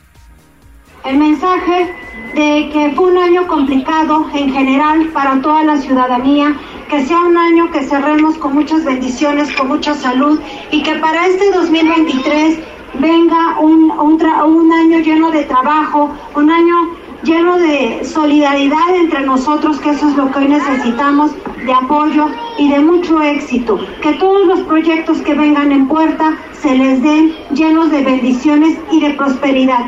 [1.04, 1.94] el mensaje
[2.34, 6.54] de que fue un año complicado en general para toda la ciudadanía,
[6.88, 10.40] que sea un año que cerremos con muchas bendiciones, con mucha salud
[10.70, 12.58] y que para este 2023
[12.94, 16.76] venga un, un, año lleno de trabajo, un año
[17.22, 21.32] lleno de solidaridad entre nosotros, que eso es lo que hoy necesitamos,
[21.64, 22.28] de apoyo
[22.58, 23.78] y de mucho éxito.
[24.02, 29.00] Que todos los proyectos que vengan en puerta se les den llenos de bendiciones y
[29.00, 29.86] de prosperidad.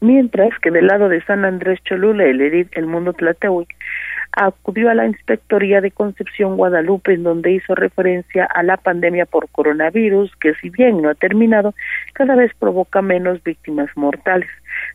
[0.00, 3.68] Mientras que del lado de San Andrés Cholula, el edil El Mundo Tlatehuic
[4.32, 9.48] acudió a la Inspectoría de Concepción Guadalupe, en donde hizo referencia a la pandemia por
[9.50, 11.74] coronavirus, que si bien no ha terminado,
[12.14, 14.48] cada vez provoca menos víctimas mortales.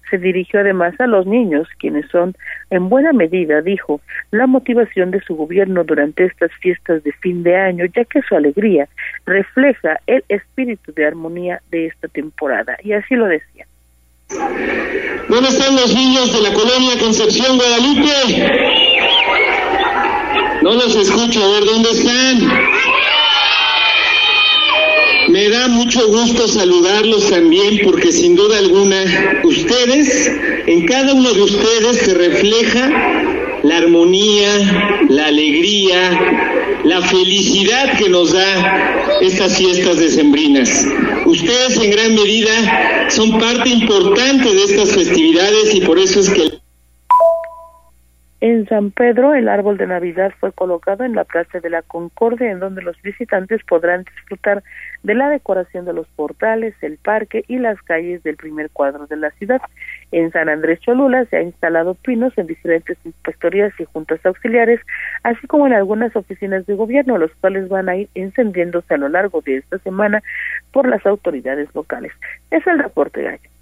[0.09, 2.35] Se dirigió además a los niños, quienes son,
[2.69, 3.99] en buena medida, dijo,
[4.31, 8.35] la motivación de su gobierno durante estas fiestas de fin de año, ya que su
[8.35, 8.87] alegría
[9.25, 12.77] refleja el espíritu de armonía de esta temporada.
[12.83, 13.65] Y así lo decía.
[15.29, 18.87] ¿Dónde están los niños de la colonia Concepción Guadalupe?
[20.61, 22.39] No los escucho, a ver dónde están.
[25.29, 29.03] Me da mucho gusto saludarlos también porque sin duda alguna
[29.43, 30.31] ustedes,
[30.65, 32.89] en cada uno de ustedes se refleja
[33.63, 36.11] la armonía, la alegría,
[36.85, 40.87] la felicidad que nos da estas fiestas decembrinas.
[41.25, 46.57] Ustedes en gran medida son parte importante de estas festividades y por eso es que
[48.39, 52.51] en San Pedro, el árbol de Navidad fue colocado en la Plaza de la Concordia,
[52.51, 54.63] en donde los visitantes podrán disfrutar
[55.03, 59.17] de la decoración de los portales, el parque y las calles del primer cuadro de
[59.17, 59.61] la ciudad.
[60.11, 64.79] En San Andrés Cholula se ha instalado pinos en diferentes inspectorías y juntas auxiliares,
[65.23, 69.09] así como en algunas oficinas de gobierno, los cuales van a ir encendiéndose a lo
[69.09, 70.23] largo de esta semana
[70.71, 72.11] por las autoridades locales.
[72.51, 73.56] Es el reporte, Gallo.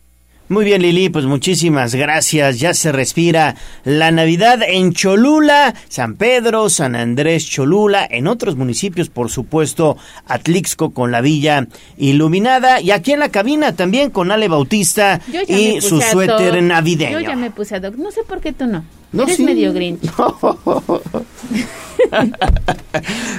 [0.48, 2.60] Muy bien, Lili, pues muchísimas gracias.
[2.60, 9.10] Ya se respira la Navidad en Cholula, San Pedro, San Andrés Cholula, en otros municipios,
[9.10, 11.66] por supuesto, Atlixco con la villa
[11.98, 17.22] iluminada y aquí en la cabina también con Ale Bautista y su suéter navideño.
[17.22, 18.86] Yo ya me puse a Doc, no sé por qué tú no.
[19.14, 20.02] no Eres medio grinch.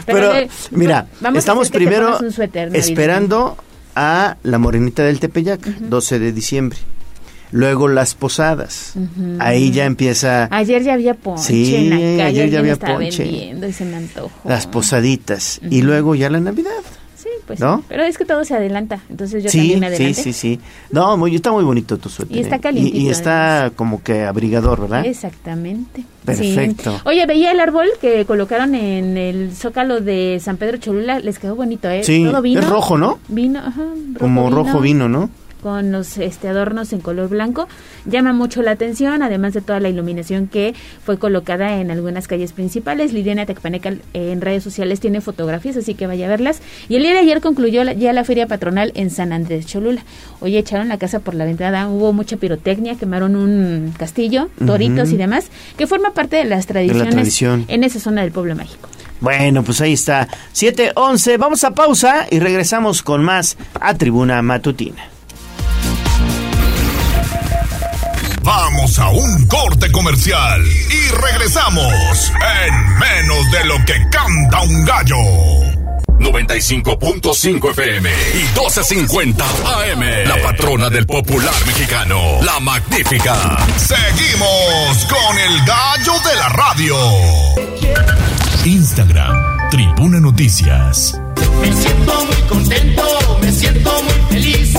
[0.06, 0.32] Pero,
[0.72, 2.18] mira, estamos primero
[2.72, 3.56] esperando
[3.94, 6.80] a la Morenita del Tepeyac, 12 de diciembre.
[7.52, 8.94] Luego las posadas.
[9.38, 10.48] Ahí ya empieza.
[10.50, 11.42] Ayer ya había ponche.
[11.42, 13.24] Sí, en la calle, ayer ya había ponche.
[13.26, 14.30] Y se me antojó.
[14.44, 15.60] Las posaditas.
[15.70, 16.70] Y luego ya la Navidad.
[17.16, 17.58] Sí, pues.
[17.58, 17.82] ¿no?
[17.88, 19.00] Pero es que todo se adelanta.
[19.08, 20.14] Entonces yo sí, también me adelanté.
[20.14, 20.60] Sí, sí, sí.
[20.90, 22.36] No, muy, está muy bonito tu suéter.
[22.36, 22.60] Y está ¿eh?
[22.60, 22.96] calientito.
[22.96, 25.04] Y, y está como que abrigador, ¿verdad?
[25.06, 26.04] Exactamente.
[26.24, 26.92] Perfecto.
[26.96, 27.02] Sí.
[27.04, 31.18] Oye, veía el árbol que colocaron en el zócalo de San Pedro Cholula.
[31.20, 32.04] Les quedó bonito, ¿eh?
[32.04, 32.60] Sí, Todo vino.
[32.60, 33.18] es rojo, ¿no?
[33.28, 33.82] Vino, ajá.
[33.82, 34.56] Rojo como vino.
[34.56, 35.30] rojo vino, ¿no?
[35.62, 37.68] Con los este, adornos en color blanco.
[38.04, 42.52] Llama mucho la atención, además de toda la iluminación que fue colocada en algunas calles
[42.52, 43.12] principales.
[43.12, 46.60] Liliana Tecpaneca eh, en redes sociales tiene fotografías, así que vaya a verlas.
[46.88, 50.04] Y el día de ayer concluyó la, ya la feria patronal en San Andrés Cholula.
[50.40, 55.16] Hoy echaron la casa por la ventana, hubo mucha pirotecnia, quemaron un castillo, toritos y
[55.16, 57.64] demás, que forma parte de las tradiciones tradición.
[57.68, 58.88] en esa zona del pueblo mágico.
[59.20, 60.28] Bueno, pues ahí está.
[60.54, 61.38] 7-11.
[61.38, 65.15] Vamos a pausa y regresamos con más a Tribuna Matutina.
[68.46, 72.32] Vamos a un corte comercial y regresamos
[72.64, 75.16] en menos de lo que canta un gallo.
[76.20, 80.00] 95.5 FM y 1250 AM.
[80.28, 83.34] La patrona del popular mexicano, la magnífica.
[83.78, 86.96] Seguimos con el gallo de la radio.
[88.64, 91.20] Instagram, Tribuna Noticias.
[91.60, 94.72] Me siento muy contento, me siento muy feliz.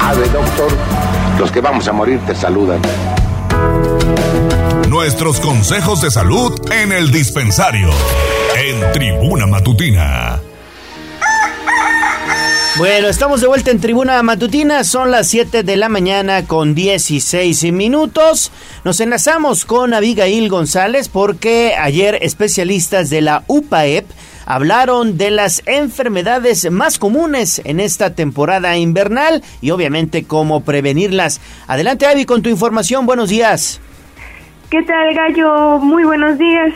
[0.00, 1.19] Ave, doctor.
[1.40, 2.82] Los que vamos a morir te saludan.
[4.90, 7.88] Nuestros consejos de salud en el dispensario.
[8.62, 10.38] En Tribuna Matutina.
[12.76, 17.72] Bueno, estamos de vuelta en Tribuna Matutina, son las 7 de la mañana con 16
[17.72, 18.52] minutos.
[18.84, 24.04] Nos enlazamos con Abigail González porque ayer especialistas de la UPAEP
[24.50, 31.40] hablaron de las enfermedades más comunes en esta temporada invernal y obviamente cómo prevenirlas.
[31.68, 33.80] Adelante Avi con tu información, buenos días.
[34.68, 35.78] ¿Qué tal Gallo?
[35.78, 36.74] Muy buenos días.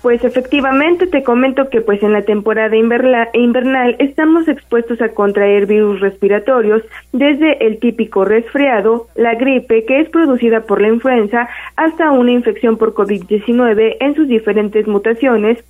[0.00, 6.00] Pues efectivamente te comento que pues en la temporada invernal estamos expuestos a contraer virus
[6.00, 6.82] respiratorios
[7.12, 12.78] desde el típico resfriado, la gripe que es producida por la influenza hasta una infección
[12.78, 15.62] por COVID-19 en sus diferentes mutaciones,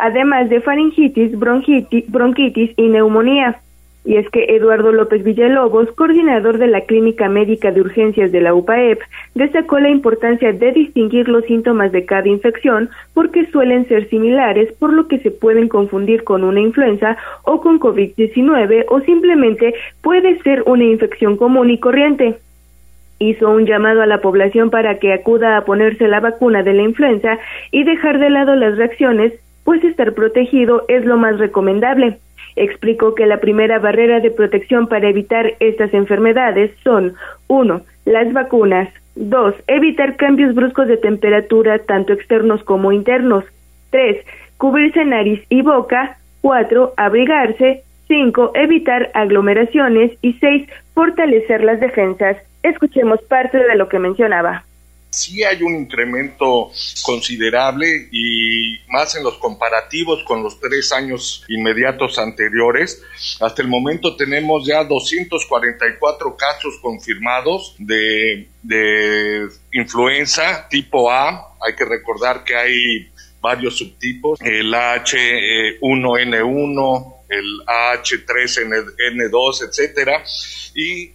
[0.00, 3.60] además de faringitis, bronquitis, y neumonía.
[4.02, 8.54] Y es que Eduardo López Villalobos, coordinador de la Clínica Médica de Urgencias de la
[8.54, 8.98] UPAEP,
[9.34, 14.94] destacó la importancia de distinguir los síntomas de cada infección porque suelen ser similares, por
[14.94, 20.62] lo que se pueden confundir con una influenza o con COVID-19 o simplemente puede ser
[20.64, 22.38] una infección común y corriente
[23.20, 26.82] hizo un llamado a la población para que acuda a ponerse la vacuna de la
[26.82, 27.38] influenza
[27.70, 29.34] y dejar de lado las reacciones,
[29.64, 32.18] pues estar protegido es lo más recomendable.
[32.56, 37.14] Explicó que la primera barrera de protección para evitar estas enfermedades son
[37.48, 37.82] 1.
[38.06, 38.88] Las vacunas.
[39.16, 39.54] 2.
[39.66, 43.44] Evitar cambios bruscos de temperatura, tanto externos como internos.
[43.90, 44.24] 3.
[44.56, 46.18] Cubrirse nariz y boca.
[46.40, 46.94] 4.
[46.96, 47.82] Abrigarse.
[48.08, 48.52] 5.
[48.54, 50.12] Evitar aglomeraciones.
[50.22, 50.68] Y 6.
[50.94, 52.36] Fortalecer las defensas.
[52.62, 54.64] Escuchemos parte de lo que mencionaba
[55.10, 56.70] sí hay un incremento
[57.02, 63.02] considerable y más en los comparativos con los tres años inmediatos anteriores.
[63.40, 68.48] Hasta el momento tenemos ya 244 casos confirmados de,
[69.72, 71.56] influenza tipo A.
[71.60, 80.22] Hay que recordar que hay varios subtipos, el H1N1, el H3N2, etcétera,
[80.74, 81.12] y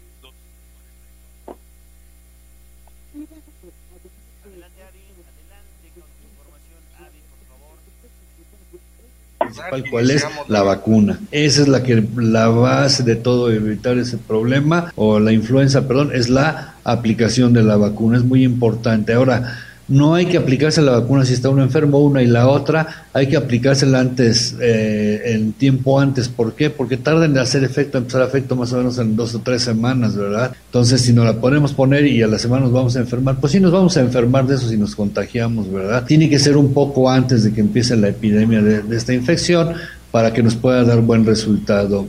[9.90, 11.20] cuál es la vacuna.
[11.32, 16.12] Esa es la que la base de todo evitar ese problema o la influenza, perdón,
[16.14, 18.18] es la aplicación de la vacuna.
[18.18, 19.14] Es muy importante.
[19.14, 23.08] Ahora, no hay que aplicarse la vacuna si está uno enfermo, una y la otra,
[23.14, 26.28] hay que aplicársela antes, eh, en tiempo antes.
[26.28, 26.70] ¿Por qué?
[26.70, 30.16] Porque tarda en hacer efecto, empezar efecto más o menos en dos o tres semanas,
[30.16, 30.54] ¿verdad?
[30.66, 33.54] Entonces, si nos la podemos poner y a la semana nos vamos a enfermar, pues
[33.54, 36.04] sí nos vamos a enfermar de eso si nos contagiamos, ¿verdad?
[36.06, 39.74] Tiene que ser un poco antes de que empiece la epidemia de esta infección
[40.12, 42.08] para que nos pueda dar buen resultado.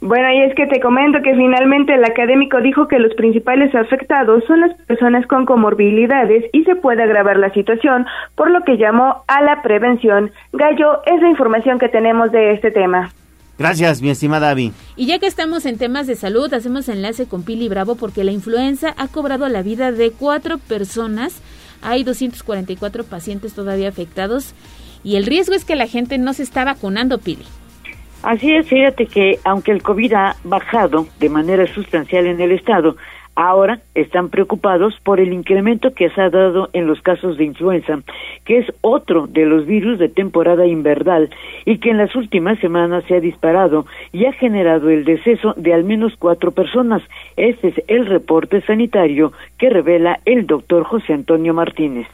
[0.00, 4.44] Bueno, y es que te comento que finalmente el académico dijo que los principales afectados
[4.46, 9.24] son las personas con comorbilidades y se puede agravar la situación, por lo que llamó
[9.26, 10.30] a la prevención.
[10.52, 13.10] Gallo, es la información que tenemos de este tema.
[13.58, 14.72] Gracias, mi estimada Avi.
[14.94, 18.30] Y ya que estamos en temas de salud, hacemos enlace con Pili Bravo porque la
[18.30, 21.42] influenza ha cobrado la vida de cuatro personas.
[21.82, 24.54] Hay 244 pacientes todavía afectados
[25.02, 27.44] y el riesgo es que la gente no se está vacunando, Pili.
[28.22, 32.96] Así es, fíjate que aunque el COVID ha bajado de manera sustancial en el estado,
[33.36, 38.00] ahora están preocupados por el incremento que se ha dado en los casos de influenza,
[38.44, 41.30] que es otro de los virus de temporada invernal
[41.64, 45.72] y que en las últimas semanas se ha disparado y ha generado el deceso de
[45.72, 47.02] al menos cuatro personas.
[47.36, 52.08] Este es el reporte sanitario que revela el doctor José Antonio Martínez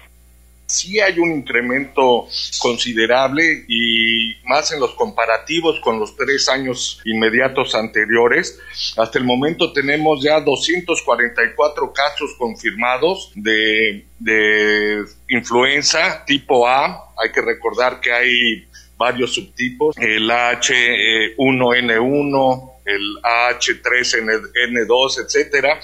[0.74, 7.74] sí hay un incremento considerable y más en los comparativos con los tres años inmediatos
[7.74, 8.58] anteriores.
[8.96, 17.12] Hasta el momento tenemos ya 244 casos confirmados de, de influenza tipo A.
[17.22, 18.66] Hay que recordar que hay
[18.96, 25.80] varios subtipos, el H1N1, el H3N2, etcétera,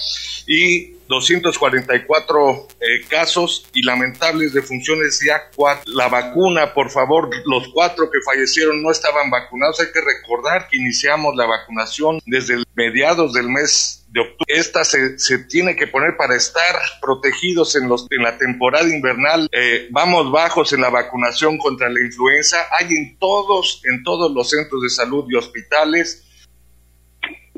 [0.46, 5.92] y 244 eh, casos y lamentables defunciones ya cuatro.
[5.92, 9.80] La vacuna, por favor, los cuatro que fallecieron no estaban vacunados.
[9.80, 14.44] Hay que recordar que iniciamos la vacunación desde mediados del mes de octubre.
[14.46, 19.48] Esta se, se, tiene que poner para estar protegidos en, los, en la temporada invernal.
[19.51, 22.57] Eh, vamos bajos en la vacunación contra la influenza.
[22.78, 26.24] Hay en todos, en todos los centros de salud y hospitales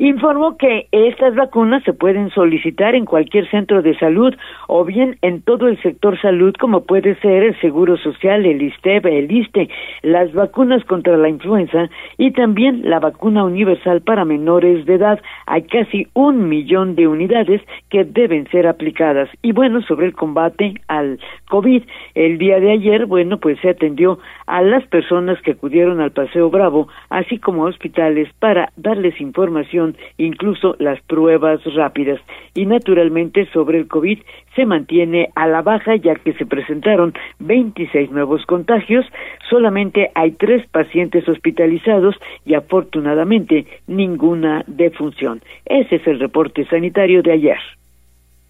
[0.09, 4.34] informó que estas vacunas se pueden solicitar en cualquier centro de salud
[4.66, 9.07] o bien en todo el sector salud como puede ser el Seguro Social, el ISTEB,
[9.07, 9.68] el ISTE,
[10.03, 11.88] las vacunas contra la influenza
[12.18, 15.20] y también la vacuna universal para menores de edad.
[15.46, 19.28] Hay casi un millón de unidades que deben ser aplicadas.
[19.40, 21.82] Y bueno, sobre el combate al COVID,
[22.14, 26.50] el día de ayer, bueno, pues se atendió a las personas que acudieron al Paseo
[26.50, 32.20] Bravo, así como a hospitales para darles información, incluso las pruebas rápidas.
[32.55, 34.18] Y naturalmente sobre el COVID
[34.55, 39.07] se mantiene a la baja ya que se presentaron 26 nuevos contagios,
[39.49, 45.40] solamente hay tres pacientes hospitalizados y afortunadamente ninguna defunción.
[45.64, 47.59] Ese es el reporte sanitario de ayer.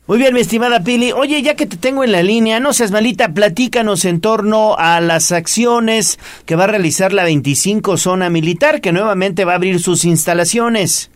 [0.08, 1.12] Muy bien, mi estimada Pili.
[1.12, 5.00] Oye, ya que te tengo en la línea, no seas malita, platícanos en torno a
[5.00, 9.78] las acciones que va a realizar la 25 Zona Militar, que nuevamente va a abrir
[9.78, 11.11] sus instalaciones.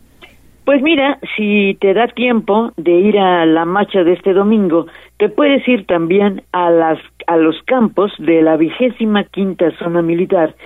[0.66, 5.28] Pues mira, si te da tiempo de ir a la marcha de este domingo, te
[5.28, 6.98] puedes ir también a las
[7.28, 10.56] a los campos de la vigésima quinta zona militar,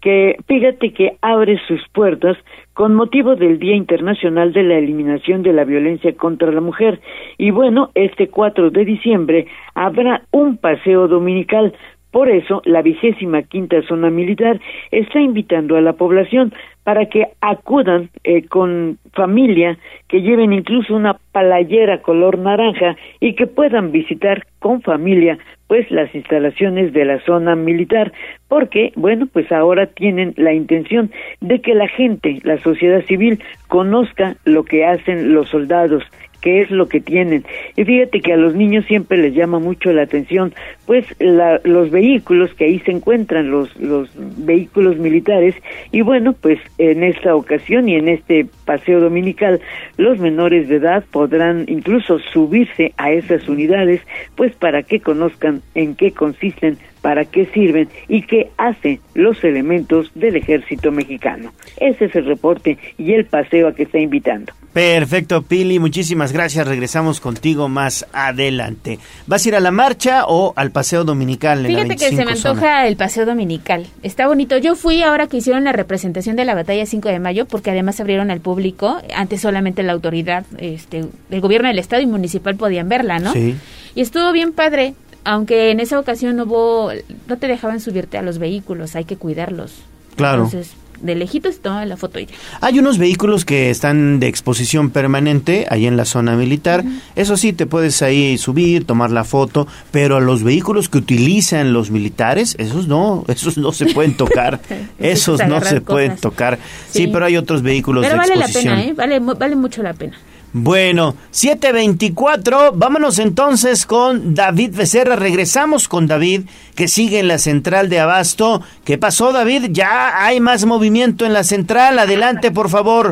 [0.00, 2.36] que fíjate que abre sus puertas
[2.72, 7.00] con motivo del Día Internacional de la Eliminación de la Violencia contra la Mujer.
[7.38, 9.46] Y bueno, este 4 de diciembre
[9.76, 11.74] habrá un paseo dominical.
[12.10, 16.52] Por eso, la vigésima quinta zona militar está invitando a la población
[16.84, 19.78] para que acudan eh, con familia,
[20.08, 26.14] que lleven incluso una palayera color naranja y que puedan visitar con familia pues las
[26.14, 28.12] instalaciones de la zona militar,
[28.48, 31.10] porque bueno, pues ahora tienen la intención
[31.40, 36.04] de que la gente, la sociedad civil conozca lo que hacen los soldados,
[36.44, 37.42] qué es lo que tienen.
[37.74, 40.52] Y fíjate que a los niños siempre les llama mucho la atención,
[40.84, 45.54] pues los vehículos que ahí se encuentran, los, los vehículos militares,
[45.90, 49.62] y bueno, pues en esta ocasión y en este paseo dominical,
[49.96, 54.02] los menores de edad podrán incluso subirse a esas unidades,
[54.36, 60.10] pues para que conozcan en qué consisten para qué sirven y qué hacen los elementos
[60.14, 61.52] del ejército mexicano.
[61.76, 64.54] Ese es el reporte y el paseo a que está invitando.
[64.72, 66.66] Perfecto, Pili, muchísimas gracias.
[66.66, 68.98] Regresamos contigo más adelante.
[69.26, 71.66] ¿Vas a ir a la marcha o al paseo dominical?
[71.66, 73.86] Fíjate que se me antoja el paseo dominical.
[74.02, 74.56] Está bonito.
[74.56, 78.00] Yo fui ahora que hicieron la representación de la batalla 5 de mayo, porque además
[78.00, 78.96] abrieron al público.
[79.14, 83.32] Antes solamente la autoridad, este, el gobierno del estado y municipal podían verla, ¿no?
[83.34, 83.54] Sí.
[83.94, 84.94] Y estuvo bien padre
[85.24, 86.90] aunque en esa ocasión no hubo,
[87.26, 89.74] no te dejaban subirte a los vehículos, hay que cuidarlos.
[90.16, 90.44] Claro.
[90.44, 92.28] Entonces, de lejitos toma la foto y
[92.60, 96.84] Hay unos vehículos que están de exposición permanente ahí en la zona militar.
[97.16, 101.90] Eso sí, te puedes ahí subir, tomar la foto, pero los vehículos que utilizan los
[101.90, 104.60] militares, esos no, esos no se pueden tocar.
[104.98, 106.58] esos no se pueden tocar.
[106.88, 107.08] Sí.
[107.08, 108.74] pero hay otros vehículos de vale exposición.
[108.74, 108.94] la pena, ¿eh?
[108.94, 110.16] Vale, vale mucho la pena.
[110.56, 115.16] Bueno, 724, vámonos entonces con David Becerra.
[115.16, 116.42] Regresamos con David,
[116.76, 118.60] que sigue en la central de Abasto.
[118.84, 119.70] ¿Qué pasó, David?
[119.70, 121.98] Ya hay más movimiento en la central.
[121.98, 123.10] Adelante, por favor.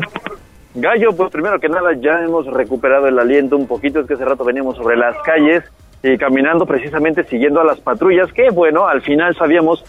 [0.73, 3.99] Gallo, pues primero que nada ya hemos recuperado el aliento un poquito.
[3.99, 5.65] Es que hace rato veníamos sobre las calles
[6.01, 9.83] y caminando precisamente siguiendo a las patrullas, que bueno, al final sabíamos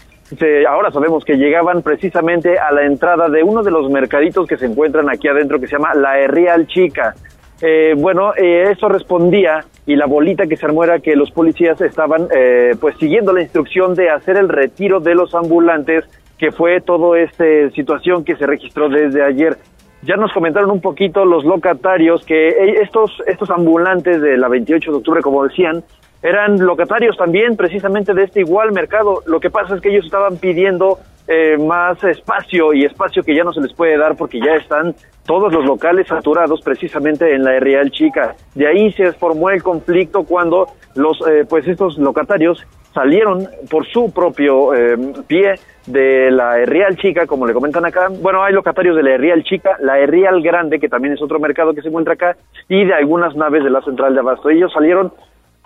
[0.67, 4.65] ahora sabemos que llegaban precisamente a la entrada de uno de los mercaditos que se
[4.65, 7.15] encuentran aquí adentro que se llama La Herrial Chica.
[7.61, 11.79] Eh, bueno, eh, eso respondía y la bolita que se armó era que los policías
[11.81, 16.03] estaban eh, pues siguiendo la instrucción de hacer el retiro de los ambulantes,
[16.37, 19.57] que fue toda esta situación que se registró desde ayer.
[20.01, 22.49] Ya nos comentaron un poquito los locatarios que
[22.81, 25.83] estos, estos ambulantes de la 28 de octubre, como decían,
[26.25, 29.21] eran locatarios también precisamente de este igual mercado.
[29.27, 30.97] Lo que pasa es que ellos estaban pidiendo
[31.27, 34.95] eh, más espacio y espacio que ya no se les puede dar porque ya están
[35.27, 38.35] todos los locales saturados precisamente en la Real Chica.
[38.55, 44.11] De ahí se formó el conflicto cuando los eh, pues estos locatarios salieron por su
[44.11, 44.97] propio eh,
[45.27, 45.55] pie
[45.85, 48.07] de la Real Chica, como le comentan acá.
[48.09, 51.75] Bueno, hay locatarios de la Real Chica, la Real Grande, que también es otro mercado
[51.75, 52.35] que se encuentra acá,
[52.67, 54.49] y de algunas naves de la central de abasto.
[54.49, 55.11] Ellos salieron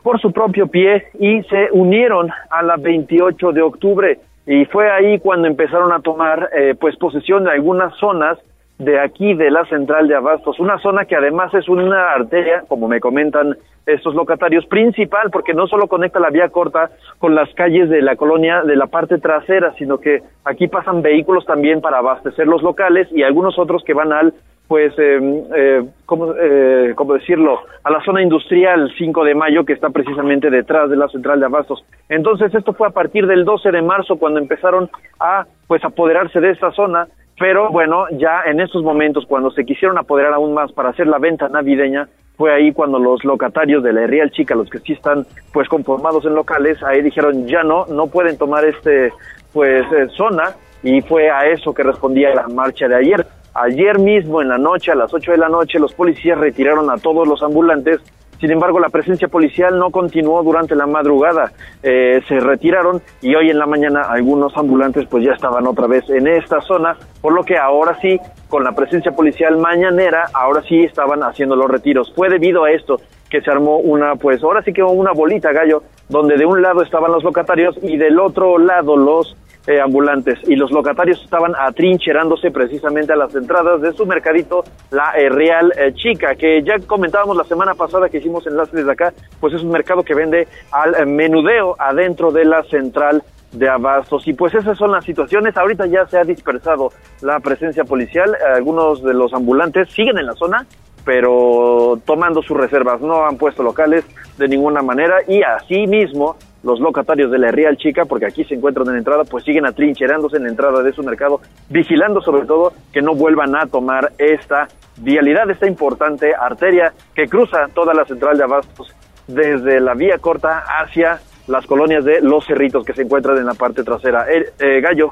[0.04, 4.20] por su propio pie y se unieron a la 28 de octubre.
[4.46, 8.38] Y fue ahí cuando empezaron a tomar eh, pues posesión de algunas zonas
[8.80, 12.88] de aquí de la central de abastos, una zona que además es una arteria, como
[12.88, 17.90] me comentan estos locatarios, principal porque no solo conecta la vía corta con las calles
[17.90, 22.48] de la colonia de la parte trasera, sino que aquí pasan vehículos también para abastecer
[22.48, 24.34] los locales y algunos otros que van al
[24.70, 25.20] pues, eh,
[25.56, 30.52] eh, ¿cómo, eh, ¿cómo, decirlo?, a la zona industrial 5 de mayo, que está precisamente
[30.52, 31.84] detrás de la central de abastos.
[32.08, 34.88] Entonces, esto fue a partir del 12 de marzo, cuando empezaron
[35.20, 37.08] a, pues, apoderarse de esta zona,
[37.40, 41.18] pero bueno, ya en estos momentos, cuando se quisieron apoderar aún más para hacer la
[41.18, 45.26] venta navideña, fue ahí cuando los locatarios de la Real Chica, los que sí están
[45.52, 49.12] pues conformados en locales, ahí dijeron ya no, no pueden tomar este
[49.52, 53.26] pues eh, zona y fue a eso que respondía la marcha de ayer.
[53.62, 56.98] Ayer mismo en la noche, a las 8 de la noche, los policías retiraron a
[56.98, 58.00] todos los ambulantes
[58.40, 61.52] sin embargo, la presencia policial no continuó durante la madrugada.
[61.84, 66.10] Eh, se retiraron y hoy en la mañana algunos ambulantes pues ya estaban otra vez
[66.10, 68.18] en esta zona, por lo que ahora sí,
[68.48, 72.14] con la presencia policial mañanera, ahora sí estaban haciendo los retiros.
[72.16, 75.84] Fue debido a esto que se armó una, pues ahora sí que una bolita gallo,
[76.08, 79.36] donde de un lado estaban los locatarios y del otro lado los
[79.70, 85.12] eh, ambulantes y los locatarios estaban atrincherándose precisamente a las entradas de su mercadito, la
[85.12, 89.14] eh, Real eh, Chica, que ya comentábamos la semana pasada que hicimos enlace desde acá,
[89.40, 93.22] pues es un mercado que vende al menudeo adentro de la central
[93.52, 94.28] de abastos.
[94.28, 95.56] Y pues esas son las situaciones.
[95.56, 96.92] Ahorita ya se ha dispersado
[97.22, 98.36] la presencia policial.
[98.56, 100.66] Algunos de los ambulantes siguen en la zona,
[101.06, 103.02] pero tomando sus reservas.
[103.02, 104.04] No han puesto locales
[104.40, 108.56] de ninguna manera y así mismo los locatarios de la Real Chica, porque aquí se
[108.56, 112.46] encuentran en la entrada, pues siguen atrincherándose en la entrada de su mercado, vigilando sobre
[112.46, 114.68] todo que no vuelvan a tomar esta
[114.98, 118.94] vialidad, esta importante arteria que cruza toda la central de abastos
[119.28, 123.54] desde la vía corta hacia las colonias de Los Cerritos que se encuentran en la
[123.54, 124.26] parte trasera.
[124.32, 125.12] Eh, eh, Gallo,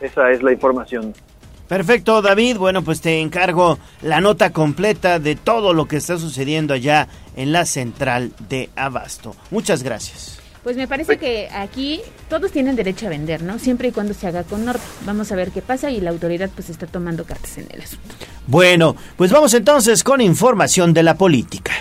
[0.00, 1.12] esa es la información.
[1.68, 2.56] Perfecto, David.
[2.56, 7.52] Bueno, pues te encargo la nota completa de todo lo que está sucediendo allá en
[7.52, 9.34] la central de Abasto.
[9.50, 10.37] Muchas gracias.
[10.62, 13.58] Pues me parece que aquí todos tienen derecho a vender, ¿no?
[13.58, 14.82] Siempre y cuando se haga con norte.
[15.06, 18.14] Vamos a ver qué pasa y la autoridad pues está tomando cartas en el asunto.
[18.46, 21.72] Bueno, pues vamos entonces con información de la política.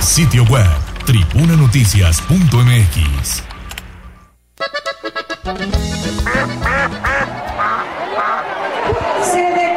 [0.00, 0.66] Sitio web,
[1.06, 3.42] tribunanoticias.mx.
[9.32, 9.69] Se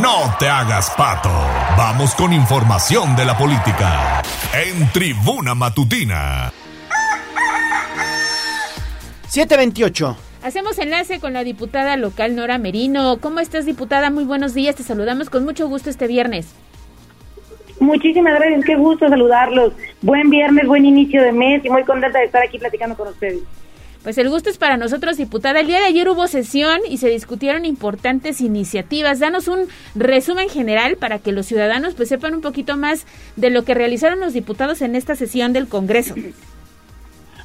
[0.00, 1.28] No te hagas pato.
[1.76, 4.22] Vamos con información de la política.
[4.54, 6.50] En Tribuna Matutina.
[9.28, 10.16] 728.
[10.42, 13.18] Hacemos enlace con la diputada local Nora Merino.
[13.20, 14.10] ¿Cómo estás, diputada?
[14.10, 14.76] Muy buenos días.
[14.76, 16.54] Te saludamos con mucho gusto este viernes.
[17.78, 19.74] Muchísimas gracias, qué gusto saludarlos.
[20.00, 23.40] Buen viernes, buen inicio de mes y muy contenta de estar aquí platicando con ustedes.
[24.02, 25.60] Pues el gusto es para nosotros, diputada.
[25.60, 29.20] El día de ayer hubo sesión y se discutieron importantes iniciativas.
[29.20, 33.06] Danos un resumen general para que los ciudadanos pues sepan un poquito más
[33.36, 36.16] de lo que realizaron los diputados en esta sesión del Congreso.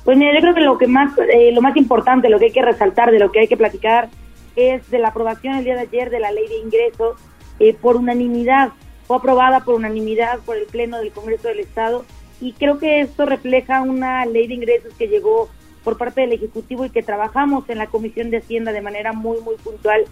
[0.03, 2.51] Pues mira, yo creo que lo que más, eh, lo más importante, lo que hay
[2.51, 4.09] que resaltar, de lo que hay que platicar,
[4.55, 7.19] es de la aprobación el día de ayer de la ley de ingresos
[7.59, 8.69] eh, por unanimidad.
[9.05, 12.03] Fue aprobada por unanimidad por el Pleno del Congreso del Estado
[12.41, 15.49] y creo que esto refleja una ley de ingresos que llegó
[15.87, 19.39] por parte del Ejecutivo y que trabajamos en la Comisión de Hacienda de manera muy,
[19.39, 20.03] muy puntual.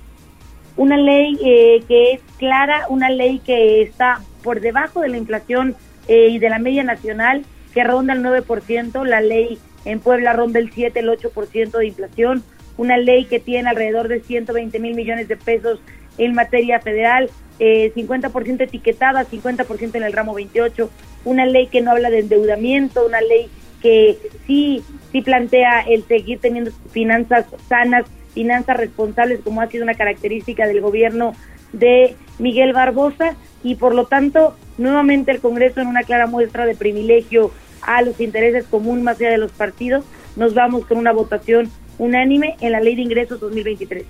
[0.77, 5.75] Una ley eh, que es clara, una ley que está por debajo de la inflación
[6.07, 7.43] eh, y de la media nacional,
[7.73, 12.41] que ronda el 9%, la ley en Puebla ronda el 7, el 8% de inflación,
[12.77, 15.81] una ley que tiene alrededor de 120 mil millones de pesos
[16.17, 17.29] en materia federal,
[17.59, 20.89] eh, 50% etiquetada, 50% en el ramo 28,
[21.25, 23.49] una ley que no habla de endeudamiento, una ley
[23.85, 24.83] que sí,
[25.15, 30.81] sí plantea el seguir teniendo finanzas sanas, finanzas responsables, como ha sido una característica del
[30.81, 31.31] gobierno
[31.71, 33.33] de Miguel Barbosa,
[33.63, 37.51] y por lo tanto, nuevamente el Congreso en una clara muestra de privilegio
[37.81, 40.03] a los intereses comunes más allá de los partidos,
[40.35, 44.03] nos vamos con una votación unánime en la Ley de Ingresos 2023.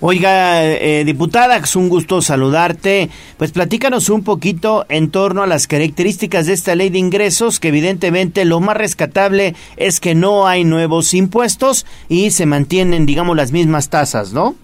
[0.00, 3.08] Oiga, eh, diputada, es un gusto saludarte.
[3.38, 7.68] Pues platícanos un poquito en torno a las características de esta ley de ingresos, que
[7.68, 13.52] evidentemente lo más rescatable es que no hay nuevos impuestos y se mantienen, digamos, las
[13.52, 14.54] mismas tasas, ¿no?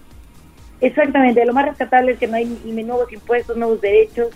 [0.81, 4.27] Exactamente, lo más rescatable es que no hay nuevos impuestos, nuevos derechos.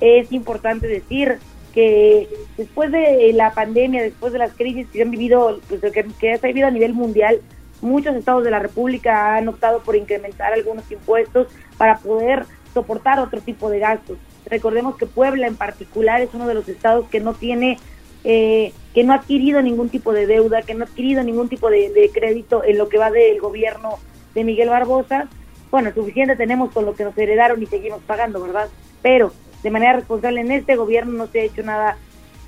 [0.00, 1.38] Es importante decir
[1.72, 6.38] que después de la pandemia, después de las crisis que han vivido, pues, que, que
[6.38, 7.40] se ha vivido a nivel mundial,
[7.84, 13.40] muchos estados de la República han optado por incrementar algunos impuestos para poder soportar otro
[13.40, 14.18] tipo de gastos.
[14.46, 17.78] Recordemos que Puebla en particular es uno de los estados que no tiene,
[18.24, 21.70] eh, que no ha adquirido ningún tipo de deuda, que no ha adquirido ningún tipo
[21.70, 23.98] de, de crédito en lo que va del gobierno
[24.34, 25.28] de Miguel Barbosa.
[25.70, 28.68] Bueno, suficiente tenemos con lo que nos heredaron y seguimos pagando, ¿verdad?
[29.02, 29.32] Pero
[29.62, 31.96] de manera responsable en este gobierno no se ha hecho nada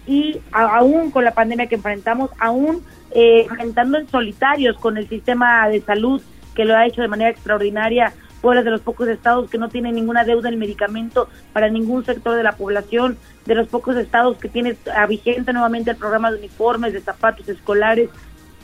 [0.06, 5.80] y aún con la pandemia que enfrentamos, aún eh, en solitarios con el sistema de
[5.80, 6.20] salud
[6.54, 9.92] que lo ha hecho de manera extraordinaria Puebla de los pocos estados que no tiene
[9.92, 14.48] ninguna deuda en medicamento para ningún sector de la población, de los pocos estados que
[14.48, 14.76] tiene
[15.08, 18.10] vigente nuevamente el programa de uniformes, de zapatos escolares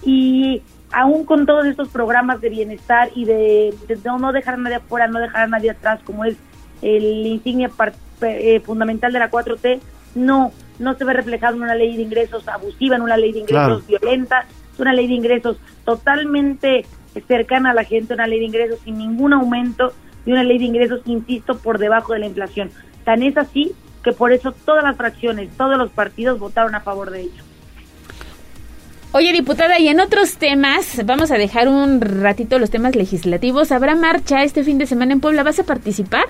[0.05, 0.63] y
[0.93, 3.75] aún con todos estos programas de bienestar y de,
[4.05, 6.37] no, dejar a nadie afuera, no dejar a nadie atrás, como es
[6.83, 7.71] el insignia
[8.21, 9.81] eh, fundamental de la 4T,
[10.15, 13.41] no, no se ve reflejado en una ley de ingresos abusiva, en una ley de
[13.41, 16.87] ingresos violenta, es una ley de ingresos totalmente
[17.29, 19.93] cercana a la gente, una ley de ingresos sin ningún aumento
[20.25, 22.71] y una ley de ingresos, insisto, por debajo de la inflación.
[23.05, 23.73] Tan es así
[24.03, 27.43] que por eso todas las fracciones, todos los partidos votaron a favor de ello.
[29.15, 33.71] Oye, diputada, y en otros temas, vamos a dejar un ratito los temas legislativos.
[33.71, 35.43] ¿Habrá marcha este fin de semana en Puebla?
[35.43, 36.25] ¿Vas a participar?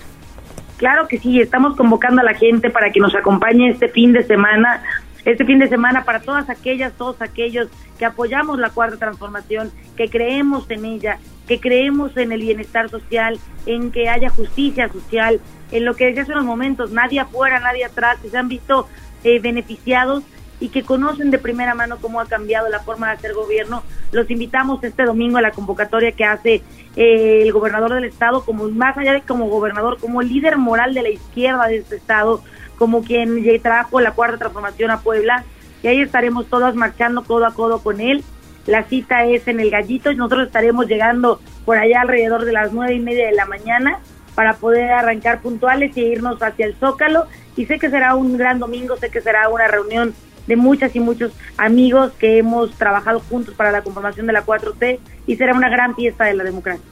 [0.83, 4.25] Claro que sí, estamos convocando a la gente para que nos acompañe este fin de
[4.25, 4.83] semana,
[5.25, 7.69] este fin de semana para todas aquellas, todos aquellos
[8.01, 13.39] que apoyamos la cuarta transformación, que creemos en ella, que creemos en el bienestar social,
[13.65, 15.41] en que haya justicia social,
[15.71, 18.89] en lo que decía hace unos momentos, nadie afuera, nadie atrás, que se han visto
[19.23, 20.25] eh, beneficiados
[20.63, 23.83] y que conocen de primera mano cómo ha cambiado la forma de hacer gobierno.
[24.13, 26.63] Los invitamos este domingo a la convocatoria que hace
[26.95, 31.03] eh, el gobernador del estado, como más allá de como gobernador, como líder moral de
[31.03, 32.45] la izquierda de este estado,
[32.79, 35.45] como quien trajo la cuarta transformación a Puebla.
[35.83, 38.23] Y ahí estaremos todos marchando codo a codo con él.
[38.67, 42.73] La cita es en el Gallito y nosotros estaremos llegando por allá alrededor de las
[42.73, 43.99] nueve y media de la mañana
[44.37, 47.27] para poder arrancar puntuales y irnos hacia el Zócalo.
[47.57, 50.15] Y sé que será un gran domingo, sé que será una reunión
[50.47, 54.98] de muchas y muchos amigos que hemos trabajado juntos para la conformación de la 4T
[55.27, 56.85] y será una gran fiesta de la democracia.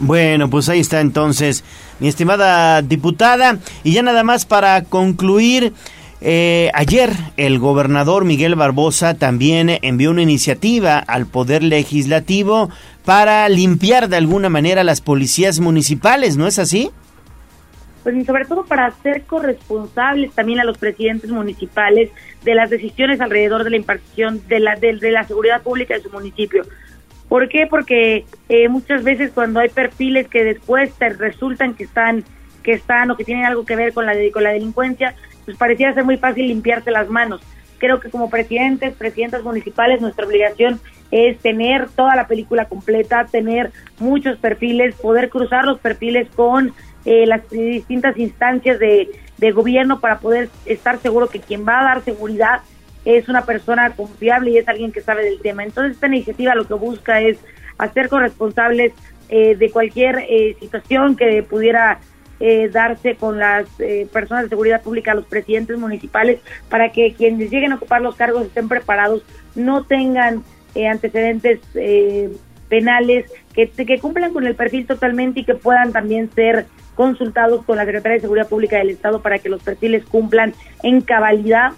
[0.00, 1.64] Bueno, pues ahí está entonces,
[2.00, 3.58] mi estimada diputada.
[3.84, 5.72] Y ya nada más para concluir,
[6.20, 12.70] eh, ayer el gobernador Miguel Barbosa también envió una iniciativa al Poder Legislativo
[13.04, 16.90] para limpiar de alguna manera las policías municipales, ¿no es así?
[18.04, 22.10] pues sobre todo para ser corresponsables también a los presidentes municipales
[22.44, 26.10] de las decisiones alrededor de la impartición de la, de, la seguridad pública de su
[26.10, 26.64] municipio.
[27.28, 27.66] ¿Por qué?
[27.68, 32.24] Porque eh, muchas veces cuando hay perfiles que después te resultan que están
[32.62, 35.14] que están o que tienen algo que ver con la, con la delincuencia,
[35.44, 37.42] pues parecía ser muy fácil limpiarse las manos.
[37.78, 40.80] Creo que como presidentes, presidentas municipales, nuestra obligación
[41.10, 46.72] es tener toda la película completa, tener muchos perfiles, poder cruzar los perfiles con
[47.04, 49.10] eh, las distintas instancias de,
[49.52, 52.60] gobierno para poder estar seguro que quien va a dar seguridad
[53.04, 55.64] es una persona confiable y es alguien que sabe del tema.
[55.64, 57.38] Entonces esta iniciativa lo que busca es
[57.76, 58.92] hacer corresponsables
[59.28, 62.00] eh, de cualquier eh, situación que pudiera
[62.72, 63.66] darse con las
[64.12, 68.44] personas de seguridad pública, los presidentes municipales, para que quienes lleguen a ocupar los cargos
[68.44, 69.22] estén preparados,
[69.54, 70.42] no tengan
[70.74, 71.60] antecedentes
[72.74, 77.76] penales, que, que cumplan con el perfil totalmente y que puedan también ser consultados con
[77.76, 81.70] la Secretaría de Seguridad Pública del Estado para que los perfiles cumplan en cabalidad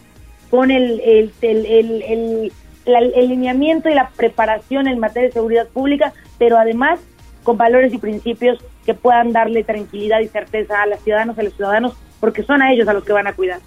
[0.49, 2.51] con el, el, el,
[2.87, 6.99] el, lineamiento y la preparación en materia de seguridad pública, pero además
[7.43, 11.53] con valores y principios que puedan darle tranquilidad y certeza a las ciudadanos, a los
[11.53, 13.61] ciudadanos, porque son a ellos a los que van a cuidar.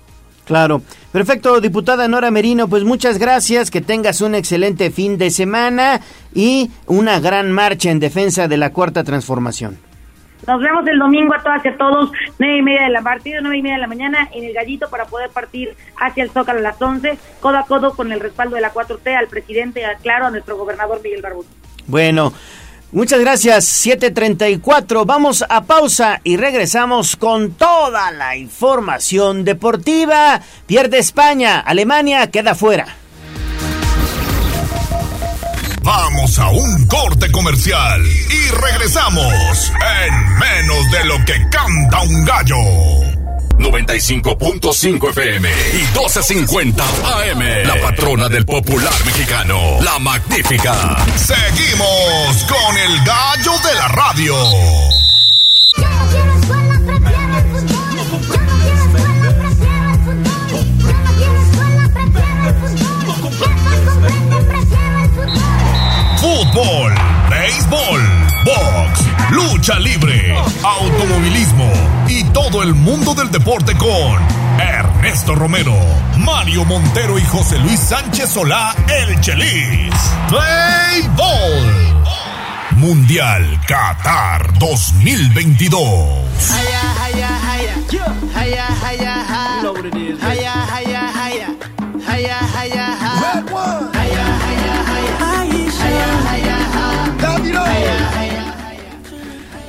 [0.49, 0.81] Claro.
[1.11, 6.01] Perfecto, diputada Nora Merino, pues muchas gracias, que tengas un excelente fin de semana
[6.33, 9.77] y una gran marcha en defensa de la cuarta transformación.
[10.47, 13.37] Nos vemos el domingo a todas y a todos, nueve y media de la partida,
[13.41, 16.57] nueve y media de la mañana en el Gallito para poder partir hacia el Zócalo
[16.57, 20.25] a las 11, codo a codo con el respaldo de la 4T al presidente, claro,
[20.25, 21.49] a nuestro gobernador Miguel Barbosa.
[21.85, 22.33] Bueno.
[22.91, 25.05] Muchas gracias, 734.
[25.05, 30.41] Vamos a pausa y regresamos con toda la información deportiva.
[30.65, 32.95] Pierde España, Alemania queda fuera.
[35.83, 39.71] Vamos a un corte comercial y regresamos
[40.07, 43.08] en menos de lo que canta un gallo.
[43.59, 47.67] 95.5 FM y 12.50 AM.
[47.67, 50.97] La patrona del popular mexicano, la magnífica.
[51.15, 54.35] Seguimos con el gallo de la radio.
[66.19, 66.93] fútbol,
[67.29, 68.01] béisbol,
[68.43, 71.71] box, lucha libre, automovilismo
[72.07, 74.19] y todo el mundo del deporte con
[74.59, 75.75] Ernesto Romero,
[76.17, 79.93] Mario Montero y José Luis Sánchez Solá, el Chelis.
[80.31, 81.89] Béisbol.
[82.77, 86.29] Mundial Qatar 2022.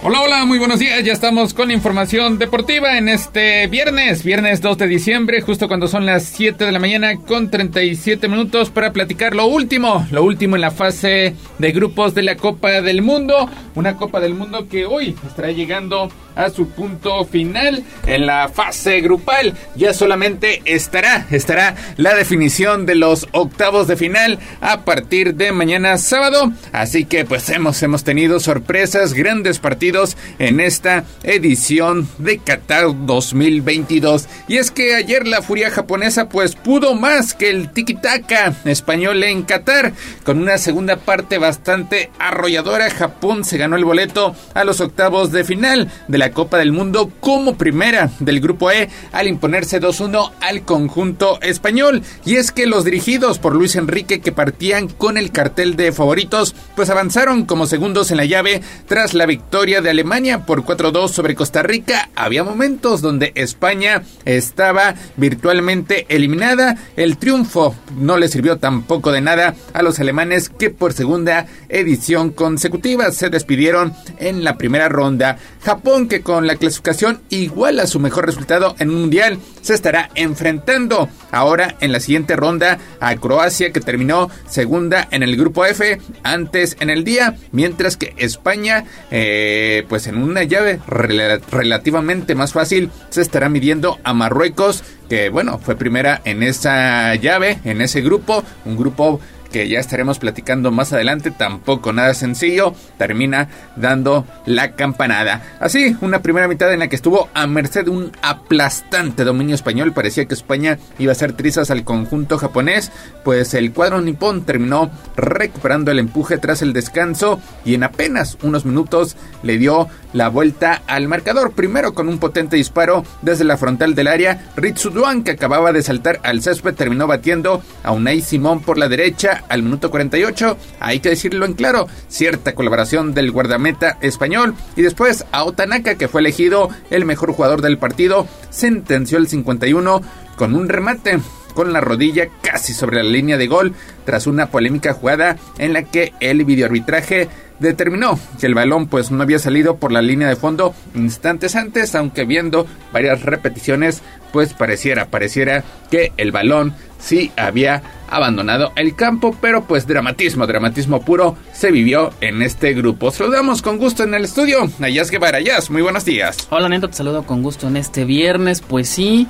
[0.03, 1.05] Hola, hola, muy buenos días.
[1.05, 6.07] Ya estamos con información deportiva en este viernes, viernes 2 de diciembre, justo cuando son
[6.07, 10.63] las 7 de la mañana con 37 minutos para platicar lo último, lo último en
[10.63, 13.51] la fase de grupos de la Copa del Mundo.
[13.75, 19.03] Una Copa del Mundo que hoy estará llegando a su punto final en la fase
[19.03, 19.55] grupal.
[19.77, 25.99] Ya solamente estará, estará la definición de los octavos de final a partir de mañana
[25.99, 26.53] sábado.
[26.73, 29.90] Así que pues hemos, hemos tenido sorpresas, grandes partidos
[30.39, 34.29] en esta edición de Qatar 2022.
[34.47, 39.43] Y es que ayer la furia japonesa pues pudo más que el tiki-taka español en
[39.43, 39.93] Qatar.
[40.25, 45.45] Con una segunda parte bastante arrolladora, Japón se ganó el boleto a los octavos de
[45.45, 50.63] final de la Copa del Mundo como primera del Grupo E al imponerse 2-1 al
[50.63, 52.03] conjunto español.
[52.25, 56.55] Y es que los dirigidos por Luis Enrique que partían con el cartel de favoritos
[56.77, 61.35] pues avanzaron como segundos en la llave tras la victoria de Alemania por 4-2 sobre
[61.35, 62.11] Costa Rica.
[62.15, 66.77] Había momentos donde España estaba virtualmente eliminada.
[66.97, 72.31] El triunfo no le sirvió tampoco de nada a los alemanes que por segunda edición
[72.31, 75.39] consecutiva se despidieron en la primera ronda.
[75.63, 80.11] Japón que con la clasificación igual a su mejor resultado en un mundial se estará
[80.15, 85.99] enfrentando ahora en la siguiente ronda a Croacia que terminó segunda en el grupo F
[86.23, 92.91] antes en el día, mientras que España eh, pues en una llave relativamente más fácil
[93.11, 98.45] se estará midiendo a Marruecos que bueno fue primera en esa llave, en ese grupo,
[98.65, 99.21] un grupo
[99.51, 105.43] que ya estaremos platicando más adelante, tampoco nada sencillo, termina dando la campanada.
[105.61, 109.93] Así, una primera mitad en la que estuvo a merced de un aplastante dominio español,
[109.93, 112.93] parecía que España iba a hacer trizas al conjunto japonés,
[113.25, 118.65] pues el cuadro nipón terminó recuperando el empuje tras el descanso y en apenas unos
[118.65, 123.95] minutos le dio la vuelta al marcador, primero con un potente disparo desde la frontal
[123.95, 128.61] del área, Ritsu Duan que acababa de saltar al césped terminó batiendo a Unai Simón
[128.61, 130.57] por la derecha, al minuto 48.
[130.81, 134.55] Hay que decirlo en claro, cierta colaboración del guardameta español.
[134.77, 140.03] Y después a Otanaka, que fue elegido el mejor jugador del partido, sentenció el 51
[140.37, 141.21] con un remate
[141.61, 143.75] con la rodilla casi sobre la línea de gol
[144.07, 147.29] tras una polémica jugada en la que el videoarbitraje
[147.59, 151.95] determinó que el balón pues no había salido por la línea de fondo instantes antes,
[151.95, 159.37] aunque viendo varias repeticiones pues pareciera, pareciera que el balón sí había abandonado el campo,
[159.39, 163.11] pero pues dramatismo, dramatismo puro se vivió en este grupo.
[163.11, 165.41] Saludamos con gusto en el estudio a Yas Guevara.
[165.69, 166.49] muy buenos días.
[166.49, 169.29] Hola Neto, te saludo con gusto en este viernes, pues sí.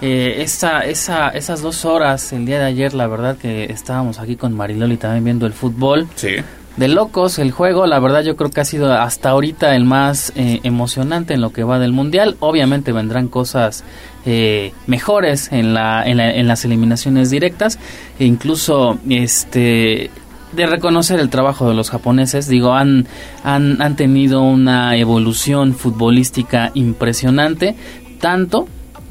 [0.00, 4.36] Eh, esa, esa, esas dos horas el día de ayer, la verdad que estábamos aquí
[4.36, 6.06] con Mariloli también viendo el fútbol.
[6.14, 6.36] Sí
[6.78, 7.86] de locos el juego.
[7.86, 11.52] La verdad yo creo que ha sido hasta ahorita el más eh, emocionante en lo
[11.52, 12.36] que va del mundial.
[12.40, 13.84] Obviamente vendrán cosas
[14.24, 17.78] eh, mejores en, la, en, las eliminaciones directas.
[18.18, 20.10] E incluso este
[20.52, 22.46] de reconocer el trabajo de los japoneses.
[22.48, 23.06] Digo, han,
[23.44, 27.74] han, han tenido una evolución futbolística impresionante.
[28.20, 28.66] Tanto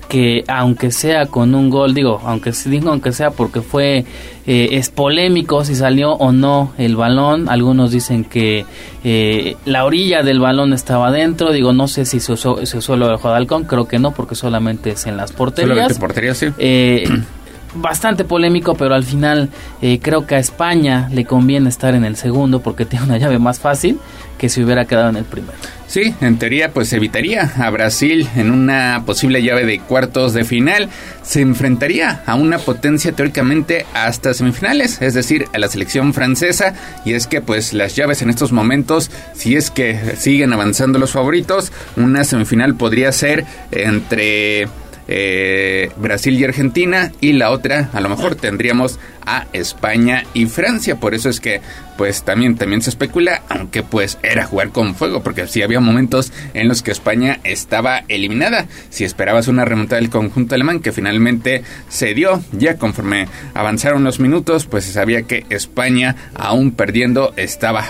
[0.08, 4.06] que aunque sea con un gol, digo, aunque digo aunque sea porque fue
[4.46, 8.66] eh, es polémico si salió o no el balón, algunos dicen que
[9.04, 12.96] eh, la orilla del balón estaba dentro, digo, no sé si se usó, se usó
[12.96, 16.00] lo de halcón, creo que no porque solamente es en las porterías.
[16.00, 16.48] porterías sí.
[16.58, 17.04] Eh,
[17.78, 19.50] bastante polémico, pero al final
[20.02, 23.60] creo que a España le conviene estar en el segundo porque tiene una llave más
[23.60, 24.00] fácil
[24.38, 25.58] que si hubiera quedado en el primero.
[25.88, 30.90] Sí, en teoría pues evitaría a Brasil en una posible llave de cuartos de final.
[31.24, 36.74] Se enfrentaría a una potencia teóricamente hasta semifinales, es decir, a la selección francesa.
[37.06, 41.12] Y es que pues las llaves en estos momentos, si es que siguen avanzando los
[41.12, 44.68] favoritos, una semifinal podría ser entre
[45.08, 51.00] eh, Brasil y Argentina y la otra a lo mejor tendríamos a España y Francia
[51.00, 51.62] por eso es que
[51.98, 56.32] pues también también se especula aunque pues era jugar con fuego porque sí había momentos
[56.54, 61.64] en los que España estaba eliminada si esperabas una remontada del conjunto alemán que finalmente
[61.90, 67.84] se dio ya conforme avanzaron los minutos pues se sabía que España aún perdiendo estaba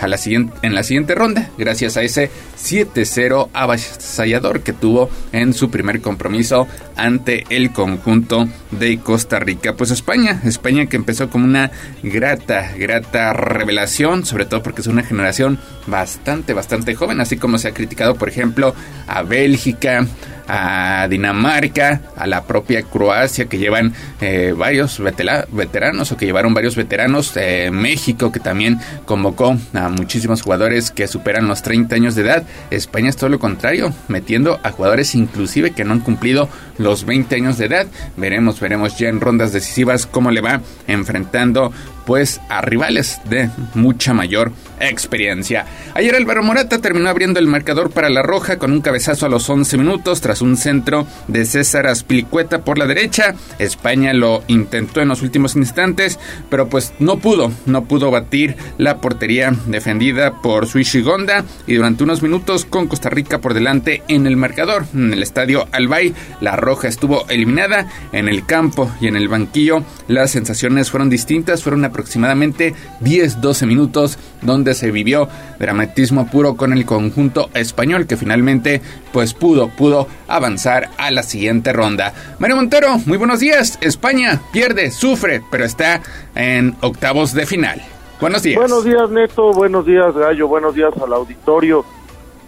[0.61, 6.68] en la siguiente ronda gracias a ese 7-0 avasallador que tuvo en su primer compromiso
[6.95, 9.76] ante el conjunto de Costa Rica.
[9.76, 11.71] Pues España, España que empezó como una
[12.03, 17.69] grata, grata revelación, sobre todo porque es una generación bastante, bastante joven, así como se
[17.69, 18.73] ha criticado, por ejemplo,
[19.07, 20.05] a Bélgica,
[20.47, 26.75] a Dinamarca, a la propia Croacia que llevan eh, varios veteranos o que llevaron varios
[26.75, 27.33] veteranos,
[27.71, 33.09] México que también convocó a muchísimos jugadores que superan los 30 años de edad, España
[33.09, 37.57] es todo lo contrario, metiendo a jugadores inclusive que no han cumplido los 20 años
[37.57, 41.71] de edad, veremos, veremos ya en rondas decisivas cómo le va enfrentando
[42.07, 45.65] pues a rivales de mucha mayor experiencia.
[45.93, 49.49] Ayer Álvaro Morata terminó abriendo el marcador para la Roja con un cabezazo a los
[49.49, 53.35] 11 minutos tras un centro de César Aspilicueta por la derecha.
[53.59, 56.17] España lo intentó en los últimos instantes,
[56.49, 62.21] pero pues no pudo, no pudo batir la portería defendida por Suishigonda y durante unos
[62.21, 64.85] minutos con Costa Rica por delante en el marcador.
[64.93, 69.84] En el estadio Albay, la Roja estuvo eliminada en el campo y en el banquillo.
[70.07, 76.85] Las sensaciones fueron distintas, fueron aproximadamente 10-12 minutos donde se vivió dramatismo puro con el
[76.85, 82.13] conjunto español que finalmente pues pudo, pudo avanzar a la siguiente ronda.
[82.37, 83.79] Mario Montero, muy buenos días.
[83.81, 86.03] España pierde, sufre, pero está
[86.35, 87.81] en octavos de final.
[88.21, 88.59] Buenos días.
[88.59, 89.51] Buenos días, Neto.
[89.53, 90.47] Buenos días, Gallo.
[90.47, 91.83] Buenos días al auditorio.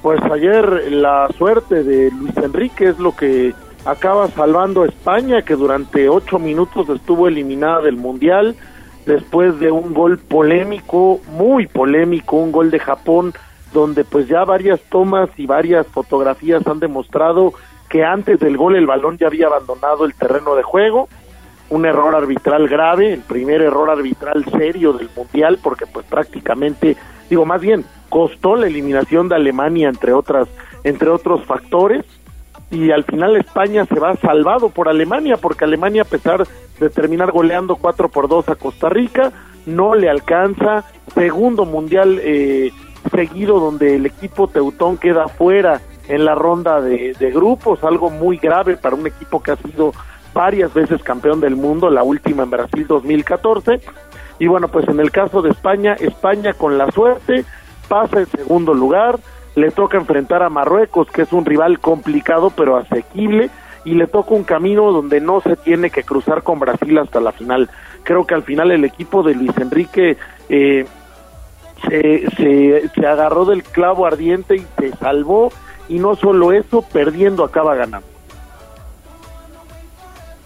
[0.03, 3.55] Pues ayer la suerte de Luis Enrique es lo que
[3.85, 8.55] acaba salvando a España, que durante ocho minutos estuvo eliminada del Mundial
[9.09, 13.33] después de un gol polémico, muy polémico, un gol de Japón,
[13.73, 17.53] donde pues ya varias tomas y varias fotografías han demostrado
[17.89, 21.09] que antes del gol el balón ya había abandonado el terreno de juego,
[21.71, 26.95] un error arbitral grave, el primer error arbitral serio del Mundial, porque pues prácticamente,
[27.31, 30.47] digo más bien, costó la eliminación de Alemania entre otras
[30.83, 32.05] entre otros factores
[32.71, 36.45] y al final España se va salvado por Alemania, porque Alemania a pesar
[36.79, 39.31] de terminar goleando 4 por 2 a Costa Rica,
[39.65, 42.71] no le alcanza, segundo mundial eh,
[43.11, 48.37] seguido donde el equipo teutón queda fuera en la ronda de, de grupos, algo muy
[48.37, 49.93] grave para un equipo que ha sido
[50.33, 53.81] varias veces campeón del mundo, la última en Brasil 2014.
[54.39, 57.45] Y bueno, pues en el caso de España, España con la suerte
[57.87, 59.19] pasa en segundo lugar,
[59.59, 63.49] le toca enfrentar a Marruecos, que es un rival complicado pero asequible,
[63.85, 67.31] y le toca un camino donde no se tiene que cruzar con Brasil hasta la
[67.31, 67.69] final.
[68.03, 70.17] Creo que al final el equipo de Luis Enrique
[70.49, 70.85] eh,
[71.87, 75.51] se, se, se agarró del clavo ardiente y se salvó,
[75.87, 78.18] y no solo eso, perdiendo acaba ganando.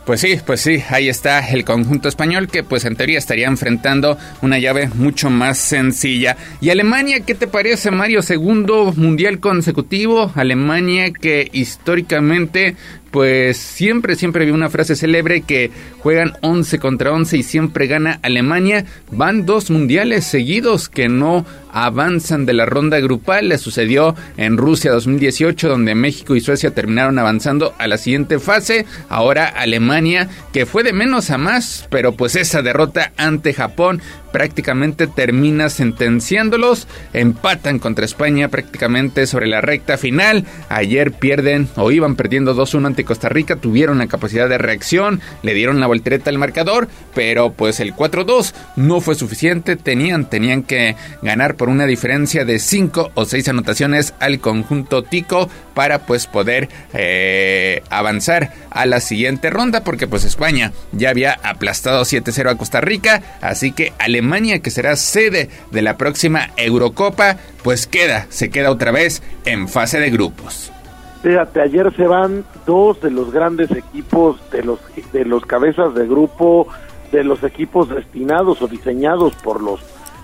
[0.05, 4.17] Pues sí, pues sí, ahí está el conjunto español que pues en teoría estaría enfrentando
[4.41, 6.35] una llave mucho más sencilla.
[6.59, 8.21] ¿Y Alemania qué te parece Mario?
[8.21, 12.75] Segundo mundial consecutivo, Alemania que históricamente
[13.13, 15.69] pues siempre, siempre vi una frase célebre que
[15.99, 18.85] juegan 11 contra 11 y siempre gana Alemania.
[19.11, 23.49] Van dos mundiales seguidos que no avanzan de la ronda grupal.
[23.49, 28.87] Le sucedió en Rusia 2018, donde México y Suecia terminaron avanzando a la siguiente fase.
[29.09, 34.01] Ahora Alemania, que fue de menos a más, pero pues esa derrota ante Japón
[34.33, 36.89] prácticamente termina sentenciándolos.
[37.13, 40.43] Empatan contra España prácticamente sobre la recta final.
[40.67, 43.55] Ayer pierden o iban perdiendo 2-1 ante Costa Rica.
[43.55, 48.53] Tuvieron la capacidad de reacción, le dieron la voltereta al marcador, pero pues el 4-2
[48.75, 49.77] no fue suficiente.
[49.77, 55.49] Tenían, tenían que ganar por una diferencia de 5 o 6 anotaciones al conjunto Tico
[55.75, 62.01] para pues poder eh, avanzar a la siguiente ronda porque pues España ya había aplastado
[62.01, 64.22] 7-0 a Costa Rica, así que Alemania
[64.61, 69.99] que será sede de la próxima Eurocopa pues queda, se queda otra vez en fase
[69.99, 70.71] de grupos.
[71.21, 74.79] Fíjate, ayer se van dos de los grandes equipos de los
[75.13, 76.67] de los cabezas de grupo
[77.11, 79.79] de los equipos destinados o diseñados por los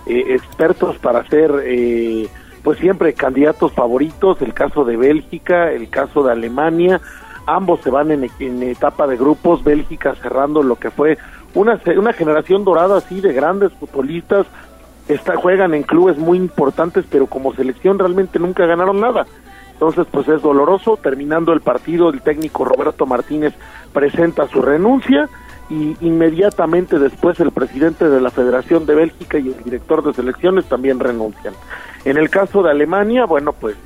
[0.06, 2.28] eh, expertos para ser eh,
[2.62, 7.00] pues siempre candidatos favoritos, el caso de Bélgica, el caso de Alemania,
[7.46, 11.16] ambos se van en, en etapa de grupos, Bélgica cerrando lo que fue
[11.54, 14.46] una, una generación dorada así de grandes futbolistas,
[15.08, 19.26] está, juegan en clubes muy importantes, pero como selección realmente nunca ganaron nada.
[19.72, 20.98] Entonces, pues es doloroso.
[20.98, 23.54] Terminando el partido, el técnico Roberto Martínez
[23.92, 25.28] presenta su renuncia
[25.70, 30.66] y inmediatamente después el presidente de la Federación de Bélgica y el director de selecciones
[30.66, 31.54] también renuncian.
[32.04, 33.76] En el caso de Alemania, bueno, pues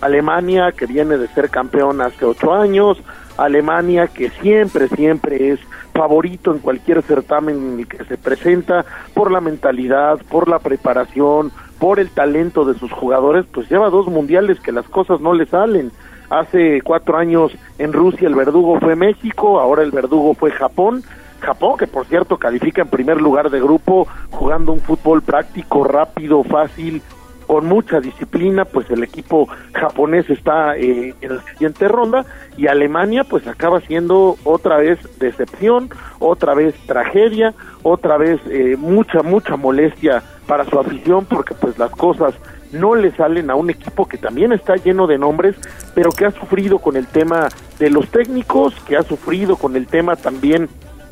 [0.00, 2.98] Alemania que viene de ser campeón hace ocho años,
[3.36, 5.60] Alemania que siempre, siempre es
[5.92, 12.10] favorito en cualquier certamen que se presenta por la mentalidad, por la preparación, por el
[12.10, 15.90] talento de sus jugadores, pues lleva dos mundiales que las cosas no le salen.
[16.30, 21.02] Hace cuatro años en Rusia el verdugo fue México, ahora el verdugo fue Japón.
[21.40, 26.44] Japón, que por cierto califica en primer lugar de grupo, jugando un fútbol práctico, rápido,
[26.44, 27.02] fácil,
[27.46, 32.24] con mucha disciplina, pues el equipo japonés está eh, en la siguiente ronda
[32.56, 39.22] y Alemania pues acaba siendo otra vez decepción, otra vez tragedia, otra vez eh, mucha,
[39.22, 42.34] mucha molestia para su afición porque pues las cosas
[42.72, 45.56] no le salen a un equipo que también está lleno de nombres,
[45.94, 47.48] pero que ha sufrido con el tema
[47.78, 50.68] de los técnicos, que ha sufrido con el tema también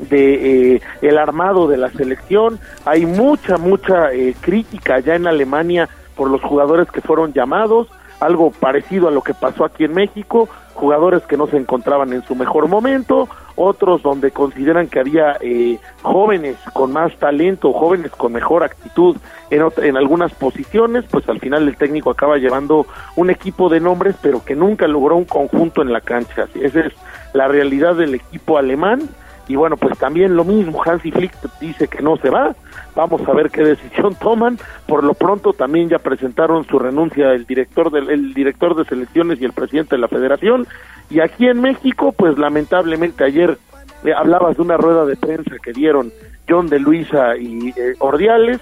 [0.09, 2.59] de eh, el armado de la selección.
[2.85, 7.87] Hay mucha, mucha eh, crítica ya en Alemania por los jugadores que fueron llamados,
[8.19, 12.23] algo parecido a lo que pasó aquí en México, jugadores que no se encontraban en
[12.23, 18.31] su mejor momento, otros donde consideran que había eh, jóvenes con más talento, jóvenes con
[18.31, 19.17] mejor actitud
[19.49, 22.85] en, en algunas posiciones, pues al final el técnico acaba llevando
[23.15, 26.47] un equipo de nombres, pero que nunca logró un conjunto en la cancha.
[26.55, 26.93] Esa es
[27.33, 29.09] la realidad del equipo alemán
[29.47, 32.55] y bueno, pues también lo mismo, Hansi Flick dice que no se va,
[32.95, 34.57] vamos a ver qué decisión toman,
[34.87, 39.41] por lo pronto también ya presentaron su renuncia el director del el director de selecciones
[39.41, 40.67] y el presidente de la federación,
[41.09, 43.57] y aquí en México, pues lamentablemente ayer
[44.03, 46.11] eh, hablabas de una rueda de prensa que dieron
[46.47, 48.59] John de Luisa y eh, Ordiales,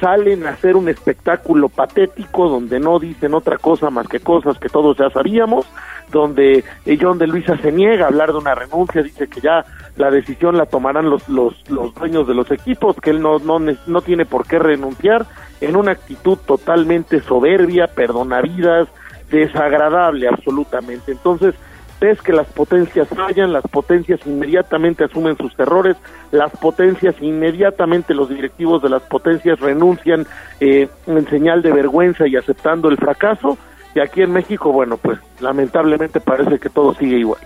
[0.00, 4.68] salen a hacer un espectáculo patético donde no dicen otra cosa más que cosas que
[4.68, 5.66] todos ya sabíamos,
[6.10, 6.64] donde
[7.00, 9.64] John de Luisa se niega a hablar de una renuncia, dice que ya
[9.96, 13.58] la decisión la tomarán los, los, los dueños de los equipos, que él no, no,
[13.58, 15.26] no tiene por qué renunciar,
[15.60, 18.88] en una actitud totalmente soberbia, perdonavidas,
[19.30, 21.12] desagradable absolutamente.
[21.12, 21.54] Entonces,
[22.00, 25.96] ves que las potencias fallan, las potencias inmediatamente asumen sus errores,
[26.30, 30.26] las potencias inmediatamente los directivos de las potencias renuncian
[30.60, 33.58] eh, en señal de vergüenza y aceptando el fracaso,
[33.98, 37.40] y aquí en México, bueno, pues lamentablemente parece que todo sigue igual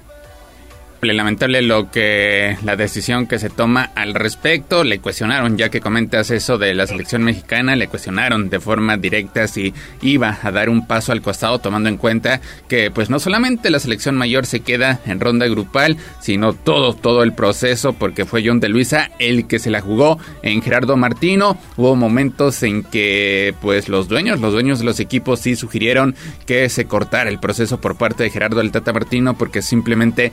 [1.11, 4.85] lamentable lo que la decisión que se toma al respecto.
[4.85, 9.49] Le cuestionaron, ya que comentas eso de la selección mexicana, le cuestionaron de forma directa
[9.49, 13.69] si iba a dar un paso al costado, tomando en cuenta que pues no solamente
[13.71, 18.45] la selección mayor se queda en ronda grupal, sino todo, todo el proceso, porque fue
[18.47, 21.59] John de Luisa el que se la jugó en Gerardo Martino.
[21.77, 26.15] Hubo momentos en que pues los dueños, los dueños de los equipos sí sugirieron
[26.47, 30.31] que se cortara el proceso por parte de Gerardo del Tata Martino, porque simplemente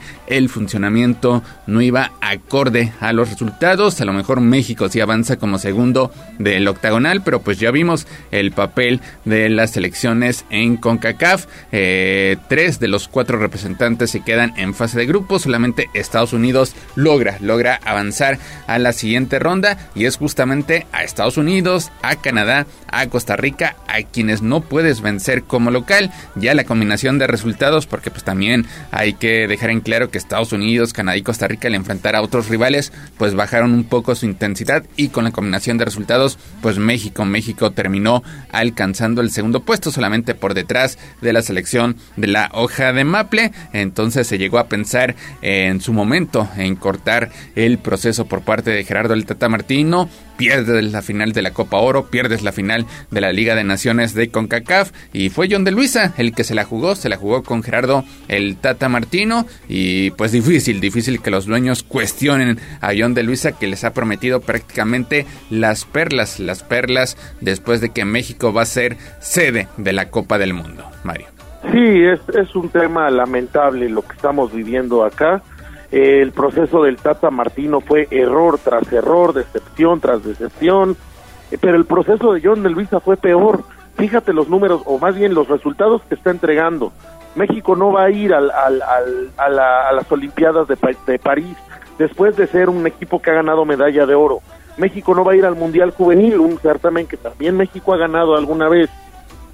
[0.48, 3.98] fue funcionamiento no iba acorde a los resultados.
[4.02, 8.52] A lo mejor México sí avanza como segundo del octagonal, pero pues ya vimos el
[8.52, 11.46] papel de las selecciones en CONCACAF.
[11.72, 15.38] Eh, tres de los cuatro representantes se quedan en fase de grupo.
[15.38, 21.38] Solamente Estados Unidos logra, logra avanzar a la siguiente ronda y es justamente a Estados
[21.38, 26.12] Unidos, a Canadá, a Costa Rica, a quienes no puedes vencer como local.
[26.34, 30.49] Ya la combinación de resultados, porque pues también hay que dejar en claro que Estados
[30.52, 34.26] Unidos, Canadá y Costa Rica al enfrentar a otros rivales, pues bajaron un poco su
[34.26, 39.90] intensidad y con la combinación de resultados, pues México, México terminó alcanzando el segundo puesto
[39.90, 43.52] solamente por detrás de la selección de la hoja de Maple.
[43.72, 48.84] Entonces se llegó a pensar en su momento en cortar el proceso por parte de
[48.84, 50.08] Gerardo el Tata Martino
[50.40, 54.14] pierdes la final de la Copa Oro, pierdes la final de la Liga de Naciones
[54.14, 57.42] de CONCACAF y fue John de Luisa el que se la jugó, se la jugó
[57.42, 63.12] con Gerardo el Tata Martino y pues difícil, difícil que los dueños cuestionen a John
[63.12, 68.54] de Luisa que les ha prometido prácticamente las perlas, las perlas después de que México
[68.54, 70.84] va a ser sede de la Copa del Mundo.
[71.04, 71.26] Mario.
[71.70, 75.42] Sí, es, es un tema lamentable lo que estamos viviendo acá
[75.90, 80.96] el proceso del Tata Martino fue error tras error, decepción tras decepción,
[81.50, 83.62] eh, pero el proceso de John de Luisa fue peor.
[83.96, 86.92] Fíjate los números, o más bien los resultados que está entregando.
[87.34, 88.82] México no va a ir al, al,
[89.36, 89.48] a,
[89.92, 90.76] las Olimpiadas de,
[91.06, 91.56] de París
[91.98, 94.40] después de ser un equipo que ha ganado medalla de oro.
[94.78, 98.36] México no va a ir al Mundial Juvenil, un certamen que también México ha ganado
[98.36, 98.88] alguna vez.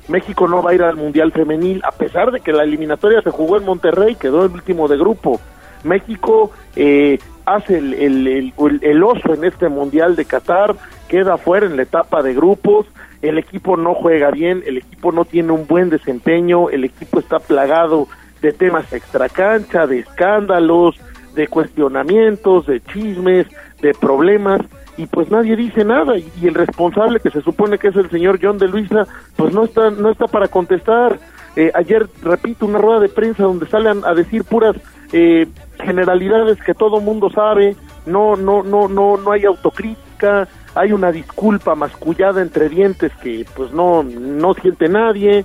[0.09, 3.31] México no va a ir al Mundial Femenil, a pesar de que la eliminatoria se
[3.31, 5.41] jugó en Monterrey, quedó el último de grupo.
[5.87, 10.75] México eh, hace el, el, oso en este Mundial de Qatar,
[11.09, 12.87] queda fuera en la etapa de grupos,
[13.23, 17.39] el equipo no juega bien, el equipo no tiene un buen desempeño, el equipo está
[17.39, 18.09] plagado
[18.43, 20.97] de temas extracancha, de escándalos,
[21.35, 23.47] de cuestionamientos, de chismes,
[23.81, 24.61] de problemas,
[24.97, 28.39] y pues nadie dice nada, y, el responsable que se supone que es el señor
[28.43, 29.07] John de Luisa,
[29.37, 31.19] pues no está, no está para contestar.
[31.55, 34.77] Eh, ayer, repito, una rueda de prensa donde salen a decir puras
[35.13, 35.47] eh,
[35.82, 37.77] generalidades que todo mundo sabe,
[38.07, 43.73] no, no, no, no, no hay autocrítica, hay una disculpa mascullada entre dientes que pues
[43.73, 45.44] no, no siente nadie,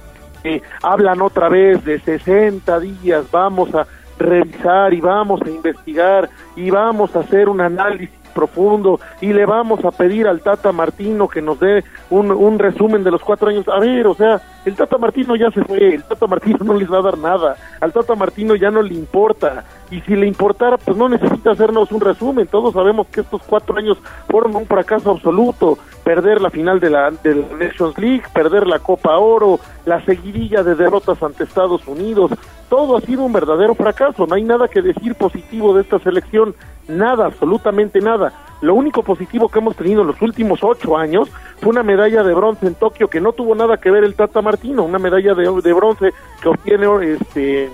[0.81, 3.87] hablan otra vez de 60 días, vamos a
[4.17, 9.83] revisar y vamos a investigar y vamos a hacer un análisis profundo y le vamos
[9.83, 13.67] a pedir al Tata Martino que nos dé un resumen de los cuatro años.
[13.67, 16.91] A ver, o sea, el Tata Martino ya se fue, el Tata Martino no les
[16.91, 20.77] va a dar nada, al Tata Martino ya no le importa, y si le importara,
[20.77, 23.97] pues no necesita hacernos un resumen, todos sabemos que estos cuatro años
[24.29, 28.79] fueron un fracaso absoluto, perder la final de la, de la Nations League, perder la
[28.79, 32.31] Copa Oro, la seguidilla de derrotas ante Estados Unidos,
[32.69, 36.55] todo ha sido un verdadero fracaso, no hay nada que decir positivo de esta selección,
[36.87, 38.31] nada, absolutamente nada.
[38.61, 42.33] Lo único positivo que hemos tenido en los últimos ocho años fue una medalla de
[42.33, 45.51] bronce en Tokio que no tuvo nada que ver el Tata Martino, una medalla de,
[45.61, 47.69] de bronce que obtiene este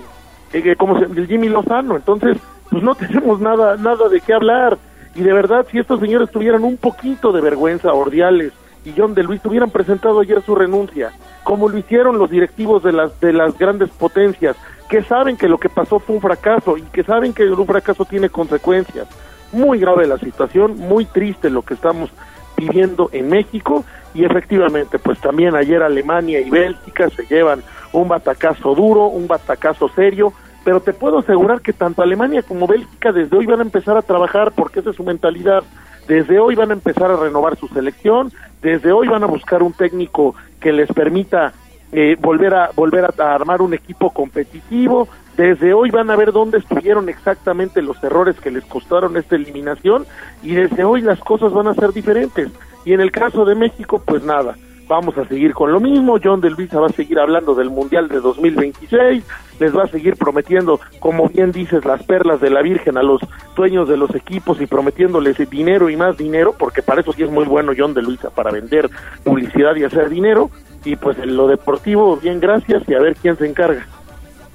[0.52, 1.96] eh, como el Jimmy Lozano.
[1.96, 2.36] Entonces,
[2.70, 4.78] pues no tenemos nada nada de qué hablar.
[5.14, 8.52] Y de verdad, si estos señores tuvieran un poquito de vergüenza, Ordiales
[8.84, 11.10] y John de Luis, hubieran presentado ayer su renuncia,
[11.42, 14.56] como lo hicieron los directivos de las de las grandes potencias,
[14.88, 18.04] que saben que lo que pasó fue un fracaso y que saben que un fracaso
[18.04, 19.08] tiene consecuencias
[19.52, 22.10] muy grave la situación, muy triste lo que estamos
[22.56, 23.84] viviendo en México
[24.14, 27.62] y efectivamente pues también ayer Alemania y Bélgica se llevan
[27.92, 30.32] un batacazo duro, un batacazo serio,
[30.64, 34.02] pero te puedo asegurar que tanto Alemania como Bélgica desde hoy van a empezar a
[34.02, 35.62] trabajar porque esa es su mentalidad,
[36.06, 38.32] desde hoy van a empezar a renovar su selección,
[38.62, 41.52] desde hoy van a buscar un técnico que les permita
[41.92, 45.08] eh, volver a volver a, armar un equipo competitivo.
[45.36, 50.04] Desde hoy van a ver dónde estuvieron exactamente los errores que les costaron esta eliminación
[50.42, 52.50] y desde hoy las cosas van a ser diferentes.
[52.84, 54.56] Y en el caso de México, pues nada,
[54.88, 56.18] vamos a seguir con lo mismo.
[56.22, 59.24] John de Luisa va a seguir hablando del Mundial de 2026,
[59.60, 63.20] les va a seguir prometiendo, como bien dices, las perlas de la Virgen a los
[63.54, 67.30] dueños de los equipos y prometiéndoles dinero y más dinero, porque para eso sí es
[67.30, 68.90] muy bueno John de Luisa, para vender
[69.22, 70.50] publicidad y hacer dinero.
[70.84, 73.86] Y pues en lo deportivo, bien, gracias y a ver quién se encarga.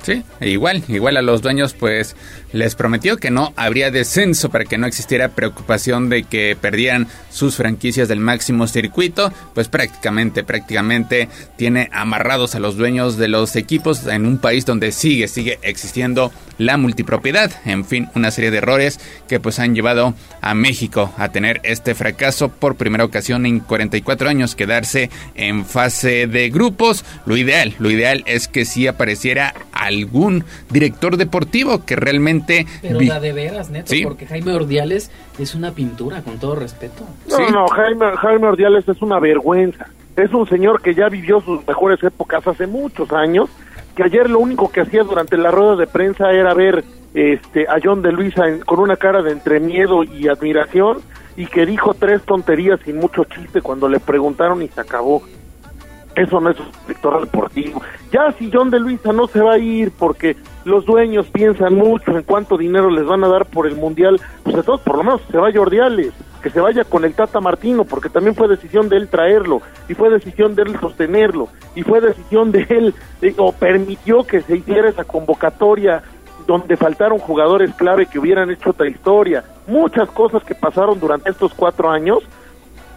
[0.04, 2.18] Sí, e igual, igual a los dueños pues
[2.52, 7.56] les prometió que no habría descenso para que no existiera preocupación de que perdieran sus
[7.56, 14.06] franquicias del máximo circuito, pues prácticamente, prácticamente tiene amarrados a los dueños de los equipos
[14.06, 19.00] en un país donde sigue, sigue existiendo la multipropiedad, en fin, una serie de errores
[19.28, 24.30] que pues han llevado a México a tener este fracaso por primera ocasión en 44
[24.30, 29.54] años, quedarse en fase de grupos, lo ideal, lo ideal es que si apareciera
[29.86, 32.66] algún director deportivo que realmente...
[32.82, 37.06] Pero la de veras, neto, porque Jaime Ordiales es una pintura, con todo respeto.
[37.30, 39.88] No, no, Jaime, Jaime Ordiales es una vergüenza.
[40.16, 43.50] Es un señor que ya vivió sus mejores épocas hace muchos años,
[43.96, 46.84] que ayer lo único que hacía durante la rueda de prensa era ver
[47.14, 51.00] este, a John de Luisa con una cara de entre miedo y admiración
[51.36, 55.24] y que dijo tres tonterías sin mucho chiste cuando le preguntaron y se acabó.
[56.16, 57.82] Eso no es un director deportivo.
[58.12, 62.12] Ya si John de Luisa no se va a ir porque los dueños piensan mucho
[62.12, 65.22] en cuánto dinero les van a dar por el mundial, pues entonces por lo menos
[65.30, 68.98] se vaya Ordiales, que se vaya con el Tata Martino, porque también fue decisión de
[68.98, 72.94] él traerlo, y fue decisión de él sostenerlo, y fue decisión de él,
[73.38, 76.04] o permitió que se hiciera esa convocatoria
[76.46, 79.44] donde faltaron jugadores clave que hubieran hecho otra historia.
[79.66, 82.20] Muchas cosas que pasaron durante estos cuatro años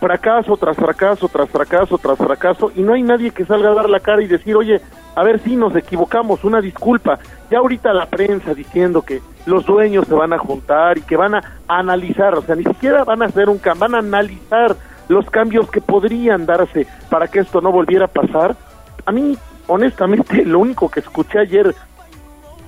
[0.01, 3.89] fracaso tras fracaso, tras fracaso, tras fracaso, y no hay nadie que salga a dar
[3.89, 4.81] la cara y decir, oye,
[5.15, 7.19] a ver si nos equivocamos, una disculpa.
[7.51, 11.35] Ya ahorita la prensa diciendo que los dueños se van a juntar y que van
[11.35, 14.77] a analizar, o sea, ni siquiera van a hacer un cambio, van a analizar
[15.09, 18.57] los cambios que podrían darse para que esto no volviera a pasar.
[19.05, 21.75] A mí, honestamente, lo único que escuché ayer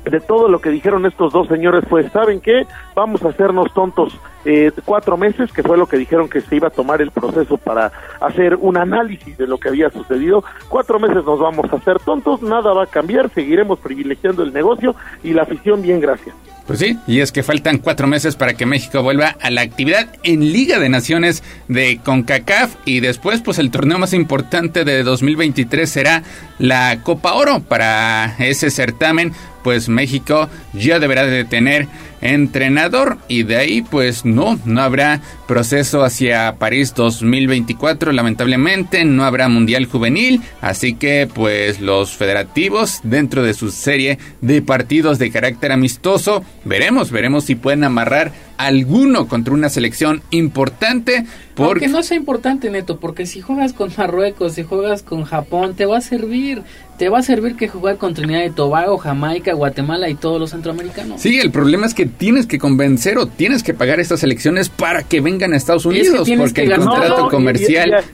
[0.05, 2.67] de todo lo que dijeron estos dos señores fue, ¿saben qué?
[2.95, 4.19] Vamos a hacernos tontos
[4.51, 7.59] eh, cuatro meses, que fue lo que dijeron que se iba a tomar el proceso
[7.59, 10.43] para hacer un análisis de lo que había sucedido.
[10.71, 14.95] Cuatro meses nos vamos a hacer tontos, nada va a cambiar, seguiremos privilegiando el negocio
[15.23, 16.35] y la afición, bien, gracias.
[16.67, 20.09] Pues sí, y es que faltan cuatro meses para que México vuelva a la actividad
[20.23, 25.89] en Liga de Naciones de CONCACAF y después pues el torneo más importante de 2023
[25.89, 26.23] será
[26.59, 31.89] la Copa Oro para ese certamen pues México ya deberá de tener
[32.21, 39.49] entrenador y de ahí pues no, no habrá proceso hacia París 2024 lamentablemente, no habrá
[39.49, 45.73] Mundial Juvenil, así que pues los federativos dentro de su serie de partidos de carácter
[45.73, 51.25] amistoso, veremos, veremos si pueden amarrar alguno contra una selección importante.
[51.55, 55.87] Porque no sea importante, Neto, porque si juegas con Marruecos, si juegas con Japón, te
[55.87, 56.63] va a servir.
[56.99, 60.51] Te va a servir que jugar con Trinidad y Tobago, Jamaica, Guatemala y todos los
[60.51, 61.21] centroamericanos.
[61.21, 65.05] Sí, el problema es que tienes que convencer o tienes que pagar estas elecciones para
[65.05, 68.05] que vengan a Estados Unidos, porque el contrato comercial...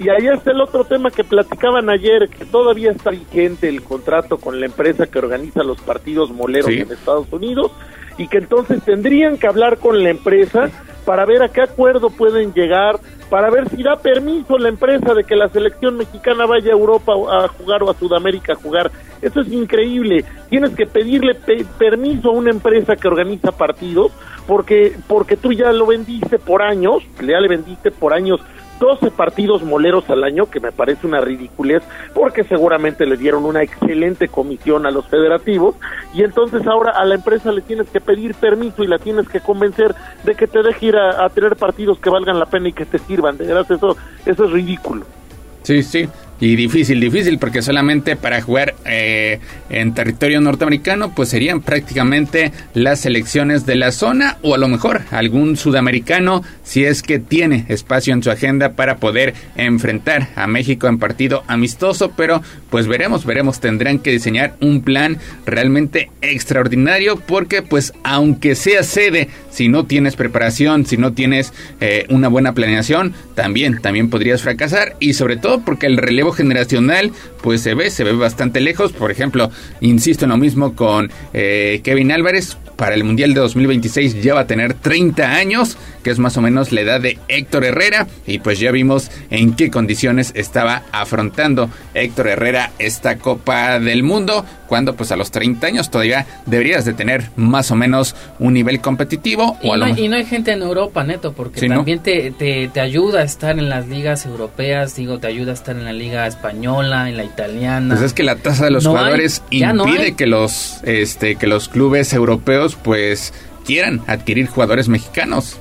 [0.00, 4.38] Y, ahí está el otro tema que platicaban ayer, que todavía está vigente el contrato
[4.38, 7.70] con la empresa que organiza los partidos moleros en Estados Unidos
[8.18, 10.70] y que entonces tendrían que hablar con la empresa
[11.04, 12.98] para ver a qué acuerdo pueden llegar,
[13.34, 17.12] para ver si da permiso la empresa de que la selección mexicana vaya a Europa
[17.12, 18.92] a jugar o a Sudamérica a jugar.
[19.20, 20.24] Eso es increíble.
[20.48, 21.34] Tienes que pedirle
[21.76, 24.12] permiso a una empresa que organiza partidos
[24.46, 28.40] porque porque tú ya lo vendiste por años, ya le vendiste por años
[28.78, 31.82] 12 partidos moleros al año, que me parece una ridiculez,
[32.14, 35.76] porque seguramente le dieron una excelente comisión a los federativos,
[36.12, 39.40] y entonces ahora a la empresa le tienes que pedir permiso y la tienes que
[39.40, 39.94] convencer
[40.24, 42.98] de que te deje ir a, tener partidos que valgan la pena y que te
[42.98, 43.36] sirvan.
[43.36, 45.04] De verdad, eso, eso es ridículo.
[45.62, 46.08] Sí, sí.
[46.40, 49.38] Y difícil, difícil, porque solamente para jugar eh,
[49.70, 55.02] en territorio norteamericano, pues serían prácticamente las selecciones de la zona o a lo mejor
[55.12, 60.88] algún sudamericano, si es que tiene espacio en su agenda para poder enfrentar a México
[60.88, 67.62] en partido amistoso, pero pues veremos, veremos, tendrán que diseñar un plan realmente extraordinario, porque
[67.62, 73.14] pues aunque sea sede, si no tienes preparación, si no tienes eh, una buena planeación,
[73.36, 78.04] también, también podrías fracasar, y sobre todo porque el relevo generacional pues se ve, se
[78.04, 78.92] ve bastante lejos.
[78.92, 84.22] Por ejemplo, insisto en lo mismo con eh, Kevin Álvarez, para el Mundial de 2026
[84.22, 87.64] ya va a tener 30 años, que es más o menos la edad de Héctor
[87.64, 94.02] Herrera, y pues ya vimos en qué condiciones estaba afrontando Héctor Herrera esta Copa del
[94.02, 98.54] Mundo, cuando pues a los 30 años todavía deberías de tener más o menos un
[98.54, 99.56] nivel competitivo.
[99.62, 103.68] Y, no, hay gente en Europa, neto, porque también te, te, ayuda a estar en
[103.68, 107.94] las ligas europeas, digo, te ayuda a estar en la liga española, en la italiana.
[107.94, 112.12] Pues es que la tasa de los jugadores impide que los este que los clubes
[112.12, 113.32] europeos pues
[113.66, 115.58] quieran adquirir jugadores mexicanos.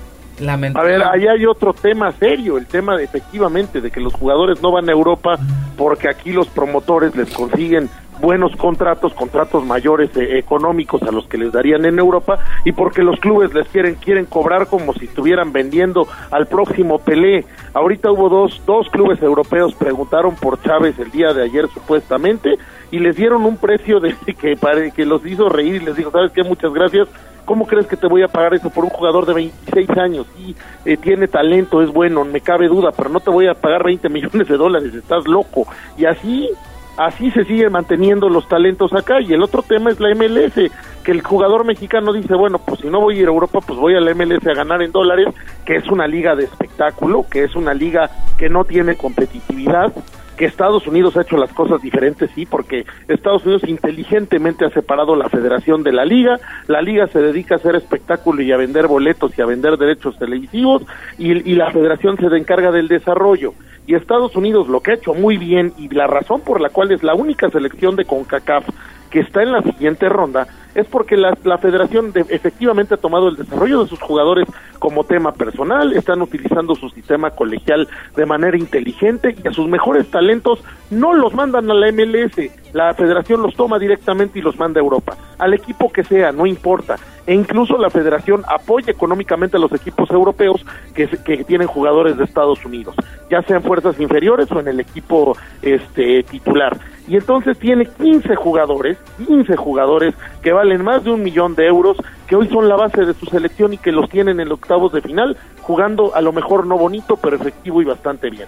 [0.47, 4.61] A ver, ahí hay otro tema serio, el tema de efectivamente de que los jugadores
[4.61, 5.37] no van a Europa
[5.77, 7.89] porque aquí los promotores les consiguen
[8.23, 13.03] buenos contratos, contratos mayores eh, económicos a los que les darían en Europa y porque
[13.03, 17.45] los clubes les quieren quieren cobrar como si estuvieran vendiendo al próximo Pelé.
[17.73, 22.57] Ahorita hubo dos dos clubes europeos preguntaron por Chávez el día de ayer supuestamente
[22.91, 24.57] y les dieron un precio de que
[24.95, 26.43] que los hizo reír y les dijo, "¿Sabes qué?
[26.43, 27.09] Muchas gracias.
[27.43, 30.27] ¿Cómo crees que te voy a pagar eso por un jugador de 26 años?
[30.39, 30.55] Y
[30.85, 34.07] eh, tiene talento, es bueno, me cabe duda, pero no te voy a pagar 20
[34.07, 35.67] millones de dólares, estás loco."
[35.97, 36.49] Y así
[36.97, 39.21] así se siguen manteniendo los talentos acá.
[39.21, 40.71] Y el otro tema es la MLS,
[41.03, 43.79] que el jugador mexicano dice, bueno, pues si no voy a ir a Europa, pues
[43.79, 45.27] voy a la MLS a ganar en dólares,
[45.65, 49.93] que es una liga de espectáculo, que es una liga que no tiene competitividad
[50.37, 55.15] que Estados Unidos ha hecho las cosas diferentes, sí, porque Estados Unidos inteligentemente ha separado
[55.15, 58.87] la federación de la liga, la liga se dedica a hacer espectáculo y a vender
[58.87, 60.83] boletos y a vender derechos televisivos,
[61.17, 63.53] y, y la federación se encarga del desarrollo.
[63.85, 66.91] Y Estados Unidos lo que ha hecho muy bien y la razón por la cual
[66.91, 68.65] es la única selección de CONCACAF
[69.09, 73.35] que está en la siguiente ronda es porque la, la federación efectivamente ha tomado el
[73.35, 74.47] desarrollo de sus jugadores
[74.79, 80.09] como tema personal, están utilizando su sistema colegial de manera inteligente y a sus mejores
[80.11, 84.81] talentos no los mandan a la MLS, la federación los toma directamente y los manda
[84.81, 86.95] a Europa, al equipo que sea, no importa.
[87.25, 92.25] E incluso la federación apoya económicamente a los equipos europeos que, que tienen jugadores de
[92.25, 92.95] Estados Unidos,
[93.29, 96.77] ya sean fuerzas inferiores o en el equipo este titular.
[97.07, 98.97] Y entonces tiene 15 jugadores,
[99.27, 103.05] 15 jugadores que valen más de un millón de euros, que hoy son la base
[103.05, 106.65] de su selección y que los tienen en octavos de final, jugando a lo mejor
[106.65, 108.47] no bonito, pero efectivo y bastante bien.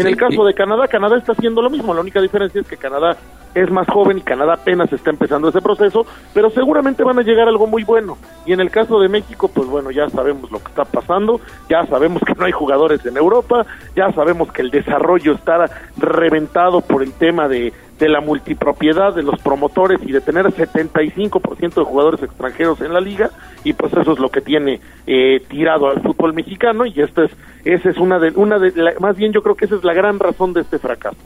[0.00, 2.76] En el caso de Canadá, Canadá está haciendo lo mismo, la única diferencia es que
[2.76, 3.16] Canadá
[3.54, 6.04] es más joven y Canadá apenas está empezando ese proceso,
[6.34, 8.18] pero seguramente van a llegar algo muy bueno.
[8.44, 11.40] Y en el caso de México, pues bueno, ya sabemos lo que está pasando,
[11.70, 13.64] ya sabemos que no hay jugadores en Europa,
[13.94, 15.64] ya sabemos que el desarrollo está
[15.96, 21.74] reventado por el tema de, de la multipropiedad de los promotores y de tener 75%
[21.74, 23.30] de jugadores extranjeros en la liga,
[23.64, 27.30] y pues eso es lo que tiene eh, tirado al fútbol mexicano, y esta es,
[27.64, 30.18] esa es una de, una de más bien yo creo que esa es la gran
[30.18, 31.16] razón de este fracaso.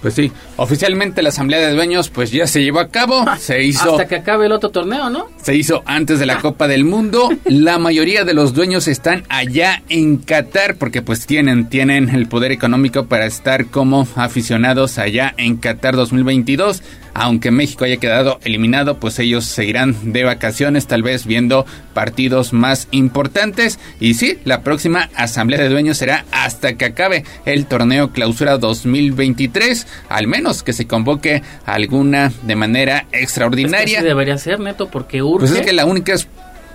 [0.00, 3.90] Pues sí, oficialmente la asamblea de dueños pues ya se llevó a cabo, se hizo
[3.90, 5.26] hasta que acabe el otro torneo, ¿no?
[5.42, 7.28] Se hizo antes de la Copa del Mundo.
[7.44, 12.50] La mayoría de los dueños están allá en Qatar porque pues tienen tienen el poder
[12.50, 16.82] económico para estar como aficionados allá en Qatar 2022
[17.20, 22.88] aunque México haya quedado eliminado, pues ellos seguirán de vacaciones, tal vez viendo partidos más
[22.92, 23.78] importantes.
[24.00, 29.86] Y sí, la próxima asamblea de dueños será hasta que acabe el torneo clausura 2023,
[30.08, 34.02] al menos que se convoque alguna de manera extraordinaria.
[34.02, 35.46] debería ser, Neto, porque urge.
[35.46, 36.14] Pues es que la única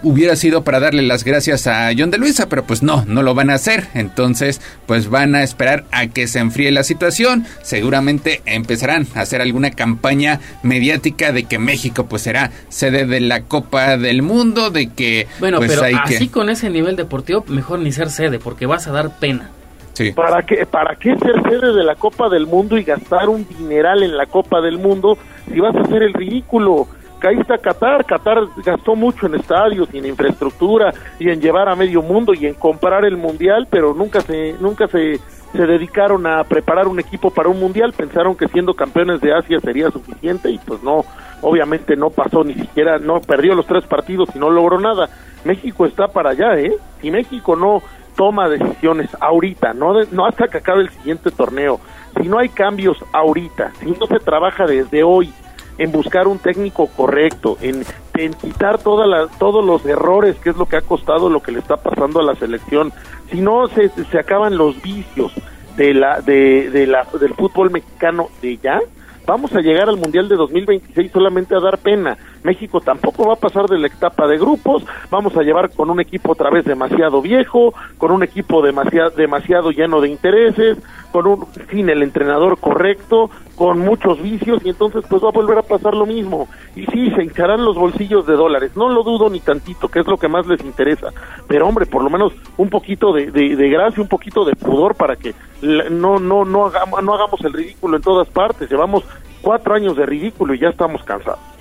[0.04, 3.34] hubiera sido para darle las gracias a John de Luisa, pero pues no, no lo
[3.34, 3.88] van a hacer.
[3.94, 7.46] Entonces, pues van a esperar a que se enfríe la situación.
[7.62, 13.42] Seguramente empezarán a hacer alguna campaña mediática de que México pues será sede de la
[13.42, 17.44] Copa del Mundo, de que Bueno, pues pero hay así que con ese nivel deportivo,
[17.48, 19.50] mejor ni ser sede, porque vas a dar pena.
[19.94, 20.12] Sí.
[20.12, 24.04] ¿Para qué, ¿Para qué ser sede de la Copa del Mundo y gastar un dineral
[24.04, 25.18] en la Copa del Mundo
[25.50, 26.88] si vas a hacer el ridículo?
[27.22, 28.06] Ahí está Qatar.
[28.06, 32.46] Qatar gastó mucho en estadios y en infraestructura y en llevar a medio mundo y
[32.46, 35.18] en comprar el mundial, pero nunca se nunca se,
[35.52, 37.94] se dedicaron a preparar un equipo para un mundial.
[37.94, 41.04] Pensaron que siendo campeones de Asia sería suficiente y pues no,
[41.42, 45.10] obviamente no pasó ni siquiera, no perdió los tres partidos y no logró nada.
[45.46, 46.78] México está para allá, ¿eh?
[47.02, 47.82] Si México no
[48.16, 51.80] toma decisiones ahorita, no, de- no hasta que acabe el siguiente torneo,
[52.22, 55.34] si no hay cambios ahorita, si no se trabaja desde hoy
[55.78, 57.84] en buscar un técnico correcto, en,
[58.16, 61.52] en quitar toda la- todos los errores, que es lo que ha costado lo que
[61.52, 62.94] le está pasando a la selección,
[63.32, 65.32] si no se, se acaban los vicios
[65.78, 68.80] de la, de, de la, del fútbol mexicano de ya,
[69.26, 72.16] vamos a llegar al Mundial de 2026 solamente a dar pena.
[72.44, 76.00] México tampoco va a pasar de la etapa de grupos, vamos a llevar con un
[76.00, 80.78] equipo otra vez demasiado viejo, con un equipo demasiado, demasiado lleno de intereses,
[81.12, 85.58] con un sin el entrenador correcto, con muchos vicios y entonces pues va a volver
[85.58, 86.48] a pasar lo mismo.
[86.76, 90.08] Y sí, se hincharán los bolsillos de dólares, no lo dudo ni tantito, que es
[90.08, 91.12] lo que más les interesa.
[91.48, 94.96] Pero hombre, por lo menos un poquito de, de, de gracia, un poquito de pudor
[94.96, 98.70] para que no, no, no, hagamos, no hagamos el ridículo en todas partes.
[98.70, 99.04] Llevamos
[99.42, 101.55] cuatro años de ridículo y ya estamos cansados.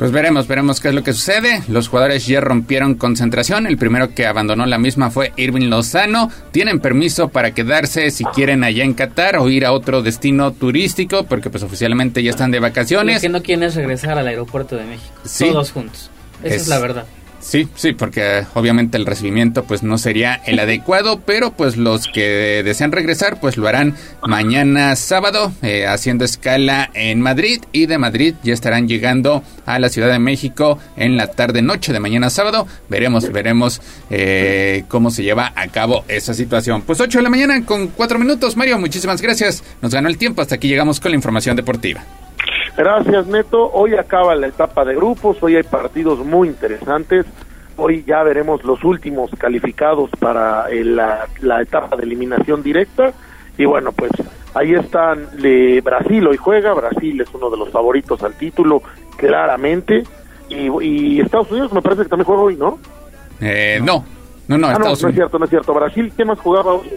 [0.00, 1.62] Pues veremos, veremos qué es lo que sucede.
[1.68, 3.66] Los jugadores ya rompieron concentración.
[3.66, 6.30] El primero que abandonó la misma fue Irving Lozano.
[6.52, 11.24] Tienen permiso para quedarse si quieren allá en Qatar o ir a otro destino turístico,
[11.26, 13.20] porque pues oficialmente ya están de Lo vacaciones.
[13.20, 15.12] que no quieren es regresar al aeropuerto de México.
[15.26, 15.44] Sí.
[15.50, 16.08] Todos juntos.
[16.42, 17.04] Esa es, Es- la verdad.
[17.40, 22.62] Sí, sí, porque obviamente el recibimiento pues no sería el adecuado, pero pues los que
[22.62, 28.34] desean regresar pues lo harán mañana sábado eh, haciendo escala en Madrid y de Madrid
[28.42, 32.66] ya estarán llegando a la Ciudad de México en la tarde noche de mañana sábado.
[32.90, 33.80] Veremos, veremos
[34.10, 36.82] eh, cómo se lleva a cabo esa situación.
[36.82, 38.56] Pues 8 de la mañana con 4 minutos.
[38.56, 39.64] Mario, muchísimas gracias.
[39.80, 40.42] Nos ganó el tiempo.
[40.42, 42.04] Hasta aquí llegamos con la información deportiva.
[42.80, 43.70] Gracias, Neto.
[43.74, 47.26] Hoy acaba la etapa de grupos, hoy hay partidos muy interesantes.
[47.76, 53.12] Hoy ya veremos los últimos calificados para eh, la, la etapa de eliminación directa.
[53.58, 54.10] Y bueno, pues
[54.54, 56.72] ahí están le- Brasil, hoy juega.
[56.72, 58.82] Brasil es uno de los favoritos al título,
[59.18, 60.04] claramente.
[60.48, 62.78] Y, y Estados Unidos me parece que también juega hoy, ¿no?
[63.42, 64.06] Eh, no,
[64.48, 65.74] no, no, ah, no, no Estados es cierto, no es cierto.
[65.74, 66.88] Brasil, ¿qué más jugaba hoy?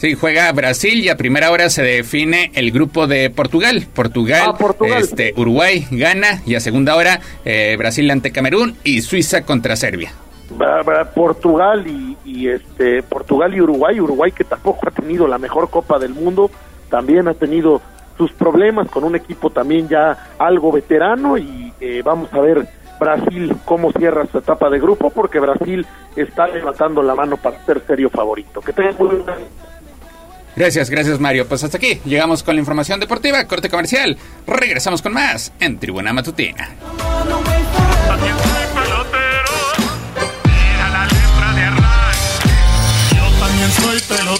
[0.00, 3.86] Sí, juega Brasil y a primera hora se define el grupo de Portugal.
[3.94, 5.02] Portugal, Ah, Portugal.
[5.02, 10.14] Este, Uruguay gana y a segunda hora eh, Brasil ante Camerún y Suiza contra Serbia.
[11.14, 15.98] Portugal y, y, este Portugal y Uruguay Uruguay que tampoco ha tenido la mejor Copa
[15.98, 16.50] del Mundo
[16.88, 17.82] también ha tenido
[18.16, 22.66] sus problemas con un equipo también ya algo veterano y eh, vamos a ver
[22.98, 25.86] Brasil cómo cierra su etapa de grupo porque Brasil
[26.16, 29.22] está levantando la mano para ser serio favorito que tengan muy
[30.60, 31.48] Gracias, gracias Mario.
[31.48, 34.18] Pues hasta aquí llegamos con la información deportiva, corte comercial.
[34.46, 36.68] Regresamos con más en Tribuna Matutina.
[43.16, 44.39] Yo también soy pelotero.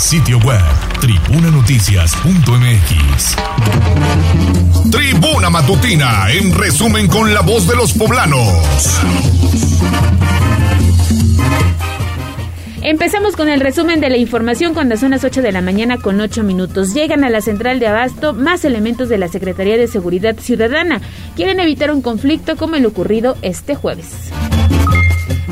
[0.00, 0.62] Sitio web
[1.00, 3.36] tribunanoticias.mx.
[4.90, 8.48] Tribuna Matutina, en resumen con la voz de los poblanos.
[12.80, 16.18] Empezamos con el resumen de la información cuando son las 8 de la mañana con
[16.18, 16.94] 8 minutos.
[16.94, 21.02] Llegan a la central de Abasto más elementos de la Secretaría de Seguridad Ciudadana.
[21.36, 24.30] Quieren evitar un conflicto como el ocurrido este jueves.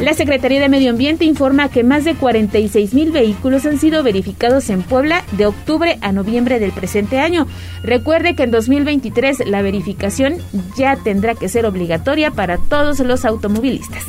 [0.01, 4.71] La Secretaría de Medio Ambiente informa que más de 46 mil vehículos han sido verificados
[4.71, 7.49] en Puebla de octubre a noviembre del presente año.
[7.83, 10.37] Recuerde que en 2023 la verificación
[10.77, 14.05] ya tendrá que ser obligatoria para todos los automovilistas.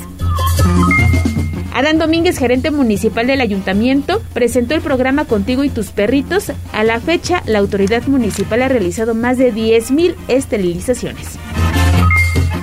[1.74, 6.52] Adán Domínguez, gerente municipal del ayuntamiento, presentó el programa Contigo y tus perritos.
[6.72, 11.40] A la fecha, la autoridad municipal ha realizado más de 10.000 esterilizaciones.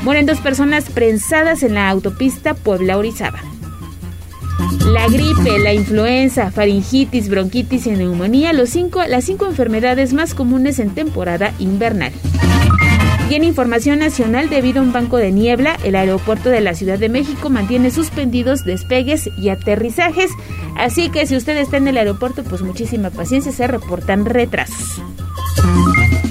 [0.07, 3.41] Mueren dos personas prensadas en la autopista Puebla-Orizaba.
[4.87, 10.79] La gripe, la influenza, faringitis, bronquitis y neumonía, los cinco, las cinco enfermedades más comunes
[10.79, 12.13] en temporada invernal.
[13.29, 17.01] Y en información nacional, debido a un banco de niebla, el aeropuerto de la Ciudad
[17.01, 20.31] de México mantiene suspendidos despegues y aterrizajes.
[20.77, 25.03] Así que si usted está en el aeropuerto, pues muchísima paciencia, se reportan retrasos.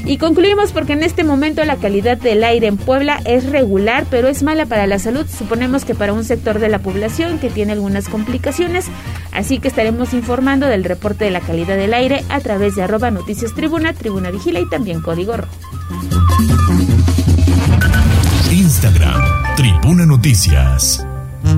[0.06, 4.28] Y concluimos porque en este momento la calidad del aire en Puebla es regular, pero
[4.28, 5.26] es mala para la salud.
[5.28, 8.86] Suponemos que para un sector de la población que tiene algunas complicaciones.
[9.32, 13.10] Así que estaremos informando del reporte de la calidad del aire a través de arroba
[13.10, 15.52] noticias tribuna, tribuna vigila y también código rojo.
[18.52, 19.22] Instagram,
[19.56, 21.06] Tribuna Noticias.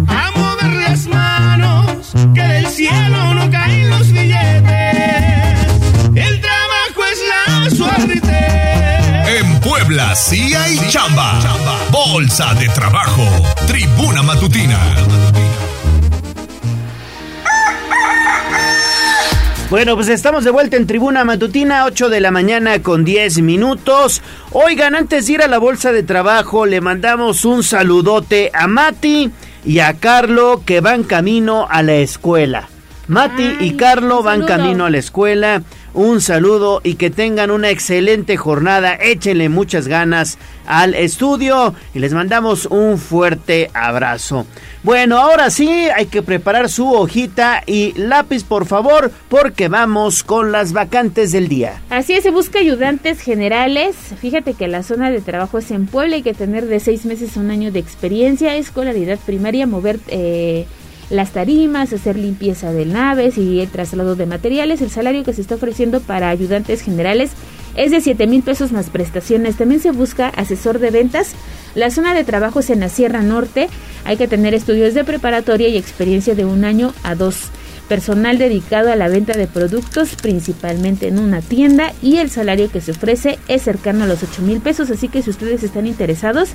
[0.08, 5.37] A mover las manos, que del cielo no caen los billetes.
[7.70, 11.38] En Puebla sí hay chamba.
[11.92, 13.24] Bolsa de trabajo.
[13.68, 14.80] Tribuna Matutina.
[19.70, 24.22] Bueno, pues estamos de vuelta en Tribuna Matutina, 8 de la mañana con 10 minutos.
[24.52, 29.30] Oigan, antes de ir a la bolsa de trabajo, le mandamos un saludote a Mati
[29.66, 32.70] y a Carlo que van camino a la escuela.
[33.08, 35.64] Mati y Carlo van camino a la escuela.
[35.94, 38.96] Un saludo y que tengan una excelente jornada.
[38.96, 44.46] Échenle muchas ganas al estudio y les mandamos un fuerte abrazo.
[44.84, 50.52] Bueno, ahora sí, hay que preparar su hojita y lápiz, por favor, porque vamos con
[50.52, 51.82] las vacantes del día.
[51.90, 53.96] Así es, se busca ayudantes generales.
[54.20, 57.38] Fíjate que la zona de trabajo es en Puebla, hay que tener de seis meses
[57.38, 60.68] a un año de experiencia, escolaridad primaria, mover eh,
[61.10, 64.82] las tarimas, hacer limpieza de naves y el traslado de materiales.
[64.82, 67.32] El salario que se está ofreciendo para ayudantes generales
[67.76, 69.56] es de 7 mil pesos más prestaciones.
[69.56, 71.34] También se busca asesor de ventas.
[71.76, 73.70] La zona de trabajo es en la Sierra Norte.
[74.04, 77.50] Hay que tener estudios de preparatoria y experiencia de un año a dos.
[77.88, 82.82] Personal dedicado a la venta de productos, principalmente en una tienda, y el salario que
[82.82, 84.92] se ofrece es cercano a los 8 mil pesos.
[84.92, 86.50] Así que si ustedes están interesados,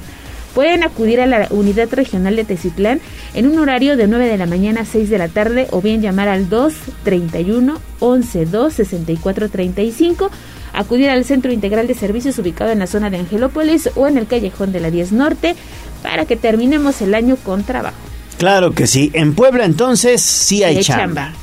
[0.55, 3.01] pueden acudir a la unidad regional de Tecitlán
[3.35, 6.03] en un horario de 9 de la mañana a 6 de la tarde o bien
[6.03, 10.31] llamar al 231 11 2 64 35
[10.73, 14.27] acudir al Centro Integral de Servicios ubicado en la zona de Angelópolis o en el
[14.27, 15.55] callejón de la 10 Norte
[16.03, 17.97] para que terminemos el año con trabajo.
[18.39, 19.11] Claro que sí.
[19.15, 21.05] En Puebla entonces sí hay, hay chamba.
[21.05, 21.43] chamba.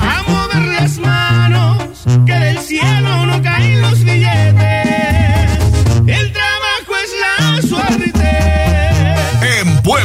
[0.00, 4.85] A mover las manos, que del cielo no caen los billetes.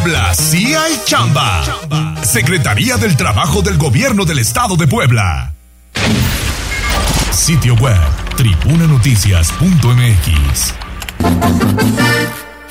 [0.02, 1.64] Puebla sí hay chamba.
[2.24, 5.54] Secretaría del Trabajo del Gobierno del Estado de Puebla.
[7.32, 8.00] Sitio web
[8.36, 10.74] tribunanoticias.mx.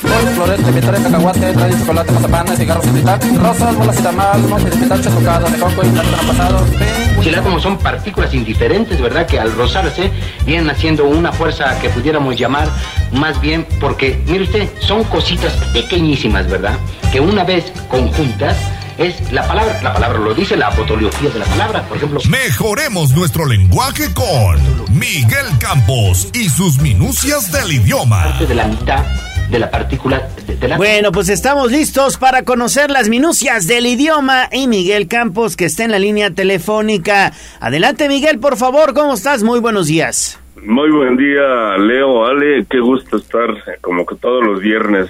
[0.01, 2.87] Florete, vitores, cacahuate, trae chocolate, mazapán, cigarros,
[3.37, 6.67] rosas, bolas y tamal, monte de pitacho, tocado, de coco y plátano pasado.
[7.23, 9.27] Chile como son partículas indiferentes, ¿verdad?
[9.27, 10.11] Que al rozarse
[10.47, 12.69] vienen haciendo una fuerza que pudiéramos llamar
[13.13, 16.79] más bien porque, mire usted, son cositas pequeñísimas, ¿verdad?
[17.13, 18.57] Que una vez conjuntas
[18.97, 22.21] es la palabra, la palabra lo dice, la apotoliogía de la palabra, por ejemplo.
[22.29, 28.25] Mejoremos nuestro lenguaje con Miguel Campos y sus minucias del idioma.
[28.25, 29.05] Parte de la mitad
[29.51, 30.77] de la partícula de, de la...
[30.77, 35.85] Bueno, pues estamos listos para conocer las minucias del idioma y Miguel Campos que está
[35.85, 37.33] en la línea telefónica.
[37.61, 39.43] Adelante Miguel, por favor, ¿cómo estás?
[39.43, 40.39] Muy buenos días.
[40.63, 45.09] Muy buen día, Leo, Ale, qué gusto estar eh, como que todos los viernes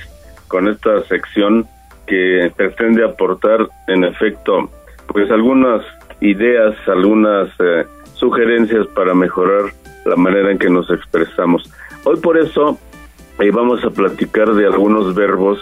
[0.48, 1.66] con esta sección
[2.06, 4.70] que pretende aportar en efecto
[5.06, 5.82] pues algunas
[6.20, 7.84] ideas, algunas eh,
[8.14, 9.72] sugerencias para mejorar
[10.06, 11.70] la manera en que nos expresamos.
[12.04, 12.78] Hoy por eso
[13.40, 15.58] eh, vamos a platicar de algunos verbos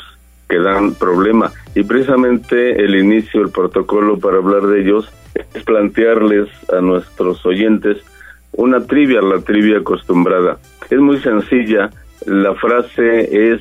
[0.48, 5.10] que dan problema y precisamente el inicio, el protocolo para hablar de ellos
[5.54, 7.98] es plantearles a nuestros oyentes
[8.52, 10.58] una trivia, la trivia acostumbrada.
[10.90, 11.90] Es muy sencilla,
[12.26, 13.60] la frase es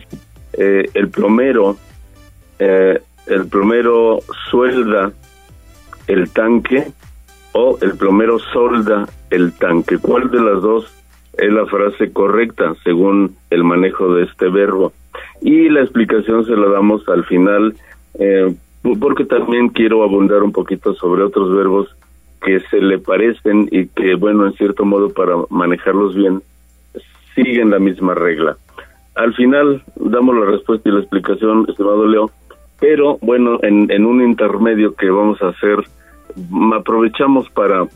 [0.53, 1.77] eh, el plomero
[2.59, 4.19] eh, el plomero
[4.49, 5.11] suelda
[6.07, 6.87] el tanque
[7.51, 9.97] o el plomero solda el tanque.
[9.97, 10.91] ¿Cuál de las dos
[11.37, 14.93] es la frase correcta según el manejo de este verbo?
[15.41, 17.75] Y la explicación se la damos al final
[18.19, 18.53] eh,
[18.99, 21.95] porque también quiero abundar un poquito sobre otros verbos
[22.41, 26.41] que se le parecen y que, bueno, en cierto modo para manejarlos bien,
[27.35, 28.55] siguen la misma regla.
[29.15, 32.31] Al final damos la respuesta y la explicación, estimado Leo,
[32.79, 35.79] Pero bueno, en, en un intermedio que vamos a hacer,
[36.73, 37.87] aprovechamos para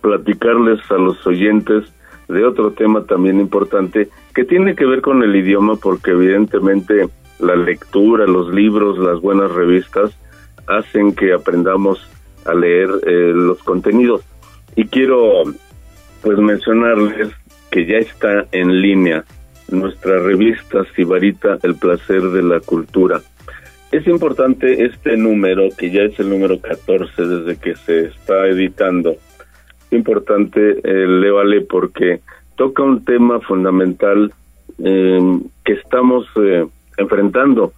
[0.00, 1.84] platicarles a los oyentes
[2.28, 7.08] de otro tema también importante que tiene que ver con el idioma porque evidentemente
[7.38, 10.10] la lectura, los libros, las buenas revistas
[10.66, 12.08] hacen que aprendamos
[12.44, 14.22] a leer eh, los contenidos.
[14.74, 15.42] Y quiero
[16.22, 17.30] pues mencionarles
[17.70, 19.24] que ya está en línea
[19.68, 23.20] nuestra revista Sibarita El placer de la cultura.
[23.92, 29.16] Es importante este número, que ya es el número 14 desde que se está editando.
[29.90, 32.20] Importante, eh, le vale porque
[32.56, 34.32] toca un tema fundamental
[34.78, 36.66] eh, que estamos eh,
[36.98, 37.72] enfrentando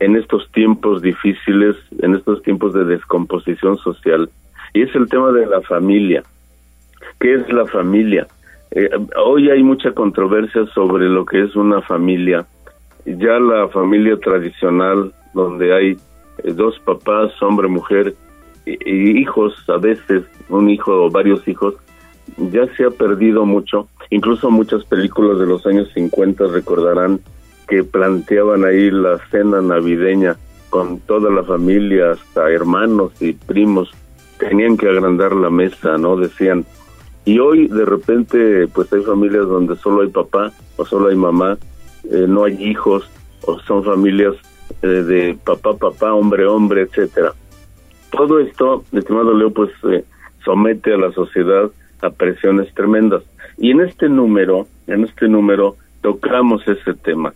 [0.00, 4.28] en estos tiempos difíciles, en estos tiempos de descomposición social,
[4.72, 6.22] y es el tema de la familia.
[7.20, 8.26] ¿Qué es la familia?
[8.72, 8.90] Eh,
[9.24, 12.44] hoy hay mucha controversia sobre lo que es una familia.
[13.06, 15.96] Ya la familia tradicional, donde hay
[16.42, 18.14] eh, dos papás, hombre, mujer,
[18.66, 21.74] hijos, a veces un hijo o varios hijos,
[22.38, 23.88] ya se ha perdido mucho.
[24.10, 27.20] Incluso muchas películas de los años 50 recordarán
[27.68, 30.36] que planteaban ahí la cena navideña
[30.70, 33.90] con toda la familia, hasta hermanos y primos,
[34.38, 36.16] tenían que agrandar la mesa, ¿no?
[36.16, 36.64] Decían.
[37.24, 41.56] Y hoy de repente pues hay familias donde solo hay papá o solo hay mamá,
[42.10, 43.08] eh, no hay hijos,
[43.46, 44.34] o son familias
[44.82, 47.32] eh, de papá, papá, hombre, hombre, etcétera.
[48.16, 50.04] Todo esto, estimado Leo, pues eh,
[50.44, 51.70] somete a la sociedad
[52.02, 53.22] a presiones tremendas.
[53.56, 57.32] Y en este número, en este número, tocamos ese tema.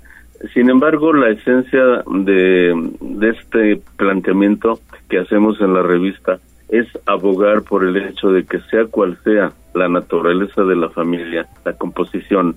[0.54, 4.78] Sin embargo, la esencia de, de este planteamiento
[5.08, 6.38] que hacemos en la revista
[6.68, 11.46] es abogar por el hecho de que sea cual sea la naturaleza de la familia,
[11.64, 12.56] la composición,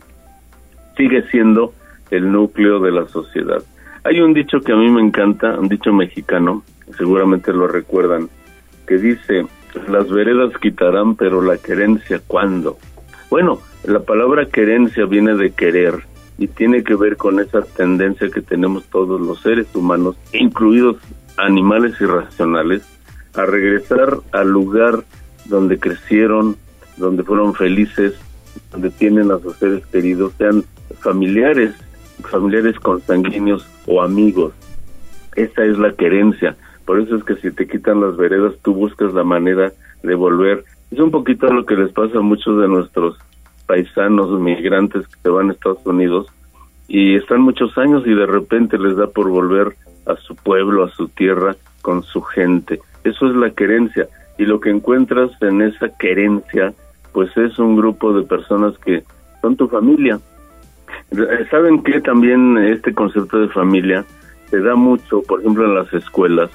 [0.98, 1.73] sigue siendo
[2.11, 3.64] el núcleo de la sociedad.
[4.03, 6.64] Hay un dicho que a mí me encanta, un dicho mexicano,
[6.98, 8.30] seguramente lo recuerdan,
[8.88, 9.45] que dice,
[9.88, 12.78] las veredas quitarán, pero la querencia, ¿cuándo?
[13.30, 16.03] Bueno, la palabra querencia viene de querer,
[16.40, 20.98] y tiene que ver con esa tendencia que tenemos todos los seres humanos, incluidos
[21.38, 22.82] animales irracionales,
[23.36, 25.03] a regresar al lugar
[25.45, 26.57] donde crecieron,
[26.98, 28.15] donde fueron felices,
[28.72, 30.64] donde tienen a sus seres queridos, sean
[30.99, 31.76] familiares,
[32.22, 34.53] familiares consanguíneos o amigos.
[35.35, 36.56] Esa es la querencia.
[36.85, 39.72] Por eso es que si te quitan las veredas, tú buscas la manera
[40.03, 40.65] de volver.
[40.91, 43.18] Es un poquito lo que les pasa a muchos de nuestros
[43.65, 46.27] paisanos migrantes que se van a Estados Unidos
[46.88, 49.76] y están muchos años y de repente les da por volver
[50.06, 52.81] a su pueblo, a su tierra, con su gente.
[53.06, 54.10] Eso es la querencia.
[54.38, 56.73] Y lo que encuentras en esa querencia,
[57.14, 59.03] pues es un grupo de personas que
[59.41, 60.19] son tu familia.
[61.50, 64.06] Saben que también este concepto de familia
[64.50, 66.50] se da mucho, por ejemplo, en las escuelas.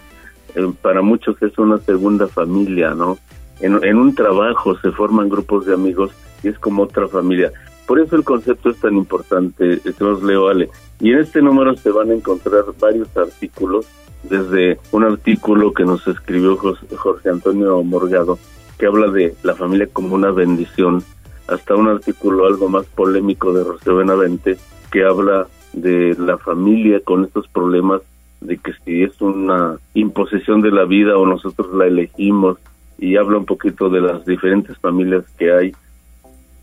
[0.54, 3.18] Eh, para muchos es una segunda familia, ¿no?
[3.60, 6.10] En, en un trabajo se forman grupos de amigos
[6.42, 7.52] y es como otra familia.
[7.86, 10.68] Por eso el concepto es tan importante, los leo Ale.
[11.00, 13.86] Y en este número se van a encontrar varios artículos,
[14.24, 18.38] desde un artículo que nos escribió Jorge Antonio Morgado,
[18.78, 21.04] que habla de la familia como una bendición,
[21.48, 24.56] hasta un artículo algo más polémico de José Benavente,
[24.90, 28.02] que habla de la familia con estos problemas
[28.40, 32.58] de que si es una imposición de la vida o nosotros la elegimos
[32.98, 35.72] y habla un poquito de las diferentes familias que hay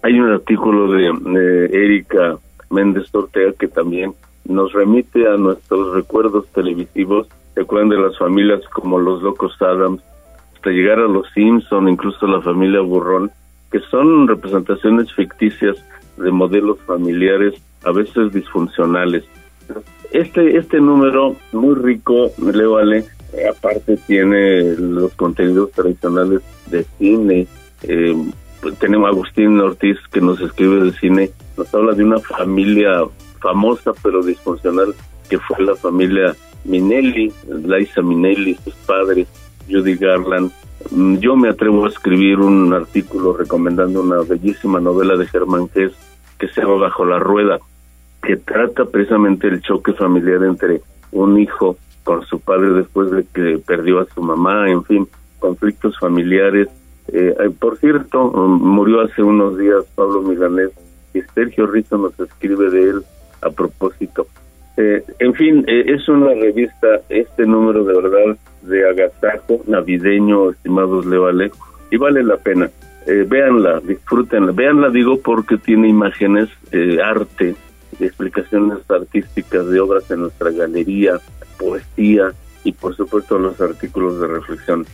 [0.04, 2.38] hay un artículo de, Erika
[2.70, 7.28] Méndez Tortea que también nos remite a nuestros recuerdos televisivos.
[7.54, 10.04] ¿Se acuerdan de las familias como los Locos Adams?
[10.56, 13.32] Hasta llegar a los Simpson, incluso la familia Burrón,
[13.74, 15.76] que son representaciones ficticias
[16.18, 19.24] de modelos familiares a veces disfuncionales.
[20.12, 27.48] Este, este número muy rico, le vale, eh, aparte tiene los contenidos tradicionales de cine,
[27.82, 28.16] eh,
[28.80, 33.06] tenemos a Agustín Ortiz que nos escribe de cine, nos habla de una familia
[33.42, 34.94] famosa pero disfuncional
[35.30, 37.34] que fue la familia Minelli,
[37.66, 39.28] Liza Minelli, sus padres,
[39.68, 40.52] Judy Garland.
[40.92, 45.94] Mm, yo me atrevo a escribir un artículo recomendando una bellísima novela de Germán Hess
[46.38, 47.60] que se llama Bajo la Rueda,
[48.22, 50.82] que trata precisamente el choque familiar entre
[51.12, 55.08] un hijo con su padre después de que perdió a su mamá, en fin,
[55.40, 56.68] conflictos familiares,
[57.08, 60.72] eh, por cierto, murió hace unos días Pablo Milanés
[61.14, 63.04] y Sergio Rizzo nos escribe de él
[63.42, 64.28] a propósito.
[64.78, 71.52] Eh, en fin, es una revista, este número de verdad de agasajo navideño, estimados Levale,
[71.92, 72.70] y vale la pena.
[73.06, 74.52] véanla, disfrútenla.
[74.52, 76.50] Véanla, digo, porque tiene imágenes,
[77.04, 77.56] arte,
[78.00, 81.20] explicaciones artísticas de obras en nuestra galería,
[81.60, 82.32] poesía,
[82.64, 84.86] y por supuesto los artículos de reflexión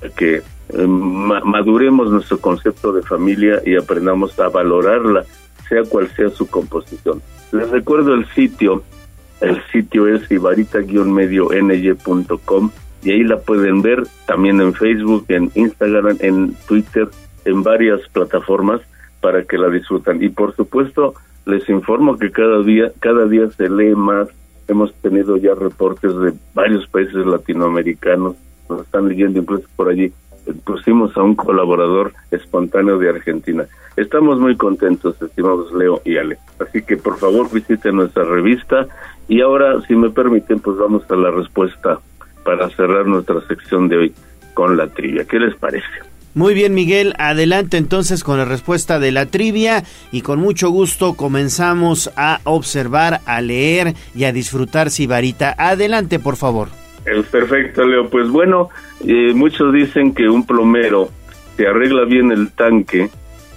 [0.00, 5.24] para que eh, ma- maduremos nuestro concepto de familia y aprendamos a valorarla,
[5.68, 7.20] sea cual sea su composición.
[7.52, 8.82] Les recuerdo el sitio,
[9.40, 12.70] el sitio es ibarita-medio-ny.com
[13.02, 17.08] y ahí la pueden ver también en Facebook, en Instagram, en Twitter,
[17.44, 18.82] en varias plataformas
[19.20, 20.22] para que la disfrutan.
[20.22, 21.14] Y por supuesto,
[21.46, 24.28] les informo que cada día, cada día se lee más.
[24.68, 28.36] Hemos tenido ya reportes de varios países latinoamericanos,
[28.68, 30.12] nos están leyendo incluso por allí.
[30.64, 33.66] Pusimos a un colaborador espontáneo de Argentina.
[33.96, 36.38] Estamos muy contentos, estimados Leo y Ale.
[36.58, 38.86] Así que por favor visiten nuestra revista.
[39.28, 42.00] Y ahora, si me permiten, pues vamos a la respuesta
[42.44, 44.14] para cerrar nuestra sección de hoy
[44.54, 45.24] con la trivia.
[45.24, 45.86] ¿Qué les parece?
[46.34, 47.14] Muy bien, Miguel.
[47.18, 53.20] Adelante entonces con la respuesta de la trivia y con mucho gusto comenzamos a observar,
[53.26, 55.54] a leer y a disfrutar Sibarita.
[55.58, 56.79] Adelante, por favor.
[57.04, 58.08] Es perfecto, Leo.
[58.08, 58.68] Pues bueno,
[59.06, 61.08] eh, muchos dicen que un plomero
[61.56, 63.10] se arregla bien el tanque,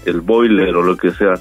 [0.05, 1.35] el boiler o lo que sea,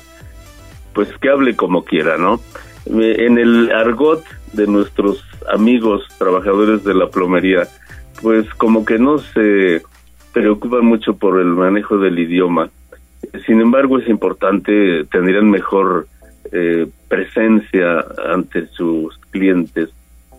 [0.92, 2.40] pues que hable como quiera, ¿no?
[2.86, 7.68] Eh, En el argot de nuestros amigos trabajadores de la plomería,
[8.20, 9.82] pues como que no se
[10.32, 12.70] preocupan mucho por el manejo del idioma.
[13.46, 16.06] Sin embargo, es importante, tendrían mejor
[16.50, 19.90] eh, presencia ante sus clientes.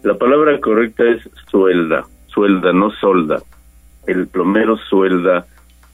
[0.03, 3.41] La palabra correcta es suelda, suelda, no solda.
[4.05, 5.45] El plomero suelda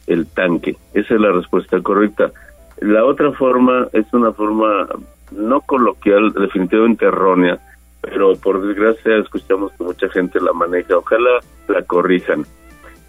[0.07, 0.75] el tanque.
[0.95, 2.31] Esa es la respuesta correcta.
[2.79, 4.87] La otra forma es una forma
[5.31, 7.59] no coloquial, definitivamente errónea,
[8.01, 10.97] pero por desgracia escuchamos que mucha gente la maneja.
[10.97, 12.45] Ojalá la corrijan.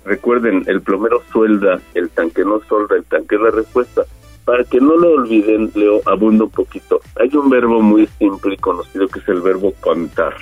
[0.05, 4.03] Recuerden, el plomero suelda, el tanque no solda, el tanque es la respuesta.
[4.45, 7.01] Para que no lo olviden, Leo, abundo un poquito.
[7.19, 10.35] Hay un verbo muy simple y conocido que es el verbo contar.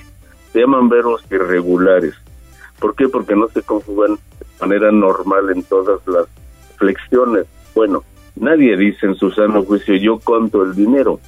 [0.53, 2.15] Se llaman verbos irregulares.
[2.79, 3.09] ¿Por qué?
[3.09, 6.27] Porque no se conjugan de manera normal en todas las
[6.77, 7.47] flexiones.
[7.75, 8.05] Bueno,
[8.37, 11.21] nadie dice en su sano juicio yo conto el dinero.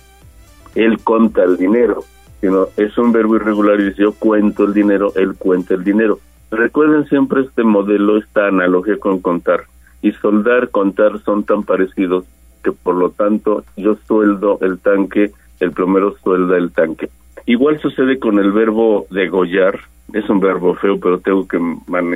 [0.74, 2.04] Él conta el dinero.
[2.40, 6.20] Sino es un verbo irregular y dice yo cuento el dinero, él cuenta el dinero.
[6.50, 9.64] Recuerden siempre este modelo, esta analogía con contar.
[10.02, 12.24] Y soldar, contar son tan parecidos
[12.64, 17.10] que por lo tanto yo sueldo el tanque, el plomero suelda el tanque.
[17.46, 19.80] Igual sucede con el verbo degollar,
[20.12, 21.58] es un verbo feo, pero tengo que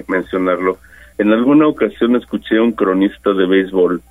[0.09, 0.79] mencionarlo.
[1.19, 4.03] En alguna ocasión escuché a un cronista de béisbol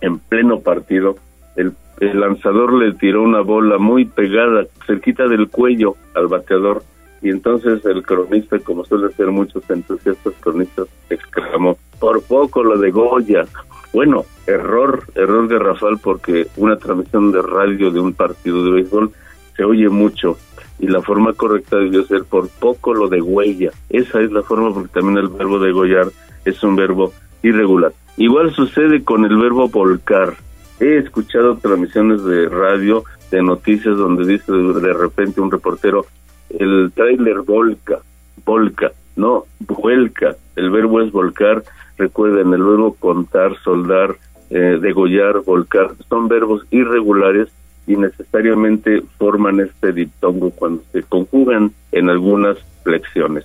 [0.00, 1.16] en pleno partido,
[1.56, 6.82] el, el lanzador le tiró una bola muy pegada, cerquita del cuello al bateador,
[7.22, 12.90] y entonces el cronista, como suele ser muchos entusiastas cronistas, exclamó, por poco lo de
[12.90, 13.46] Goya.
[13.94, 19.10] Bueno, error, error garrafal porque una transmisión de radio de un partido de béisbol
[19.56, 20.38] se oye mucho
[20.78, 23.70] y la forma correcta debió ser por poco lo de huella.
[23.90, 26.08] Esa es la forma porque también el verbo degollar
[26.44, 27.12] es un verbo
[27.42, 27.92] irregular.
[28.16, 30.34] Igual sucede con el verbo volcar.
[30.80, 36.06] He escuchado transmisiones de radio, de noticias, donde dice de repente un reportero,
[36.50, 37.98] el tráiler volca,
[38.44, 40.36] volca, no, vuelca.
[40.56, 41.62] El verbo es volcar.
[41.96, 44.16] Recuerden, el verbo contar, soldar,
[44.50, 47.48] eh, degollar, volcar, son verbos irregulares
[47.86, 53.44] y necesariamente forman este diptongo cuando se conjugan en algunas flexiones.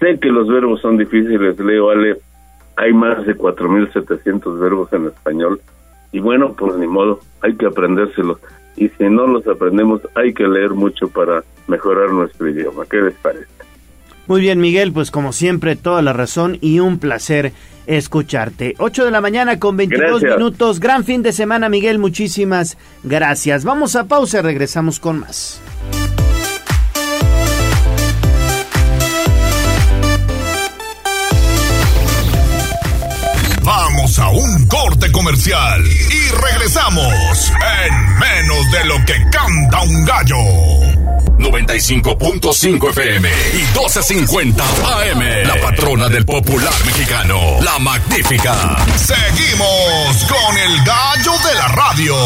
[0.00, 2.16] Sé que los verbos son difíciles, Leo, Ale,
[2.76, 5.60] hay más de 4.700 verbos en español
[6.12, 8.38] y bueno, pues ni modo, hay que aprendérselos
[8.76, 12.84] y si no los aprendemos hay que leer mucho para mejorar nuestro idioma.
[12.88, 13.57] ¿Qué les parece?
[14.28, 17.52] Muy bien, Miguel, pues como siempre, toda la razón y un placer
[17.86, 18.74] escucharte.
[18.78, 20.38] 8 de la mañana con 22 Gracias.
[20.38, 20.80] minutos.
[20.80, 21.98] Gran fin de semana, Miguel.
[21.98, 23.64] Muchísimas gracias.
[23.64, 25.60] Vamos a pausa y regresamos con más.
[33.62, 37.52] Vamos a un corte comercial y regresamos
[37.86, 40.87] en menos de lo que canta un gallo.
[41.38, 45.46] 95.5 FM y 12.50 AM.
[45.46, 48.76] La patrona del popular mexicano, la magnífica.
[48.96, 52.16] Seguimos con el gallo de la radio.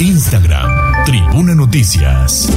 [0.00, 2.48] Instagram, Tribuna Noticias.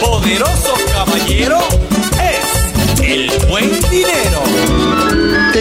[0.00, 1.58] Poderoso caballero
[2.20, 5.11] es el buen dinero.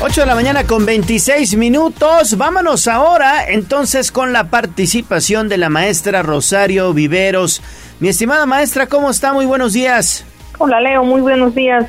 [0.00, 2.36] 8 de la mañana con 26 minutos.
[2.38, 7.60] Vámonos ahora entonces con la participación de la maestra Rosario Viveros.
[7.98, 9.32] Mi estimada maestra, ¿cómo está?
[9.32, 10.24] Muy buenos días.
[10.58, 11.86] Hola Leo, muy buenos días.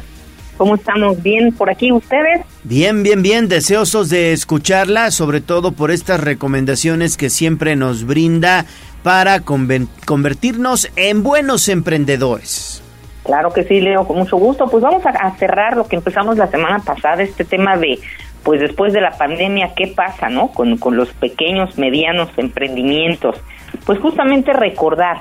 [0.58, 1.22] ¿Cómo estamos?
[1.22, 2.42] ¿Bien por aquí ustedes?
[2.64, 3.48] Bien, bien, bien.
[3.48, 8.66] Deseosos de escucharla, sobre todo por estas recomendaciones que siempre nos brinda
[9.04, 12.82] para convertirnos en buenos emprendedores.
[13.24, 14.66] Claro que sí, Leo, con mucho gusto.
[14.68, 18.00] Pues vamos a, cerrar lo que empezamos la semana pasada, este tema de,
[18.44, 20.50] pues después de la pandemia, ¿qué pasa, no?
[20.50, 23.36] Con, con los pequeños, medianos emprendimientos.
[23.86, 25.18] Pues justamente recordar,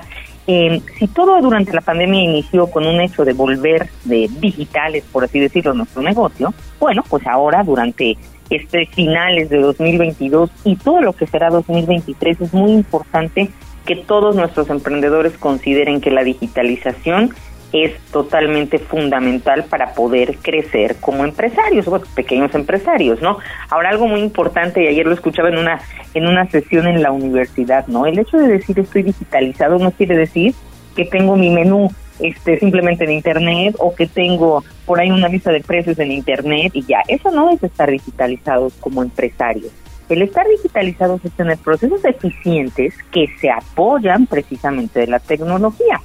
[0.47, 5.23] eh, si todo durante la pandemia inició con un hecho de volver de digitales, por
[5.23, 8.17] así decirlo, nuestro negocio, bueno, pues ahora durante
[8.49, 13.49] este finales de 2022 y todo lo que será 2023 es muy importante
[13.85, 17.33] que todos nuestros emprendedores consideren que la digitalización
[17.71, 23.37] es totalmente fundamental para poder crecer como empresarios, o pequeños empresarios, ¿no?
[23.69, 25.79] Ahora algo muy importante y ayer lo escuchaba en una
[26.13, 28.05] en una sesión en la universidad, ¿no?
[28.05, 30.55] El hecho de decir estoy digitalizado no quiere decir
[30.95, 31.89] que tengo mi menú
[32.19, 36.71] este simplemente en internet o que tengo por ahí una lista de precios en internet
[36.73, 39.71] y ya, eso no es estar digitalizados como empresarios.
[40.09, 46.01] El estar digitalizados es tener procesos eficientes que se apoyan precisamente de la tecnología.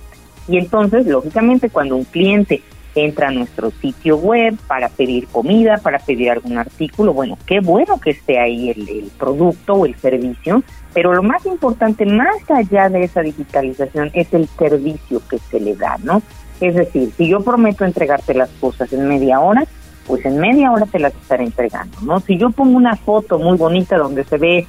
[0.49, 2.63] Y entonces, lógicamente, cuando un cliente
[2.95, 7.99] entra a nuestro sitio web para pedir comida, para pedir algún artículo, bueno, qué bueno
[8.01, 10.63] que esté ahí el, producto o el servicio,
[10.93, 15.75] pero lo más importante, más allá de esa digitalización, es el servicio que se le
[15.75, 16.23] da, ¿no?
[16.61, 19.65] Es decir, si yo prometo entregarte las cosas en media hora,
[20.07, 22.21] pues en media hora te las estaré entregando, ¿no?
[22.21, 24.67] Si yo pongo una foto muy bonita donde se ve,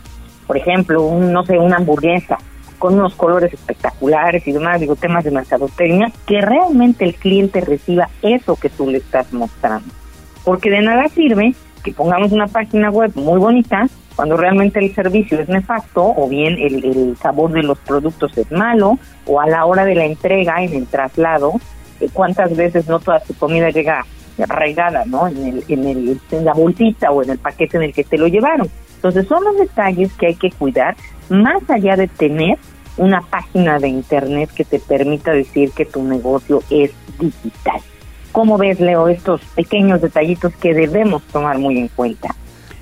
[0.47, 2.39] por ejemplo, un, no sé, una hamburguesa,
[2.77, 8.09] con unos colores espectaculares y demás, digo, temas de mercadotecnia, que realmente el cliente reciba
[8.21, 9.91] eso que tú le estás mostrando.
[10.43, 15.39] Porque de nada sirve que pongamos una página web muy bonita cuando realmente el servicio
[15.39, 19.85] es nefasto o bien el, sabor de los productos es malo o a la hora
[19.85, 21.53] de la entrega, en el traslado,
[21.99, 24.05] eh, cuántas veces no toda tu comida llega
[24.49, 25.27] arraigada, ¿no?
[25.27, 28.17] En, el, en, el, en la bolsita o en el paquete en el que te
[28.17, 28.69] lo llevaron.
[28.95, 30.95] Entonces son los detalles que hay que cuidar
[31.29, 32.57] más allá de tener
[32.97, 37.81] una página de internet que te permita decir que tu negocio es digital.
[38.31, 42.35] ¿Cómo ves, Leo, estos pequeños detallitos que debemos tomar muy en cuenta?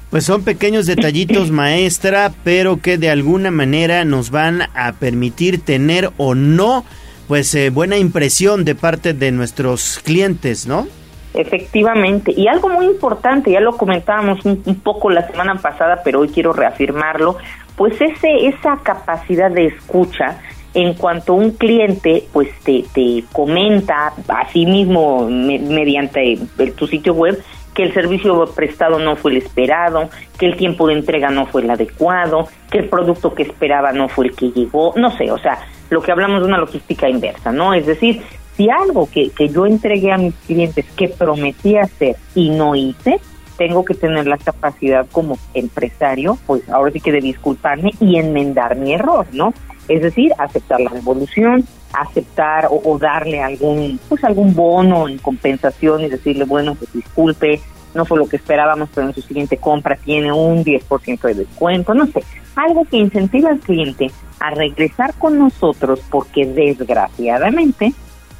[0.10, 6.12] Pues son pequeños detallitos, maestra, pero que de alguna manera nos van a permitir tener
[6.18, 6.86] o no,
[7.28, 10.88] pues eh, buena impresión de parte de nuestros clientes, ¿no?
[11.34, 16.30] Efectivamente, y algo muy importante, ya lo comentábamos un, poco la semana pasada, pero hoy
[16.30, 17.38] quiero reafirmarlo,
[17.76, 20.40] pues ese, esa capacidad de escucha
[20.74, 26.40] en cuanto un cliente pues te, te comenta a sí mismo mediante
[26.76, 27.42] tu sitio web
[27.74, 31.64] que el servicio prestado no fue el esperado, que el tiempo de entrega no fue
[31.64, 35.40] el adecuado, que el producto que esperaba no fue el que llegó, no sé, o
[35.40, 35.58] sea,
[35.90, 37.74] lo que hablamos de una logística inversa, ¿no?
[37.74, 38.22] Es decir,
[38.56, 43.20] si algo que, que yo entregué a mis clientes que prometí hacer y no hice,
[43.58, 48.76] tengo que tener la capacidad como empresario, pues ahora sí que de disculparme y enmendar
[48.76, 49.54] mi error, ¿no?
[49.88, 56.10] Es decir, aceptar la devolución, aceptar o, darle algún, pues algún bono en compensación y
[56.10, 57.60] decirle, bueno, pues disculpe,
[57.94, 61.94] no fue lo que esperábamos, pero en su siguiente compra tiene un 10% de descuento,
[61.94, 62.24] no sé,
[62.56, 67.94] algo que incentiva al cliente a regresar con nosotros porque desgraciadamente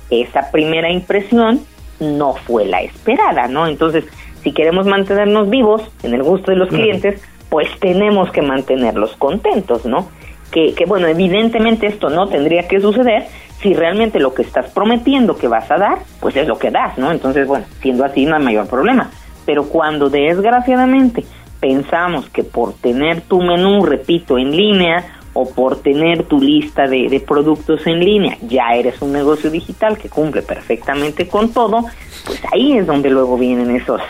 [0.10, 1.62] esa primera impresión
[2.00, 3.68] no fue la esperada, ¿no?
[3.68, 4.06] Entonces,
[4.44, 9.86] si queremos mantenernos vivos en el gusto de los clientes, pues tenemos que mantenerlos contentos,
[9.86, 10.10] ¿no?
[10.52, 13.26] Que, que, bueno, evidentemente esto no tendría que suceder
[13.62, 16.98] si realmente lo que estás prometiendo que vas a dar, pues es lo que das,
[16.98, 17.12] ¿no?
[17.12, 19.10] Entonces, bueno, siendo así no hay mayor problema.
[19.46, 21.24] Pero cuando desgraciadamente
[21.60, 27.24] pensamos que por tener tu menú, repito, en línea o por tener tu lista de,
[27.26, 31.86] productos en línea, ya eres un negocio digital que cumple perfectamente con todo,
[32.26, 34.02] pues ahí es donde luego vienen esos,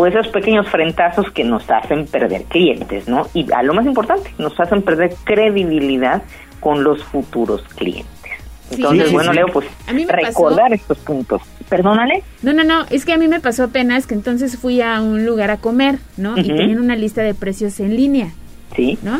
[0.00, 3.26] pues esos pequeños frentazos que nos hacen perder clientes, ¿no?
[3.34, 6.22] Y a lo más importante, nos hacen perder credibilidad
[6.58, 8.32] con los futuros clientes.
[8.70, 9.66] Entonces, bueno, Leo, pues
[10.08, 11.42] recordar estos puntos.
[11.68, 12.22] Perdónale.
[12.40, 15.26] No, no, no, es que a mí me pasó apenas que entonces fui a un
[15.26, 16.38] lugar a comer, ¿no?
[16.38, 18.28] Y tenían una lista de precios en línea.
[18.74, 18.98] Sí.
[19.02, 19.18] ¿No?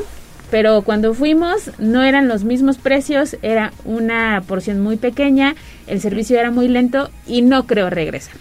[0.50, 5.54] pero cuando fuimos no eran los mismos precios, era una porción muy pequeña,
[5.86, 8.34] el servicio era muy lento y no creo regresar.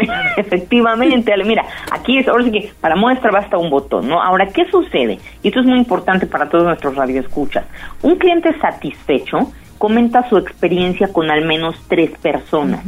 [0.36, 4.22] Efectivamente, mira, aquí es, ahora sí que para muestra basta un botón, ¿no?
[4.22, 5.18] Ahora, ¿qué sucede?
[5.42, 7.64] Y esto es muy importante para todos nuestros radioescuchas.
[8.02, 12.80] Un cliente satisfecho comenta su experiencia con al menos tres personas,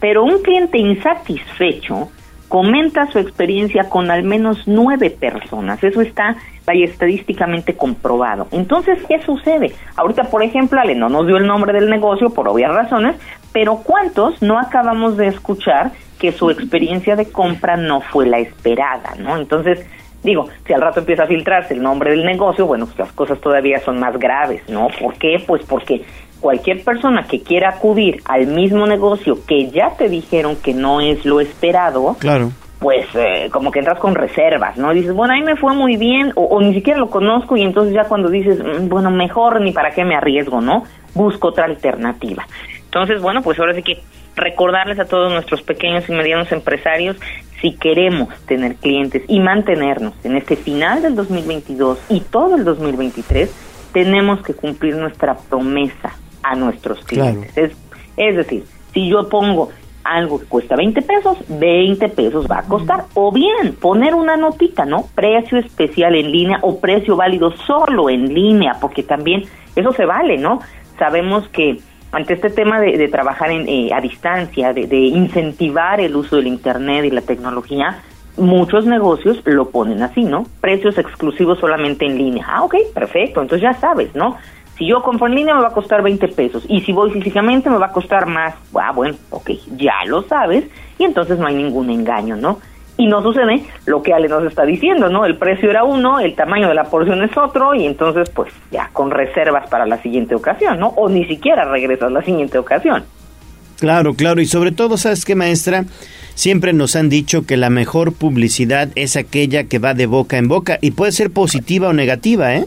[0.00, 2.10] pero un cliente insatisfecho
[2.48, 5.82] comenta su experiencia con al menos nueve personas.
[5.82, 6.36] Eso está
[6.66, 8.48] vaya, estadísticamente comprobado.
[8.52, 9.72] Entonces, ¿qué sucede?
[9.96, 13.16] Ahorita, por ejemplo, Ale no nos dio el nombre del negocio por obvias razones,
[13.52, 15.92] pero ¿cuántos no acabamos de escuchar
[16.24, 19.36] que su experiencia de compra no fue la esperada, ¿no?
[19.36, 19.84] Entonces,
[20.22, 23.38] digo, si al rato empieza a filtrarse el nombre del negocio, bueno, pues las cosas
[23.42, 24.88] todavía son más graves, ¿no?
[24.98, 25.36] ¿Por qué?
[25.46, 26.02] Pues porque
[26.40, 31.26] cualquier persona que quiera acudir al mismo negocio que ya te dijeron que no es
[31.26, 32.52] lo esperado, claro.
[32.78, 34.94] pues eh, como que entras con reservas, ¿no?
[34.94, 37.92] Dices, bueno, ahí me fue muy bien, o, o, ni siquiera lo conozco, y entonces
[37.92, 40.84] ya cuando dices, "Mm, bueno, mejor ni para qué me arriesgo, ¿no?
[41.14, 42.46] Busco otra alternativa.
[42.86, 44.00] Entonces, bueno, pues ahora sí que
[44.36, 47.16] recordarles a todos nuestros pequeños y medianos empresarios,
[47.60, 53.50] si queremos tener clientes y mantenernos en este final del 2022 y todo el 2023,
[53.92, 57.56] tenemos que cumplir nuestra promesa a nuestros clientes.
[57.56, 57.72] Es,
[58.16, 59.70] es decir, si yo pongo
[60.04, 63.04] algo que cuesta 20 pesos, 20 pesos va a costar.
[63.14, 65.06] O bien poner una notita, ¿no?
[65.14, 69.44] Precio especial en línea o precio válido solo en línea, porque también
[69.74, 70.60] eso se vale, ¿no?
[70.98, 71.78] Sabemos que
[72.14, 76.36] ante este tema de, de trabajar en, eh, a distancia, de, de incentivar el uso
[76.36, 78.02] del Internet y la tecnología,
[78.36, 80.46] muchos negocios lo ponen así, ¿no?
[80.60, 82.46] Precios exclusivos solamente en línea.
[82.48, 84.36] Ah, ok, perfecto, entonces ya sabes, ¿no?
[84.76, 87.70] Si yo compro en línea me va a costar 20 pesos y si voy físicamente
[87.70, 88.54] me va a costar más.
[88.74, 90.64] Ah, bueno, ok, ya lo sabes
[90.98, 92.58] y entonces no hay ningún engaño, ¿no?
[92.96, 95.24] Y no sucede lo que Ale nos está diciendo, ¿no?
[95.24, 98.88] El precio era uno, el tamaño de la porción es otro y entonces pues ya
[98.92, 100.88] con reservas para la siguiente ocasión, ¿no?
[100.96, 103.04] O ni siquiera regresas la siguiente ocasión.
[103.80, 105.84] Claro, claro, y sobre todo, ¿sabes qué, maestra?
[106.34, 110.48] Siempre nos han dicho que la mejor publicidad es aquella que va de boca en
[110.48, 112.66] boca y puede ser positiva o negativa, ¿eh?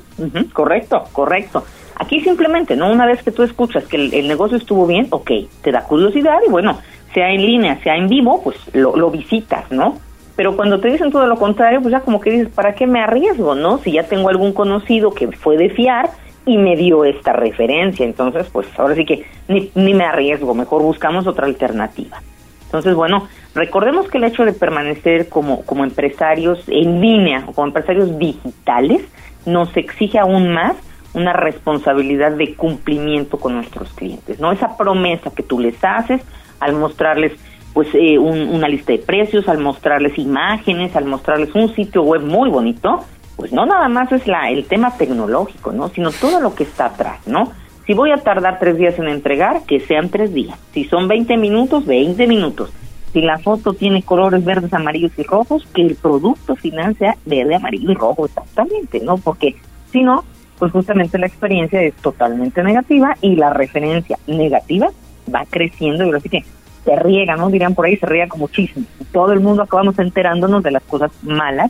[0.54, 1.66] Correcto, correcto.
[1.96, 2.92] Aquí simplemente, ¿no?
[2.92, 5.32] Una vez que tú escuchas que el, el negocio estuvo bien, ok,
[5.62, 6.78] te da curiosidad y bueno,
[7.14, 9.98] sea en línea, sea en vivo, pues lo, lo visitas, ¿no?
[10.38, 13.02] Pero cuando te dicen todo lo contrario, pues ya como que dices, ¿para qué me
[13.02, 13.80] arriesgo, no?
[13.80, 16.12] Si ya tengo algún conocido que fue de fiar
[16.46, 20.84] y me dio esta referencia, entonces pues ahora sí que ni, ni me arriesgo, mejor
[20.84, 22.22] buscamos otra alternativa.
[22.66, 27.68] Entonces, bueno, recordemos que el hecho de permanecer como, como empresarios en línea o como
[27.68, 29.02] empresarios digitales
[29.46, 30.76] nos exige aún más
[31.14, 34.52] una responsabilidad de cumplimiento con nuestros clientes, ¿no?
[34.52, 36.22] Esa promesa que tú les haces
[36.60, 37.34] al mostrarles
[37.78, 42.24] pues eh, un, una lista de precios, al mostrarles imágenes, al mostrarles un sitio web
[42.24, 43.06] muy bonito,
[43.36, 45.88] pues no nada más es la el tema tecnológico, ¿no?
[45.90, 47.52] Sino todo lo que está atrás, ¿no?
[47.86, 50.58] Si voy a tardar tres días en entregar, que sean tres días.
[50.74, 52.74] Si son 20 minutos, 20 minutos.
[53.14, 57.54] Si la foto tiene colores verdes, amarillos y rojos, que el producto final sea verde,
[57.54, 59.20] amarillo y rojo, exactamente, ¿no?
[59.20, 59.56] Porque
[59.92, 60.24] si no,
[60.58, 64.90] pues justamente la experiencia es totalmente negativa y la referencia negativa
[65.32, 66.44] va creciendo y ahora sí que
[66.88, 67.50] se riega, ¿no?
[67.50, 68.84] Dirán por ahí, se riega como chisme.
[69.12, 71.70] Todo el mundo acabamos enterándonos de las cosas malas,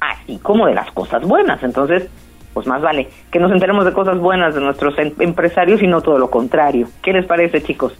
[0.00, 1.62] así como de las cosas buenas.
[1.62, 2.08] Entonces,
[2.54, 6.00] pues más vale que nos enteremos de cosas buenas de nuestros em empresarios y no
[6.00, 6.88] todo lo contrario.
[7.02, 7.92] ¿Qué les parece, chicos?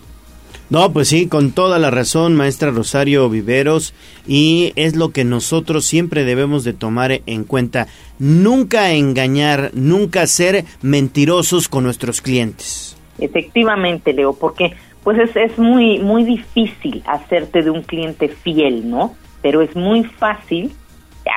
[0.70, 3.92] No, pues sí, con toda la razón, maestra Rosario Viveros,
[4.26, 7.88] y es lo que nosotros siempre debemos de tomar en cuenta.
[8.18, 12.96] Nunca engañar, nunca ser mentirosos con nuestros clientes.
[13.18, 14.74] Efectivamente, Leo, porque
[15.04, 19.14] pues es, es muy, muy difícil hacerte de un cliente fiel, ¿no?
[19.42, 20.72] Pero es muy fácil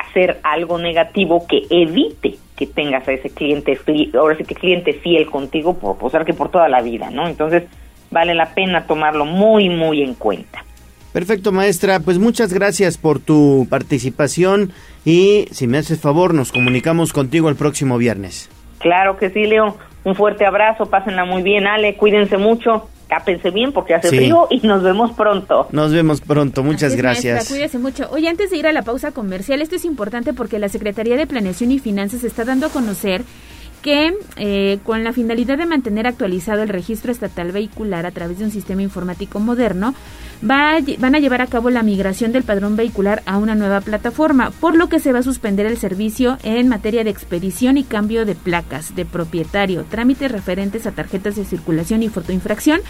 [0.08, 4.94] hacer algo negativo que evite que tengas a ese cliente fiel, ahora sí que cliente
[4.94, 7.28] fiel contigo por, por ser que por toda la vida, ¿no?
[7.28, 7.64] Entonces,
[8.10, 10.64] vale la pena tomarlo muy, muy en cuenta.
[11.12, 12.00] Perfecto, maestra.
[12.00, 14.72] Pues muchas gracias por tu participación
[15.04, 18.50] y si me haces favor, nos comunicamos contigo el próximo viernes.
[18.78, 19.76] Claro que sí, Leo.
[20.04, 24.16] Un fuerte abrazo, pásenla muy bien, Ale, cuídense mucho, cápense bien porque hace Sí.
[24.18, 25.66] frío y nos vemos pronto.
[25.72, 26.62] Nos vemos pronto.
[26.62, 27.34] Muchas gracias.
[27.36, 28.08] maestra, cuídese mucho.
[28.10, 31.26] Oye, antes de ir a la pausa comercial, esto es importante porque la Secretaría de
[31.26, 33.22] Planeación y Finanzas está dando a conocer
[33.82, 38.44] que eh, con la finalidad de mantener actualizado el registro estatal vehicular a través de
[38.44, 39.94] un sistema informático moderno,
[40.42, 43.80] va a van a llevar a cabo la migración del padrón vehicular a una nueva
[43.80, 47.84] plataforma, por lo que se va a suspender el servicio en materia de expedición y
[47.84, 52.80] cambio de placas de propietario, trámites referentes a tarjetas de circulación y fotoinfracción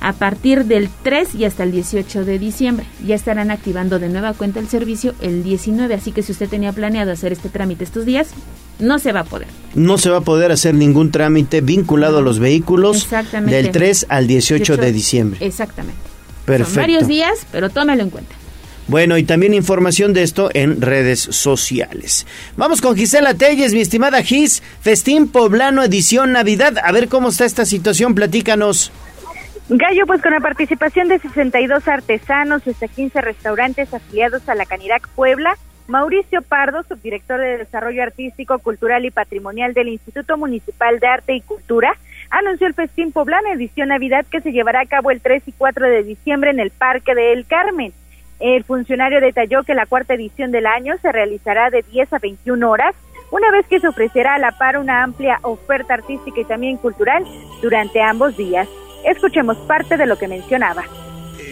[0.00, 2.86] a partir del 3 y hasta el 18 de diciembre.
[3.04, 6.72] Ya estarán activando de nueva cuenta el servicio el 19, así que si usted tenía
[6.72, 8.30] planeado hacer este trámite estos días,
[8.78, 9.48] no se va a poder.
[9.74, 13.08] No se va a poder hacer ningún trámite vinculado a los vehículos
[13.46, 15.44] del 3 al 18 de diciembre.
[15.44, 16.17] Exactamente.
[16.48, 16.74] Perfecto.
[16.74, 18.34] Son varios días, pero tómalo en cuenta.
[18.88, 22.26] Bueno, y también información de esto en redes sociales.
[22.56, 26.78] Vamos con Gisela Telles, mi estimada Gis, Festín Poblano Edición Navidad.
[26.82, 28.90] A ver cómo está esta situación, platícanos.
[29.68, 34.64] Gallo, pues con la participación de 62 artesanos y hasta 15 restaurantes afiliados a la
[34.64, 41.06] Canirac Puebla, Mauricio Pardo, subdirector de Desarrollo Artístico, Cultural y Patrimonial del Instituto Municipal de
[41.06, 41.98] Arte y Cultura,
[42.30, 45.86] anunció el Festín Poblano edición Navidad que se llevará a cabo el 3 y 4
[45.88, 47.92] de diciembre en el Parque de El Carmen.
[48.40, 52.70] El funcionario detalló que la cuarta edición del año se realizará de 10 a 21
[52.70, 52.94] horas,
[53.30, 57.24] una vez que se ofrecerá a la par una amplia oferta artística y también cultural
[57.62, 58.68] durante ambos días.
[59.04, 60.84] Escuchemos parte de lo que mencionaba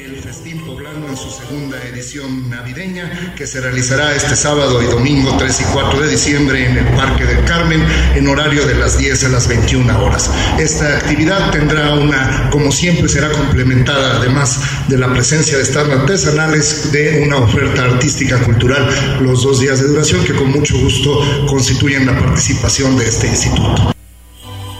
[0.06, 5.36] el Festín Poblano en su segunda edición navideña que se realizará este sábado y domingo
[5.36, 7.84] 3 y 4 de diciembre en el Parque del Carmen
[8.14, 10.30] en horario de las 10 a las 21 horas.
[10.58, 16.92] Esta actividad tendrá una, como siempre, será complementada además de la presencia de stands artesanales
[16.92, 18.88] de una oferta artística cultural
[19.20, 23.95] los dos días de duración que con mucho gusto constituyen la participación de este instituto.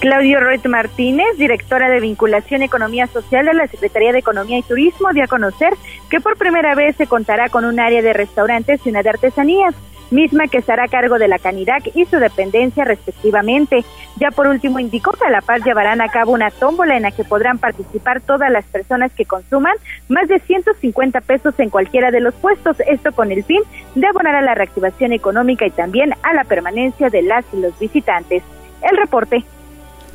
[0.00, 5.08] Claudio Roit Martínez, directora de Vinculación Economía Social de la Secretaría de Economía y Turismo,
[5.14, 5.72] dio a conocer
[6.10, 9.74] que por primera vez se contará con un área de restaurantes y una de artesanías,
[10.10, 13.84] misma que estará a cargo de la Canirac y su dependencia respectivamente.
[14.20, 17.10] Ya por último indicó que a la Paz llevarán a cabo una tómbola en la
[17.10, 19.74] que podrán participar todas las personas que consuman
[20.08, 23.62] más de 150 pesos en cualquiera de los puestos, esto con el fin
[23.94, 27.76] de abonar a la reactivación económica y también a la permanencia de las y los
[27.78, 28.42] visitantes.
[28.82, 29.44] El reporte.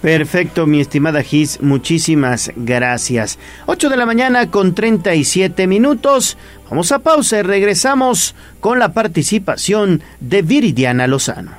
[0.01, 3.37] Perfecto, mi estimada Gis, muchísimas gracias.
[3.67, 6.37] 8 de la mañana con 37 minutos.
[6.69, 11.51] Vamos a pausa y regresamos con la participación de Viridiana Lozano.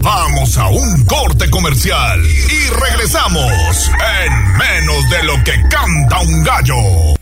[0.00, 3.90] Vamos a un corte comercial y regresamos
[4.24, 7.21] en menos de lo que canta un gallo.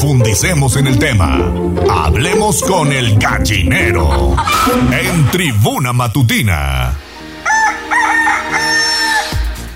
[0.00, 1.52] Profundicemos en el tema.
[1.90, 4.36] Hablemos con el gallinero.
[4.92, 7.07] En Tribuna Matutina.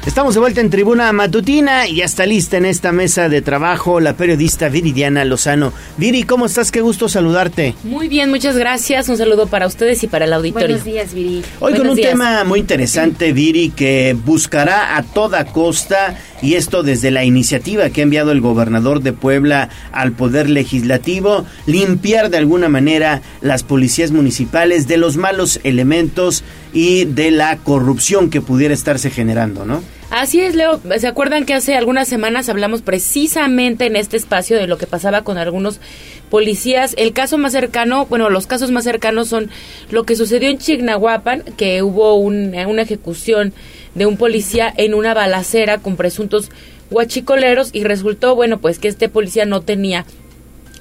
[0.04, 4.00] Estamos de vuelta en Tribuna Matutina y ya está lista en esta mesa de trabajo
[4.00, 5.72] la periodista Viridiana Lozano.
[5.96, 6.72] Viri, ¿cómo estás?
[6.72, 7.76] Qué gusto saludarte.
[7.84, 9.08] Muy bien, muchas gracias.
[9.08, 10.66] Un saludo para ustedes y para el auditorio.
[10.66, 11.44] Buenos días, Viri.
[11.60, 17.12] Hoy con un tema muy interesante, Viri, que buscará a toda costa y esto desde
[17.12, 22.68] la iniciativa que ha enviado el gobernador de Puebla al Poder Legislativo, limpiar de alguna
[22.68, 26.42] manera las policías municipales de los malos elementos
[26.72, 29.82] y de la corrupción que pudiera estarse generando, ¿no?
[30.12, 30.78] Así es, Leo.
[30.98, 35.24] ¿Se acuerdan que hace algunas semanas hablamos precisamente en este espacio de lo que pasaba
[35.24, 35.80] con algunos
[36.28, 36.94] policías?
[36.98, 39.48] El caso más cercano, bueno, los casos más cercanos son
[39.90, 43.54] lo que sucedió en Chignahuapan, que hubo una ejecución
[43.94, 46.50] de un policía en una balacera con presuntos
[46.90, 50.04] guachicoleros y resultó, bueno, pues que este policía no tenía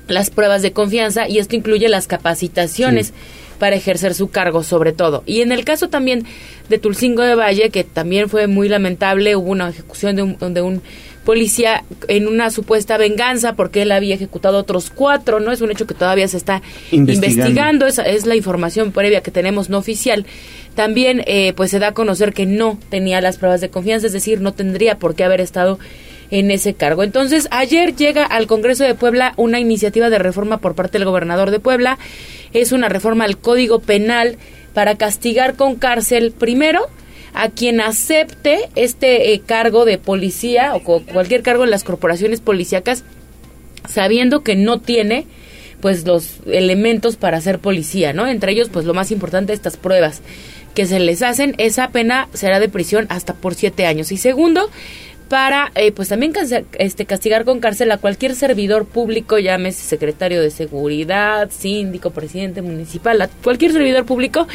[0.09, 3.13] las pruebas de confianza y esto incluye las capacitaciones
[3.61, 5.21] para ejercer su cargo sobre todo.
[5.27, 6.25] Y en el caso también
[6.67, 10.63] de Tulcingo de Valle, que también fue muy lamentable, hubo una ejecución de un, de
[10.63, 10.81] un
[11.23, 15.51] policía en una supuesta venganza porque él había ejecutado otros cuatro, ¿no?
[15.51, 19.69] Es un hecho que todavía se está investigando, esa es la información previa que tenemos
[19.69, 20.25] no oficial.
[20.73, 24.13] También eh, pues se da a conocer que no tenía las pruebas de confianza, es
[24.13, 25.77] decir, no tendría por qué haber estado
[26.31, 27.03] en ese cargo.
[27.03, 31.51] Entonces, ayer llega al Congreso de Puebla una iniciativa de reforma por parte del gobernador
[31.51, 31.99] de Puebla.
[32.53, 34.37] Es una reforma al Código Penal
[34.73, 36.87] para castigar con cárcel primero
[37.33, 43.03] a quien acepte este eh, cargo de policía o cualquier cargo en las corporaciones policíacas
[43.88, 45.25] sabiendo que no tiene
[45.81, 48.27] pues los elementos para ser policía, ¿no?
[48.27, 50.22] Entre ellos pues lo más importante estas pruebas
[50.75, 54.11] que se les hacen, esa pena será de prisión hasta por siete años.
[54.11, 54.69] Y segundo,
[55.32, 56.34] para eh, pues también
[56.77, 63.22] este, castigar con cárcel a cualquier servidor público, llámese secretario de seguridad, síndico, presidente municipal,
[63.22, 64.45] a cualquier servidor público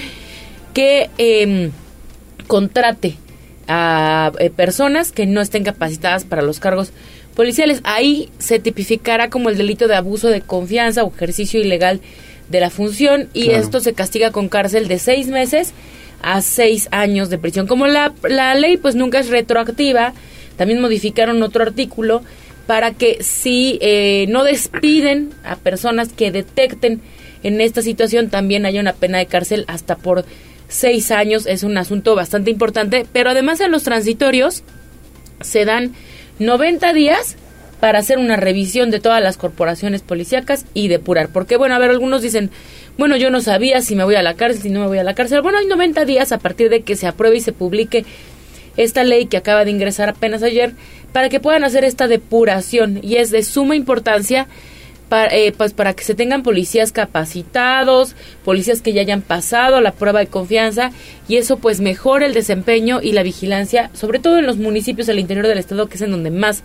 [0.74, 1.70] que em,
[2.46, 3.16] contrate
[3.68, 6.92] a eh, personas que no estén capacitadas para los cargos
[7.34, 7.80] policiales.
[7.84, 12.02] Ahí se tipificará como el delito de abuso de confianza o ejercicio ilegal
[12.50, 15.72] de la función y esto se castiga con cárcel de seis meses
[16.20, 17.66] a seis años de prisión.
[17.66, 20.12] Como la, la ley pues nunca es retroactiva,
[20.56, 22.22] también modificaron otro artículo
[22.66, 27.00] para que si eh, no despiden a personas que detecten
[27.42, 30.24] en esta situación, también haya una pena de cárcel hasta por
[30.68, 31.46] seis años.
[31.46, 34.64] Es un asunto bastante importante, pero además en los transitorios,
[35.40, 35.94] se dan
[36.38, 37.36] 90 días
[37.80, 41.28] para hacer una revisión de todas las corporaciones policíacas y depurar.
[41.28, 42.50] Porque, bueno, a ver, algunos dicen,
[42.98, 45.04] bueno, yo no sabía si me voy a la cárcel, si no me voy a
[45.04, 45.42] la cárcel.
[45.42, 48.04] Bueno, hay 90 días a partir de que se apruebe y se publique
[48.76, 50.72] esta ley que acaba de ingresar apenas ayer
[51.12, 53.00] para que puedan hacer esta depuración.
[53.02, 54.46] Y es de suma importancia
[55.08, 59.92] para, eh, pues para que se tengan policías capacitados, policías que ya hayan pasado la
[59.92, 60.90] prueba de confianza
[61.28, 65.20] y eso pues mejora el desempeño y la vigilancia, sobre todo en los municipios del
[65.20, 66.62] interior del estado que es en donde más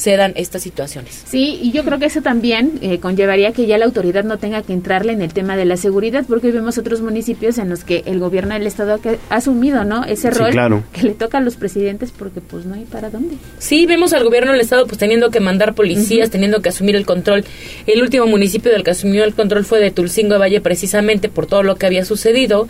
[0.00, 1.24] se dan estas situaciones.
[1.26, 4.62] Sí, y yo creo que eso también eh, conllevaría que ya la autoridad no tenga
[4.62, 7.84] que entrarle en el tema de la seguridad, porque hoy vemos otros municipios en los
[7.84, 8.98] que el gobierno del estado
[9.28, 10.04] ha asumido, ¿no?
[10.04, 10.54] Ese rol
[10.94, 13.36] que le toca a los presidentes porque pues no hay para dónde.
[13.58, 17.04] Sí, vemos al gobierno del estado pues teniendo que mandar policías, teniendo que asumir el
[17.04, 17.44] control.
[17.86, 21.44] El último municipio del que asumió el control fue de Tulcingo de Valle precisamente por
[21.44, 22.68] todo lo que había sucedido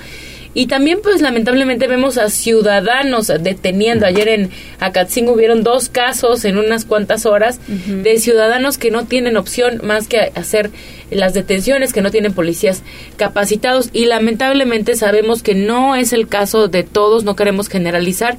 [0.52, 4.04] y también, pues lamentablemente vemos a ciudadanos deteniendo.
[4.04, 9.36] Ayer en Acatzingo hubieron dos casos en unas cuantas horas de ciudadanos que no tienen
[9.36, 10.70] opción más que hacer
[11.10, 12.82] las detenciones, que no tienen policías
[13.16, 13.90] capacitados.
[13.92, 18.36] Y lamentablemente sabemos que no es el caso de todos, no queremos generalizar,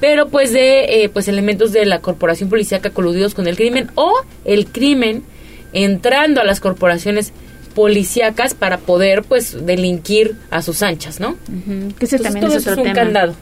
[0.00, 4.12] pero pues de eh, pues elementos de la corporación policíaca coludidos con el crimen o
[4.44, 5.22] el crimen
[5.72, 7.32] entrando a las corporaciones
[7.74, 11.36] policíacas para poder pues delinquir a sus anchas, ¿no?
[11.98, 13.34] Que ese también es otro un candado.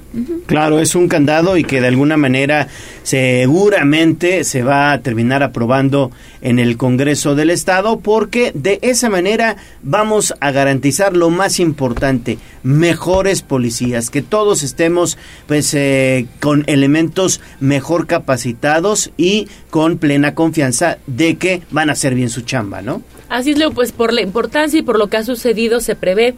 [0.46, 2.68] Claro, es un candado y que de alguna manera
[3.02, 6.10] seguramente se va a terminar aprobando
[6.42, 12.38] en el Congreso del Estado porque de esa manera vamos a garantizar lo más importante,
[12.62, 20.98] mejores policías, que todos estemos pues eh, con elementos mejor capacitados y con plena confianza
[21.06, 23.02] de que van a hacer bien su chamba, ¿no?
[23.30, 26.34] Así es, Leo, pues por la importancia y por lo que ha sucedido se prevé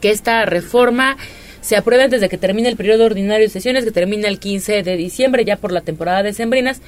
[0.00, 1.18] que esta reforma
[1.60, 4.82] se apruebe antes de que termine el periodo ordinario de sesiones, que termina el 15
[4.82, 6.80] de diciembre, ya por la temporada de sembrinas.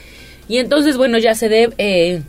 [0.49, 2.23] Y entonces, bueno, ya se dé eh,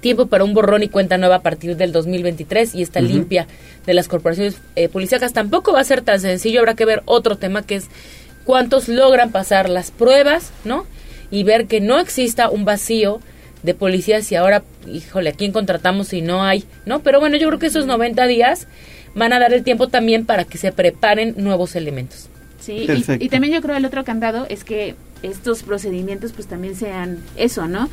[0.00, 3.48] tiempo para un borrón y cuenta nueva a partir del 2023 y esta limpia
[3.84, 5.32] de las corporaciones eh, policíacas.
[5.32, 7.88] Tampoco va a ser tan sencillo, habrá que ver otro tema que es
[8.44, 10.86] cuántos logran pasar las pruebas, ¿no?
[11.32, 13.20] Y ver que no exista un vacío
[13.62, 16.64] de policías y ahora, híjole, ¿a quién contratamos si no hay?
[16.86, 17.00] ¿No?
[17.00, 18.66] Pero bueno, yo creo que esos 90 días
[19.14, 22.28] van a dar el tiempo también para que se preparen nuevos elementos.
[22.60, 26.76] Sí, y, y, también yo creo el otro candado es que estos procedimientos pues también
[26.76, 27.88] sean eso, ¿no?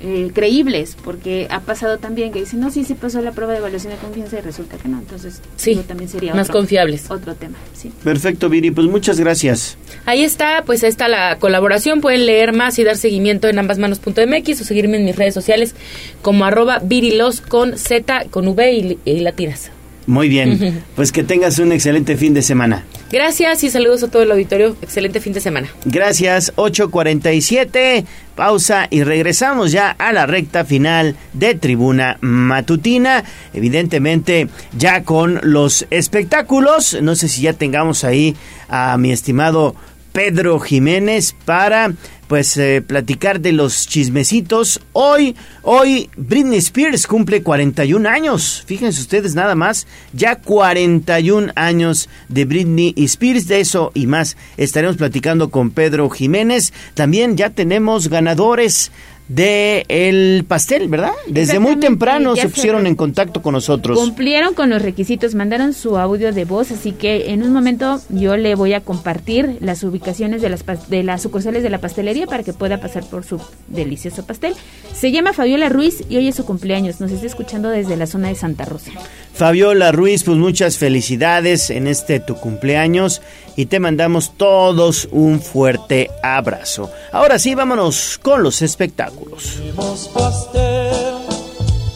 [0.00, 3.58] Eh, creíbles, porque ha pasado también que dicen, no, sí, sí pasó la prueba de
[3.58, 5.00] evaluación de confianza y resulta que no.
[5.00, 7.10] Entonces, sí, también sería más confiables.
[7.10, 7.90] Otro tema, sí.
[8.04, 9.76] Perfecto, Viri, pues muchas gracias.
[10.06, 12.00] Ahí está, pues ahí está la colaboración.
[12.00, 15.74] Pueden leer más y dar seguimiento en ambasmanos.mx o seguirme en mis redes sociales
[16.22, 19.72] como arroba virilos con Z, con V y, y latinas.
[20.08, 22.86] Muy bien, pues que tengas un excelente fin de semana.
[23.12, 24.74] Gracias y saludos a todo el auditorio.
[24.80, 25.68] Excelente fin de semana.
[25.84, 33.22] Gracias, 8.47, pausa y regresamos ya a la recta final de Tribuna Matutina.
[33.52, 36.96] Evidentemente ya con los espectáculos.
[37.02, 38.34] No sé si ya tengamos ahí
[38.70, 39.76] a mi estimado
[40.12, 41.92] Pedro Jiménez para
[42.28, 44.80] pues eh, platicar de los chismecitos.
[44.92, 48.62] Hoy, hoy Britney Spears cumple 41 años.
[48.66, 53.48] Fíjense ustedes nada más, ya 41 años de Britney Spears.
[53.48, 56.72] De eso y más estaremos platicando con Pedro Jiménez.
[56.94, 58.92] También ya tenemos ganadores
[59.28, 61.12] de el pastel, ¿verdad?
[61.28, 63.98] Desde muy temprano se pusieron en contacto con nosotros.
[63.98, 68.36] Cumplieron con los requisitos, mandaron su audio de voz, así que en un momento yo
[68.36, 72.42] le voy a compartir las ubicaciones de las de las sucursales de la pastelería para
[72.42, 74.54] que pueda pasar por su delicioso pastel.
[74.94, 77.00] Se llama Fabiola Ruiz y hoy es su cumpleaños.
[77.00, 78.92] Nos está escuchando desde la zona de Santa Rosa.
[79.34, 83.22] Fabiola Ruiz, pues muchas felicidades en este tu cumpleaños
[83.56, 86.90] y te mandamos todos un fuerte abrazo.
[87.12, 89.17] Ahora sí, vámonos con los espectáculos.
[89.18, 91.14] Más pastel,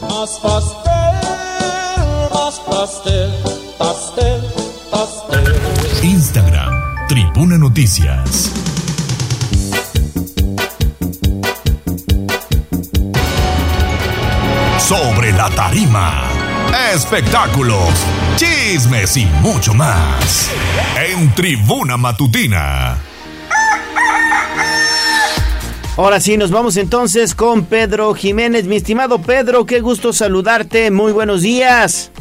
[0.01, 1.15] más pastel,
[2.33, 3.31] más pastel,
[3.77, 4.41] pastel,
[4.91, 6.03] pastel.
[6.03, 8.51] Instagram, Tribuna Noticias.
[14.79, 16.33] Sobre la tarima
[16.93, 17.89] espectáculos,
[18.35, 20.49] chismes y mucho más.
[20.97, 23.12] En Tribuna Matutina.
[25.95, 28.65] Ahora sí, nos vamos entonces con Pedro Jiménez.
[28.65, 30.89] Mi estimado Pedro, qué gusto saludarte.
[30.89, 32.11] Muy buenos días.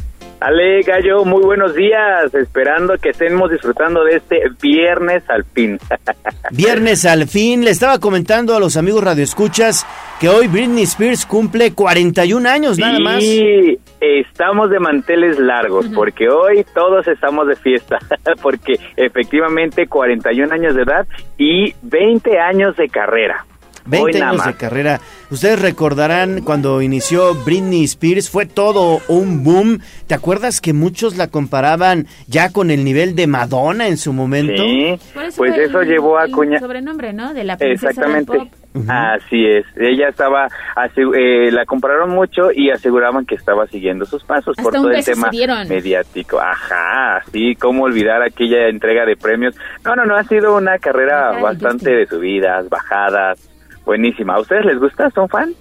[0.41, 2.35] Ale, Gallo, muy buenos días.
[2.35, 5.79] Esperando que estemos disfrutando de este viernes al fin.
[6.51, 7.65] viernes al fin.
[7.65, 9.87] Le estaba comentando a los amigos radioescuchas
[10.21, 13.23] que hoy Britney Spears cumple 41 años, nada más.
[13.23, 18.01] Sí, Estamos de manteles largos porque hoy todos estamos de fiesta,
[18.43, 21.07] porque efectivamente 41 años de edad
[21.39, 23.47] y 20 años de carrera.
[23.87, 25.01] 20 años de carrera.
[25.31, 29.81] Ustedes recordarán cuando inició Britney Spears, fue todo un boom.
[30.07, 34.63] ¿Te acuerdas que muchos la comparaban ya con el nivel de Madonna en su momento?
[34.63, 36.59] Sí, pues eso llevó a cuña.
[36.59, 37.35] sobrenombre, ¿no?
[37.35, 38.33] De la princesa Exactamente.
[38.33, 38.59] del pop.
[38.89, 40.49] Así es, ella estaba,
[40.97, 45.05] eh, la compararon mucho y aseguraban que estaba siguiendo sus pasos por Hasta todo el
[45.05, 45.31] tema
[45.69, 46.41] mediático.
[46.41, 49.55] Ajá, sí, cómo olvidar aquella entrega de premios.
[49.85, 53.39] No, no, no, ha sido una carrera Ajá, bastante de subidas, bajadas,
[53.85, 54.35] buenísima.
[54.35, 55.11] ¿A ustedes les gusta?
[55.11, 55.55] ¿Son fan?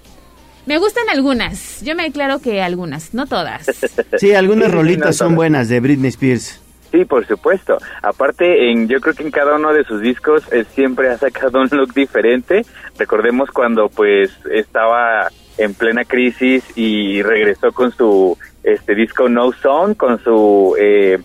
[0.65, 1.81] Me gustan algunas.
[1.83, 3.65] Yo me declaro que algunas, no todas.
[4.17, 5.35] Sí, algunas Sí, rolitas no, son todas.
[5.37, 6.61] buenas de Britney Spears.
[6.91, 7.77] Sí, por supuesto.
[8.03, 11.61] Aparte, en, yo creo que en cada uno de sus discos eh, siempre ha sacado
[11.61, 12.63] un look diferente.
[12.99, 19.95] Recordemos cuando pues estaba en plena crisis y regresó con su este disco No Song,
[19.95, 21.17] con su eh,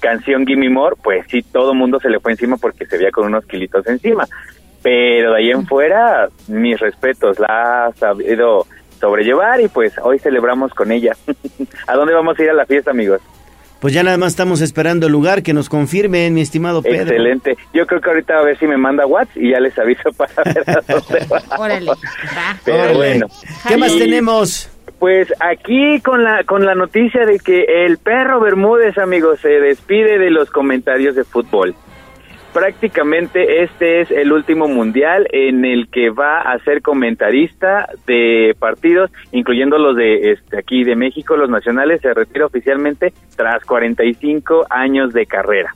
[0.00, 3.10] canción Gimme More, pues sí, todo el mundo se le fue encima porque se veía
[3.10, 4.28] con unos kilitos encima.
[4.84, 8.66] Pero de ahí en fuera, mis respetos, la ha sabido
[9.00, 11.16] sobrellevar y pues hoy celebramos con ella.
[11.86, 13.22] ¿A dónde vamos a ir a la fiesta, amigos?
[13.80, 17.00] Pues ya nada más estamos esperando el lugar que nos confirme, mi estimado Pedro.
[17.02, 17.56] Excelente.
[17.72, 20.52] Yo creo que ahorita a ver si me manda WhatsApp y ya les aviso para
[20.52, 21.42] ver a dónde va.
[21.58, 22.56] Órale, va.
[22.62, 22.94] Pero Órale.
[22.94, 23.26] bueno.
[23.66, 24.70] ¿Qué más tenemos?
[24.98, 30.18] Pues aquí con la con la noticia de que el perro Bermúdez, amigos, se despide
[30.18, 31.74] de los comentarios de fútbol.
[32.54, 39.10] Prácticamente este es el último mundial en el que va a ser comentarista de partidos,
[39.32, 45.12] incluyendo los de este, aquí de México, los nacionales, se retira oficialmente tras 45 años
[45.12, 45.74] de carrera.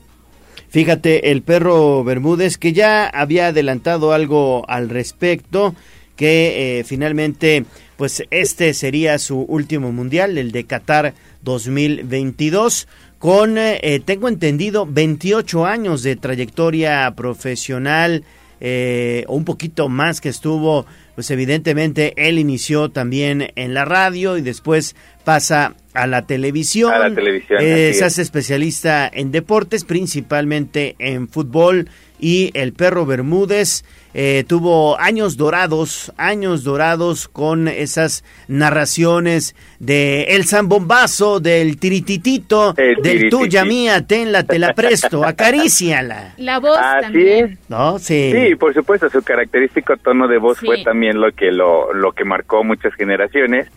[0.69, 5.75] Fíjate, el perro Bermúdez, que ya había adelantado algo al respecto,
[6.15, 7.65] que eh, finalmente,
[7.97, 12.87] pues este sería su último mundial, el de Qatar 2022,
[13.19, 18.25] con, eh, tengo entendido, 28 años de trayectoria profesional,
[18.61, 24.43] eh, un poquito más que estuvo, pues evidentemente él inició también en la radio y
[24.43, 26.93] después pasa a la televisión.
[26.93, 31.89] A la televisión, Eh, se hace especialista en deportes, principalmente en fútbol.
[32.21, 33.85] Y el perro Bermúdez
[34.21, 42.97] eh, tuvo años dorados, años dorados con esas narraciones de El Zambombazo, del Tirititito, El
[43.01, 46.35] del tuya mía, tenla, te la presto, acaríciala.
[46.37, 47.45] La voz Así también.
[47.53, 47.71] es.
[47.71, 48.01] ¿No?
[48.01, 48.33] Sí.
[48.35, 50.67] Sí, por supuesto, su característico tono de voz Sí.
[50.67, 53.69] fue también lo que lo, lo que marcó muchas generaciones.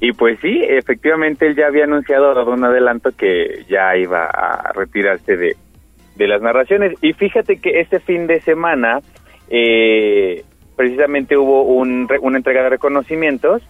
[0.00, 4.72] Y pues sí, efectivamente él ya había anunciado, dado un adelanto que ya iba a
[4.72, 5.54] retirarse de,
[6.16, 6.94] de las narraciones.
[7.02, 8.98] Y fíjate que este fin de semana
[9.48, 10.44] eh,
[10.76, 13.62] precisamente hubo un, una entrega de reconocimientos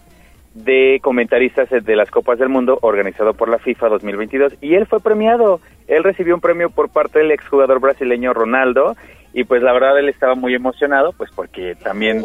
[0.53, 4.99] de comentaristas de las Copas del Mundo organizado por la FIFA 2022 y él fue
[4.99, 5.61] premiado.
[5.87, 8.95] Él recibió un premio por parte del exjugador brasileño Ronaldo
[9.33, 12.23] y pues la verdad él estaba muy emocionado pues porque también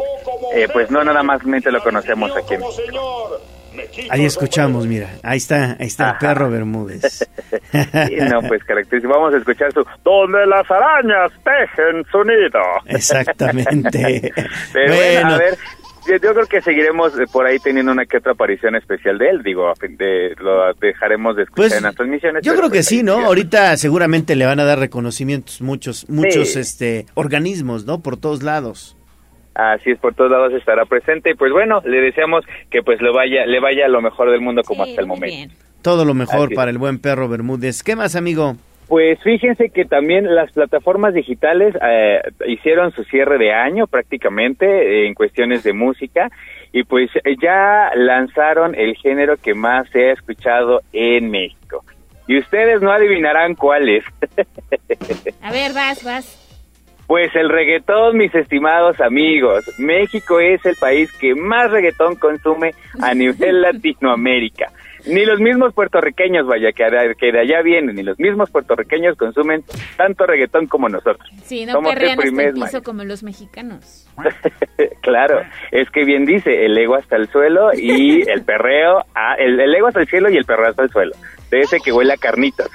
[0.55, 2.55] eh, pues no nada más lo conocemos aquí.
[4.09, 7.27] Ahí escuchamos, mira, ahí está, ahí está el perro Bermúdez.
[7.71, 9.13] Sí, no, pues característico.
[9.13, 12.59] Vamos a escuchar su Donde las arañas tejen su nido.
[12.85, 14.31] Exactamente.
[14.73, 15.57] Pero bueno, a ver,
[16.07, 19.29] yo, yo creo que seguiremos eh, por ahí teniendo una que otra aparición especial de
[19.29, 19.43] él.
[19.43, 22.43] Digo, de, lo dejaremos de escuchar Pues, en las transmisiones.
[22.43, 23.25] Yo creo que pues sí, ¿no?
[23.25, 26.59] Ahorita seguramente le van a dar reconocimientos muchos, muchos Sí.
[26.59, 28.01] este organismos, ¿no?
[28.01, 28.97] Por todos lados.
[29.55, 31.31] Así es, por todos lados estará presente.
[31.31, 34.63] Y pues bueno, le deseamos que pues le vaya, le vaya lo mejor del mundo
[34.63, 35.53] como hasta el momento.
[35.81, 36.55] Todo lo mejor Así es.
[36.55, 37.83] para el buen perro Bermúdez.
[37.83, 38.55] ¿Qué más, amigo?
[38.87, 45.07] Pues fíjense que también las plataformas digitales eh, hicieron su cierre de año prácticamente eh,
[45.07, 46.29] en cuestiones de música
[46.71, 51.83] y pues eh, ya lanzaron el género que más se ha escuchado en México.
[52.27, 54.03] Y ustedes no adivinarán cuál es.
[55.41, 56.42] A ver, vas, vas.
[57.13, 59.63] Pues el reggaetón, mis estimados amigos.
[59.77, 62.71] México es el país que más reggaetón consume
[63.03, 64.71] a nivel Latinoamérica.
[65.05, 66.83] Ni los mismos puertorriqueños, vaya, que
[67.31, 69.63] de, allá vienen, ni los mismos puertorriqueños consumen
[69.95, 71.29] tanto reggaetón como nosotros.
[71.43, 72.83] Sí, no Somos perrean el hasta el primer piso maíz.
[72.83, 74.09] como los mexicanos.
[75.03, 79.59] claro, es que bien dice, el ego hasta el suelo y el perreo, ah, el,
[79.59, 81.13] el ego hasta el cielo y el perreo hasta el suelo.
[81.53, 82.67] De ese que huele a carnitas.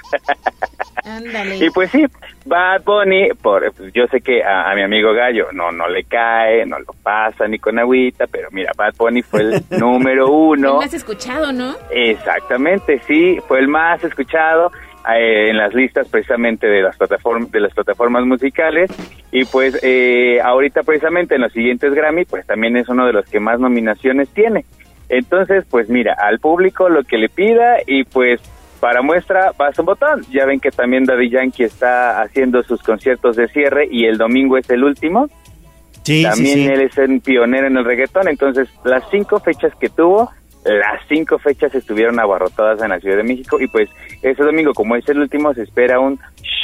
[1.03, 1.57] Ándale.
[1.57, 2.05] Y pues sí,
[2.45, 6.65] Bad Bunny, por, yo sé que a, a mi amigo Gallo no no le cae,
[6.65, 10.77] no lo pasa ni con agüita, pero mira, Bad Bunny fue el número El uno.
[10.77, 11.75] más escuchado, ¿no?
[11.91, 14.71] Exactamente, sí, fue el más escuchado
[15.13, 18.89] eh, en las listas precisamente de las plataformas de las plataformas musicales
[19.31, 23.25] y pues eh, ahorita precisamente en los siguientes Grammy pues también es uno de los
[23.25, 24.63] que más nominaciones tiene.
[25.09, 28.39] Entonces, pues mira, al público lo que le pida y pues
[28.79, 30.25] para muestra pasa un botón.
[30.31, 34.57] Ya ven que también Daddy Yankee está haciendo sus conciertos de cierre y el domingo
[34.57, 35.27] es el último.
[36.03, 36.71] Sí, También sí, sí.
[36.71, 40.31] él es un pionero en el reggaetón, entonces las cinco fechas que tuvo,
[40.63, 43.89] las cinco fechas estuvieron abarrotadas en la Ciudad de México y pues
[44.21, 46.17] ese domingo, como es el último, se espera un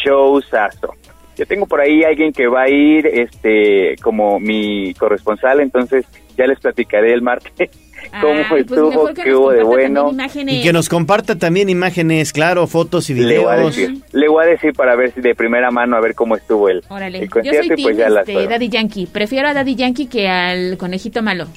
[0.03, 0.93] showzazo.
[1.37, 6.05] Yo tengo por ahí alguien que va a ir este como mi corresponsal, entonces
[6.37, 7.69] ya les platicaré el martes
[8.21, 10.09] cómo Ay, pues estuvo, que qué hubo de bueno.
[10.11, 10.55] imágenes.
[10.55, 13.75] Y que nos comparta también imágenes, claro, fotos y Le voy, a videos.
[13.75, 16.69] decir, le voy a decir para ver si de primera mano a ver cómo estuvo
[16.69, 19.07] el, Órale, el yo soy concierto pues ya las este, Daddy Yankee.
[19.07, 21.47] Prefiero a Daddy Yankee que al conejito malo.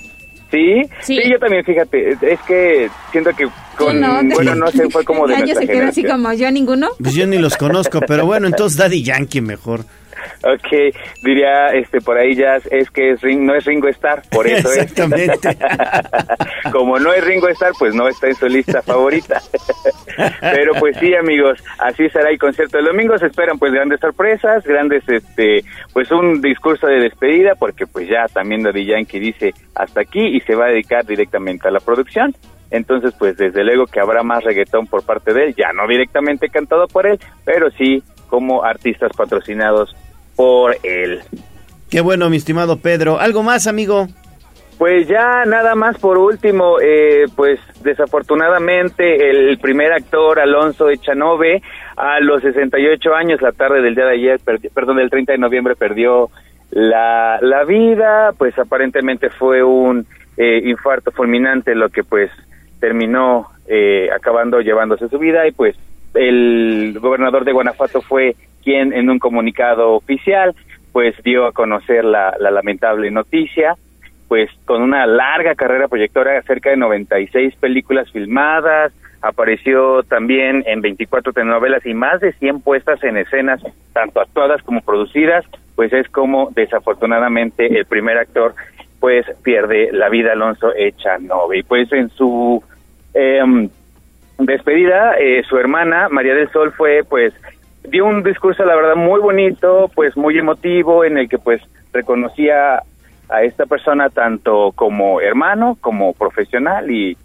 [0.51, 0.83] ¿Sí?
[1.01, 1.21] Sí.
[1.23, 1.31] ¿Sí?
[1.31, 3.47] yo también, fíjate, es que siento que
[3.77, 4.21] con, no?
[4.35, 6.89] bueno, no sé, fue como de Gallo nuestra se quedó así como yo, ninguno.
[7.01, 9.85] Pues yo ni los conozco, pero bueno, entonces Daddy Yankee mejor.
[10.45, 10.95] Ok,
[11.25, 14.71] diría este por ahí ya es que es Ring, no es Ringo Starr, por eso
[14.73, 15.51] Exactamente.
[15.51, 16.73] es.
[16.73, 19.41] Como no es Ringo Starr, pues no está en su lista favorita.
[20.41, 23.19] Pero pues sí, amigos, así será el concierto del domingo.
[23.19, 28.27] Se esperan pues grandes sorpresas, grandes, este, pues un discurso de despedida, porque pues ya
[28.33, 32.35] también Daddy Yankee dice hasta aquí y se va a dedicar directamente a la producción.
[32.71, 36.49] Entonces, pues desde luego que habrá más reggaetón por parte de él, ya no directamente
[36.49, 39.97] cantado por él, pero sí como artistas patrocinados
[40.39, 41.21] por él.
[41.91, 43.19] Qué bueno, mi estimado Pedro.
[43.19, 44.07] ¿Algo más, amigo?
[44.79, 51.61] Pues ya nada más por último, eh, pues desafortunadamente el primer actor Alonso Echanove
[51.97, 54.41] a los 68 años, la tarde del día de ayer,
[54.73, 56.31] perdón, del 30 de noviembre perdió
[56.71, 62.31] la, la vida, pues aparentemente fue un eh, infarto fulminante lo que pues
[62.79, 65.75] terminó eh, acabando llevándose su vida y pues
[66.15, 68.37] el gobernador de Guanajuato fue
[68.69, 70.55] quien en un comunicado oficial
[70.93, 73.77] pues dio a conocer la, la lamentable noticia
[74.29, 81.33] pues con una larga carrera proyectora, cerca de 96 películas filmadas, apareció también en 24
[81.33, 83.63] telenovelas y más de 100 puestas en escenas,
[83.95, 88.55] tanto actuadas como producidas, pues es como desafortunadamente el primer actor
[89.01, 91.61] pues pierde la vida Alonso Echanove.
[91.61, 92.63] Y pues en su
[93.15, 93.71] em,
[94.39, 97.33] despedida, eh, su hermana María del Sol fue pues
[97.91, 101.61] dio un discurso la verdad muy bonito, pues muy emotivo en el que pues
[101.93, 102.83] reconocía
[103.29, 107.17] a esta persona tanto como hermano como profesional y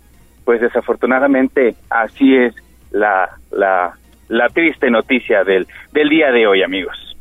[0.44, 2.54] pues desafortunadamente así es
[2.92, 3.94] la la,
[4.28, 7.14] la triste noticia del del día de hoy amigos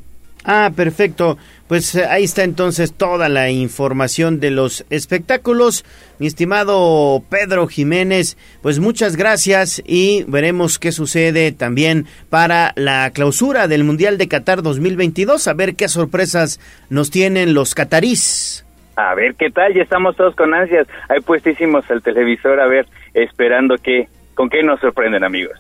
[0.45, 1.39] Ah, perfecto.
[1.73, 5.87] Pues eh, ahí está entonces toda la información de los espectáculos.
[6.19, 13.69] Mi estimado Pedro Jiménez, pues muchas gracias y veremos qué sucede también para la clausura
[13.69, 16.61] del Mundial de Qatar 2022, a ver qué sorpresas
[16.91, 18.67] nos tienen los catarís.
[18.97, 22.87] a ver qué tal ya estamos todos con ansias ahí puestísimos el televisor a ver
[23.15, 25.59] esperando que con qué nos sorprenden amigos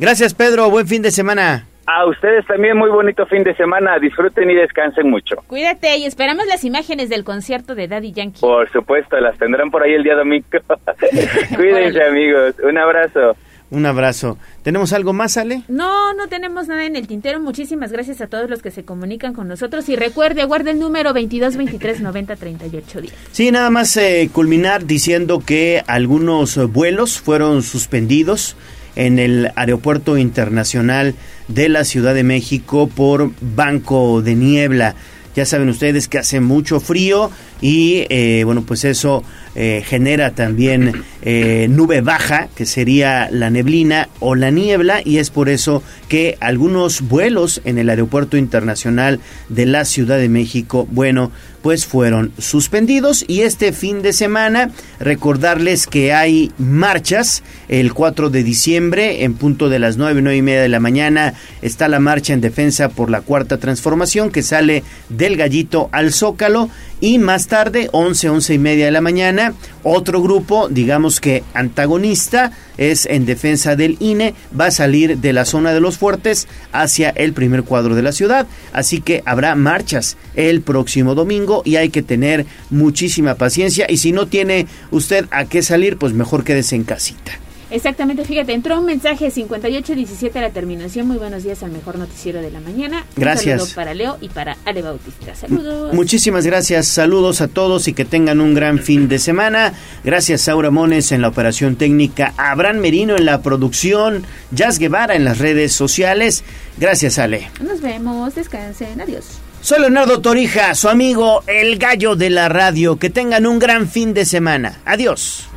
[0.00, 1.68] Gracias Pedro, buen fin de semana.
[1.86, 6.46] A ustedes también muy bonito fin de semana disfruten y descansen mucho Cuídate y esperamos
[6.46, 8.40] las imágenes del concierto de Daddy Yankee.
[8.40, 10.46] por supuesto las tendrán por ahí el día domingo
[11.56, 13.36] cuídense amigos un abrazo
[13.70, 14.38] Un abrazo.
[14.62, 15.62] ¿Tenemos algo más, Ale?
[15.68, 17.40] No, no tenemos nada en el tintero.
[17.40, 19.88] Muchísimas gracias a todos los que se comunican con nosotros.
[19.88, 23.14] Y recuerde, guarde el número 22 23 90 38 10.
[23.32, 28.56] Sí, nada más eh, culminar diciendo que algunos vuelos fueron suspendidos
[28.96, 31.14] en el Aeropuerto Internacional
[31.48, 34.94] de la Ciudad de México por banco de niebla.
[35.34, 39.24] Ya saben ustedes que hace mucho frío y eh, bueno, pues eso
[39.56, 45.30] eh, genera también eh, nube baja, que sería la neblina o la niebla, y es
[45.30, 51.32] por eso que algunos vuelos en el Aeropuerto Internacional de la Ciudad de México, bueno,
[51.64, 53.24] pues fueron suspendidos.
[53.26, 54.70] Y este fin de semana
[55.00, 57.42] recordarles que hay marchas.
[57.68, 61.32] El 4 de diciembre en punto de las 9, 9 y media de la mañana
[61.62, 66.68] está la marcha en defensa por la cuarta transformación que sale del gallito al zócalo
[67.04, 69.52] y más tarde 11, 11 y media de la mañana
[69.82, 75.44] otro grupo digamos que antagonista es en defensa del INE va a salir de la
[75.44, 78.46] zona de los fuertes hacia el primer cuadro de la ciudad.
[78.72, 83.86] Así que habrá marchas el próximo domingo y hay que tener muchísima paciencia.
[83.88, 87.38] Y si no tiene usted a qué salir pues mejor quédese en casita
[87.74, 91.08] Exactamente, fíjate, entró un mensaje 5817 a la terminación.
[91.08, 93.04] Muy buenos días al mejor noticiero de la mañana.
[93.16, 93.62] Un Gracias.
[93.62, 95.34] saludo para Leo y para Ale Bautista.
[95.34, 95.92] Saludos.
[95.92, 99.72] Muchísimas gracias, saludos a todos y que tengan un gran fin de semana.
[100.04, 105.24] Gracias Saura Mones en la operación técnica, Abraham Merino en la producción, Jazz Guevara en
[105.24, 106.44] las redes sociales.
[106.78, 107.50] Gracias Ale.
[107.60, 109.40] Nos vemos, descansen, adiós.
[109.62, 113.00] Soy Leonardo Torija, su amigo el gallo de la radio.
[113.00, 114.80] Que tengan un gran fin de semana.
[114.84, 115.48] Adiós.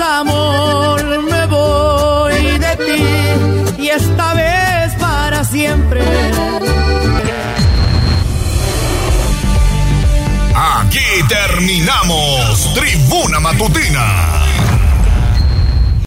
[0.00, 6.02] Amor, me voy de ti y esta vez para siempre.
[10.54, 10.98] Aquí
[11.28, 14.43] terminamos Tribuna Matutina